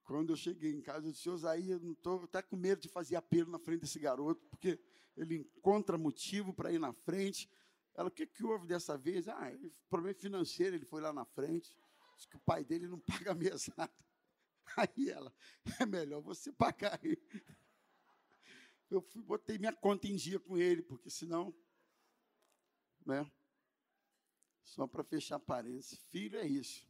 quando 0.06 0.32
eu 0.32 0.38
cheguei 0.38 0.72
em 0.72 0.82
casa, 0.82 1.08
eu 1.08 1.12
disse, 1.12 1.30
Osaí, 1.30 1.72
eu 1.72 1.80
não 1.80 1.92
estou 1.92 2.24
até 2.24 2.42
com 2.42 2.56
medo 2.56 2.82
de 2.82 2.88
fazer 2.88 3.16
apelo 3.16 3.52
na 3.52 3.60
frente 3.60 3.82
desse 3.82 4.00
garoto, 4.00 4.42
porque 4.50 4.80
ele 5.18 5.36
encontra 5.36 5.98
motivo 5.98 6.54
para 6.54 6.72
ir 6.72 6.80
na 6.80 6.94
frente. 6.94 7.50
Ela, 7.94 8.08
o 8.08 8.12
que, 8.12 8.26
que 8.26 8.44
houve 8.44 8.68
dessa 8.68 8.98
vez? 8.98 9.28
Ah, 9.28 9.52
problema 9.90 10.18
financeiro, 10.18 10.76
ele 10.76 10.86
foi 10.86 11.02
lá 11.02 11.12
na 11.12 11.26
frente. 11.26 11.76
Diz 12.16 12.26
que 12.26 12.38
o 12.38 12.40
pai 12.40 12.64
dele 12.64 12.88
não 12.88 13.00
paga 13.06 13.32
a 13.32 13.36
mesada. 13.36 13.92
Aí 14.78 15.10
ela, 15.10 15.34
é 15.80 15.86
melhor 15.86 16.22
você 16.22 16.52
pagar 16.52 17.00
aí 17.04 17.18
eu 18.90 19.02
fui, 19.02 19.22
botei 19.22 19.58
minha 19.58 19.74
conta 19.74 20.08
em 20.08 20.16
dia 20.16 20.40
com 20.40 20.58
ele, 20.58 20.82
porque 20.82 21.10
senão, 21.10 21.54
né? 23.06 23.30
Só 24.64 24.88
para 24.88 25.04
fechar 25.04 25.40
parênteses, 25.40 26.00
filho 26.10 26.38
é 26.38 26.48
isso. 26.48 26.88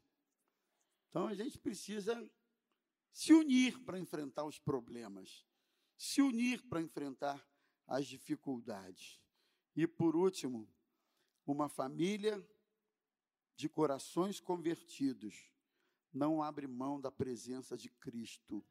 Então 1.09 1.27
a 1.27 1.33
gente 1.33 1.57
precisa 1.57 2.29
se 3.15 3.33
unir 3.33 3.79
para 3.85 3.97
enfrentar 3.97 4.43
os 4.43 4.59
problemas, 4.59 5.47
se 5.97 6.21
unir 6.21 6.61
para 6.67 6.81
enfrentar 6.81 7.41
as 7.87 8.05
dificuldades. 8.05 9.21
E 9.73 9.87
por 9.87 10.17
último, 10.17 10.69
uma 11.45 11.69
família 11.69 12.45
de 13.55 13.69
corações 13.69 14.41
convertidos 14.41 15.49
não 16.11 16.43
abre 16.43 16.67
mão 16.67 16.99
da 16.99 17.09
presença 17.09 17.77
de 17.77 17.89
Cristo. 17.89 18.61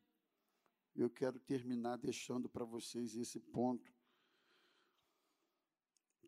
Eu 0.95 1.09
quero 1.09 1.41
terminar 1.41 1.97
deixando 1.97 2.47
para 2.47 2.67
vocês 2.67 3.17
esse 3.17 3.41
ponto, 3.41 3.91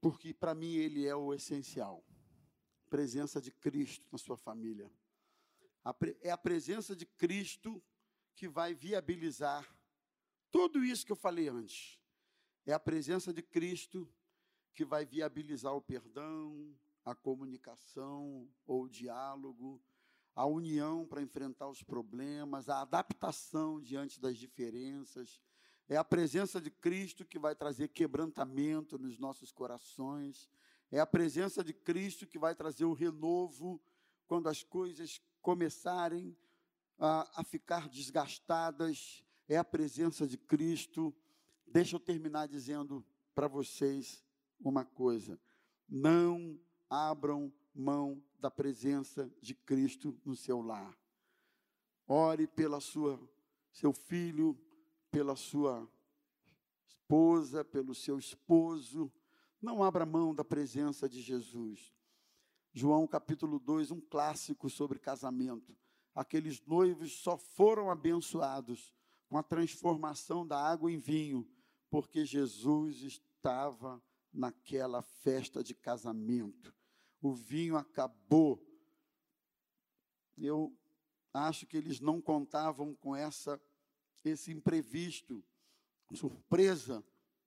porque 0.00 0.32
para 0.32 0.54
mim 0.54 0.72
ele 0.72 1.06
é 1.06 1.14
o 1.14 1.34
essencial. 1.34 2.02
Presença 2.88 3.42
de 3.42 3.52
Cristo 3.52 4.08
na 4.10 4.16
sua 4.16 4.38
família. 4.38 4.90
É 6.22 6.30
a 6.30 6.38
presença 6.38 6.96
de 6.96 7.04
Cristo 7.04 7.82
que 8.36 8.46
vai 8.46 8.74
viabilizar 8.74 9.66
tudo 10.50 10.84
isso 10.84 11.04
que 11.04 11.10
eu 11.10 11.16
falei 11.16 11.48
antes. 11.48 11.98
É 12.66 12.72
a 12.72 12.78
presença 12.78 13.32
de 13.32 13.42
Cristo 13.42 14.08
que 14.74 14.84
vai 14.84 15.06
viabilizar 15.06 15.74
o 15.74 15.80
perdão, 15.80 16.76
a 17.02 17.14
comunicação 17.14 18.46
ou 18.66 18.82
o 18.82 18.88
diálogo, 18.88 19.82
a 20.34 20.44
união 20.44 21.06
para 21.06 21.22
enfrentar 21.22 21.66
os 21.66 21.82
problemas, 21.82 22.68
a 22.68 22.82
adaptação 22.82 23.80
diante 23.80 24.20
das 24.20 24.36
diferenças. 24.36 25.40
É 25.88 25.96
a 25.96 26.04
presença 26.04 26.60
de 26.60 26.70
Cristo 26.70 27.24
que 27.24 27.38
vai 27.38 27.54
trazer 27.54 27.88
quebrantamento 27.88 28.98
nos 28.98 29.18
nossos 29.18 29.50
corações. 29.50 30.50
É 30.90 31.00
a 31.00 31.06
presença 31.06 31.64
de 31.64 31.72
Cristo 31.72 32.26
que 32.26 32.38
vai 32.38 32.54
trazer 32.54 32.84
o 32.84 32.92
renovo 32.92 33.80
quando 34.26 34.48
as 34.48 34.62
coisas 34.62 35.22
começarem 35.40 36.36
a, 36.98 37.40
a 37.40 37.44
ficar 37.44 37.88
desgastadas. 37.88 39.24
É 39.48 39.56
a 39.56 39.64
presença 39.64 40.26
de 40.26 40.36
Cristo. 40.36 41.14
Deixa 41.66 41.96
eu 41.96 42.00
terminar 42.00 42.48
dizendo 42.48 43.04
para 43.34 43.48
vocês 43.48 44.24
uma 44.58 44.84
coisa: 44.84 45.38
não 45.88 46.58
abram 46.88 47.52
mão 47.74 48.22
da 48.38 48.50
presença 48.50 49.30
de 49.40 49.54
Cristo 49.54 50.18
no 50.24 50.34
seu 50.34 50.60
lar. 50.60 50.96
Ore 52.08 52.46
pela 52.46 52.80
sua 52.80 53.20
seu 53.72 53.92
filho, 53.92 54.58
pela 55.10 55.36
sua 55.36 55.86
esposa, 56.86 57.62
pelo 57.62 57.94
seu 57.94 58.18
esposo. 58.18 59.12
Não 59.60 59.82
abra 59.82 60.06
mão 60.06 60.34
da 60.34 60.42
presença 60.44 61.06
de 61.08 61.20
Jesus. 61.20 61.94
João 62.72 63.06
capítulo 63.06 63.58
2, 63.58 63.90
um 63.90 64.00
clássico 64.00 64.70
sobre 64.70 64.98
casamento. 64.98 65.76
Aqueles 66.16 66.60
noivos 66.66 67.12
só 67.12 67.38
foram 67.38 67.92
abençoados 67.92 68.92
com 69.28 69.38
a 69.38 69.42
transformação 69.44 70.44
da 70.44 70.58
água 70.58 70.90
em 70.90 70.98
vinho, 70.98 71.48
porque 71.88 72.24
Jesus 72.24 73.02
estava 73.02 74.02
naquela 74.32 75.00
festa 75.00 75.62
de 75.62 75.74
casamento 75.74 76.74
o 77.26 77.32
vinho 77.32 77.76
acabou. 77.76 78.62
Eu 80.36 80.76
acho 81.32 81.66
que 81.66 81.76
eles 81.76 82.00
não 82.00 82.20
contavam 82.20 82.94
com 82.94 83.14
essa 83.14 83.60
esse 84.24 84.50
imprevisto, 84.50 85.44
surpresa, 86.12 87.04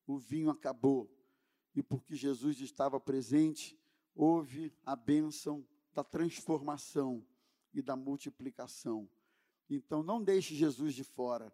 o 0.08 0.18
vinho 0.18 0.50
acabou. 0.50 1.14
E 1.76 1.84
porque 1.84 2.16
Jesus 2.16 2.62
estava 2.62 3.02
presente, 3.02 3.78
houve 4.16 4.74
a 4.86 4.96
bênção 4.96 5.68
da 5.94 6.06
transformação 6.06 7.26
e 7.74 7.82
da 7.82 7.96
multiplicação. 7.96 9.10
Então 9.70 10.02
não 10.02 10.24
deixe 10.24 10.56
Jesus 10.56 10.94
de 10.94 11.04
fora. 11.04 11.54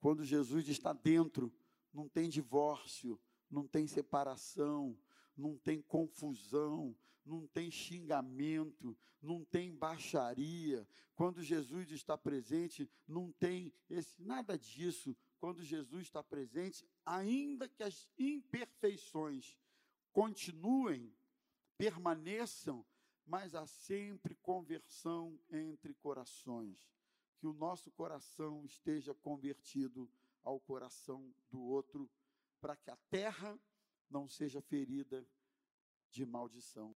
Quando 0.00 0.24
Jesus 0.24 0.68
está 0.68 0.92
dentro, 0.92 1.52
não 1.92 2.08
tem 2.08 2.28
divórcio, 2.28 3.20
não 3.50 3.66
tem 3.66 3.86
separação, 3.86 4.98
não 5.36 5.56
tem 5.56 5.80
confusão, 5.80 6.96
não 7.24 7.46
tem 7.46 7.70
xingamento, 7.70 8.96
não 9.20 9.44
tem 9.44 9.72
baixaria. 9.74 10.86
Quando 11.14 11.42
Jesus 11.42 11.90
está 11.92 12.18
presente, 12.18 12.90
não 13.06 13.30
tem 13.30 13.72
esse, 13.88 14.20
nada 14.22 14.58
disso. 14.58 15.16
Quando 15.38 15.62
Jesus 15.62 16.02
está 16.02 16.22
presente, 16.22 16.84
ainda 17.04 17.68
que 17.68 17.82
as 17.82 18.08
imperfeições 18.18 19.56
continuem, 20.12 21.12
permaneçam, 21.76 22.84
mas 23.26 23.54
há 23.54 23.66
sempre 23.66 24.34
conversão 24.36 25.38
entre 25.50 25.94
corações. 25.94 26.90
Que 27.38 27.46
o 27.46 27.52
nosso 27.52 27.90
coração 27.90 28.64
esteja 28.64 29.14
convertido 29.14 30.10
ao 30.42 30.58
coração 30.60 31.32
do 31.50 31.60
outro, 31.60 32.10
para 32.60 32.76
que 32.76 32.90
a 32.90 32.96
terra 33.10 33.58
não 34.08 34.28
seja 34.28 34.60
ferida 34.60 35.26
de 36.10 36.24
maldição. 36.24 36.90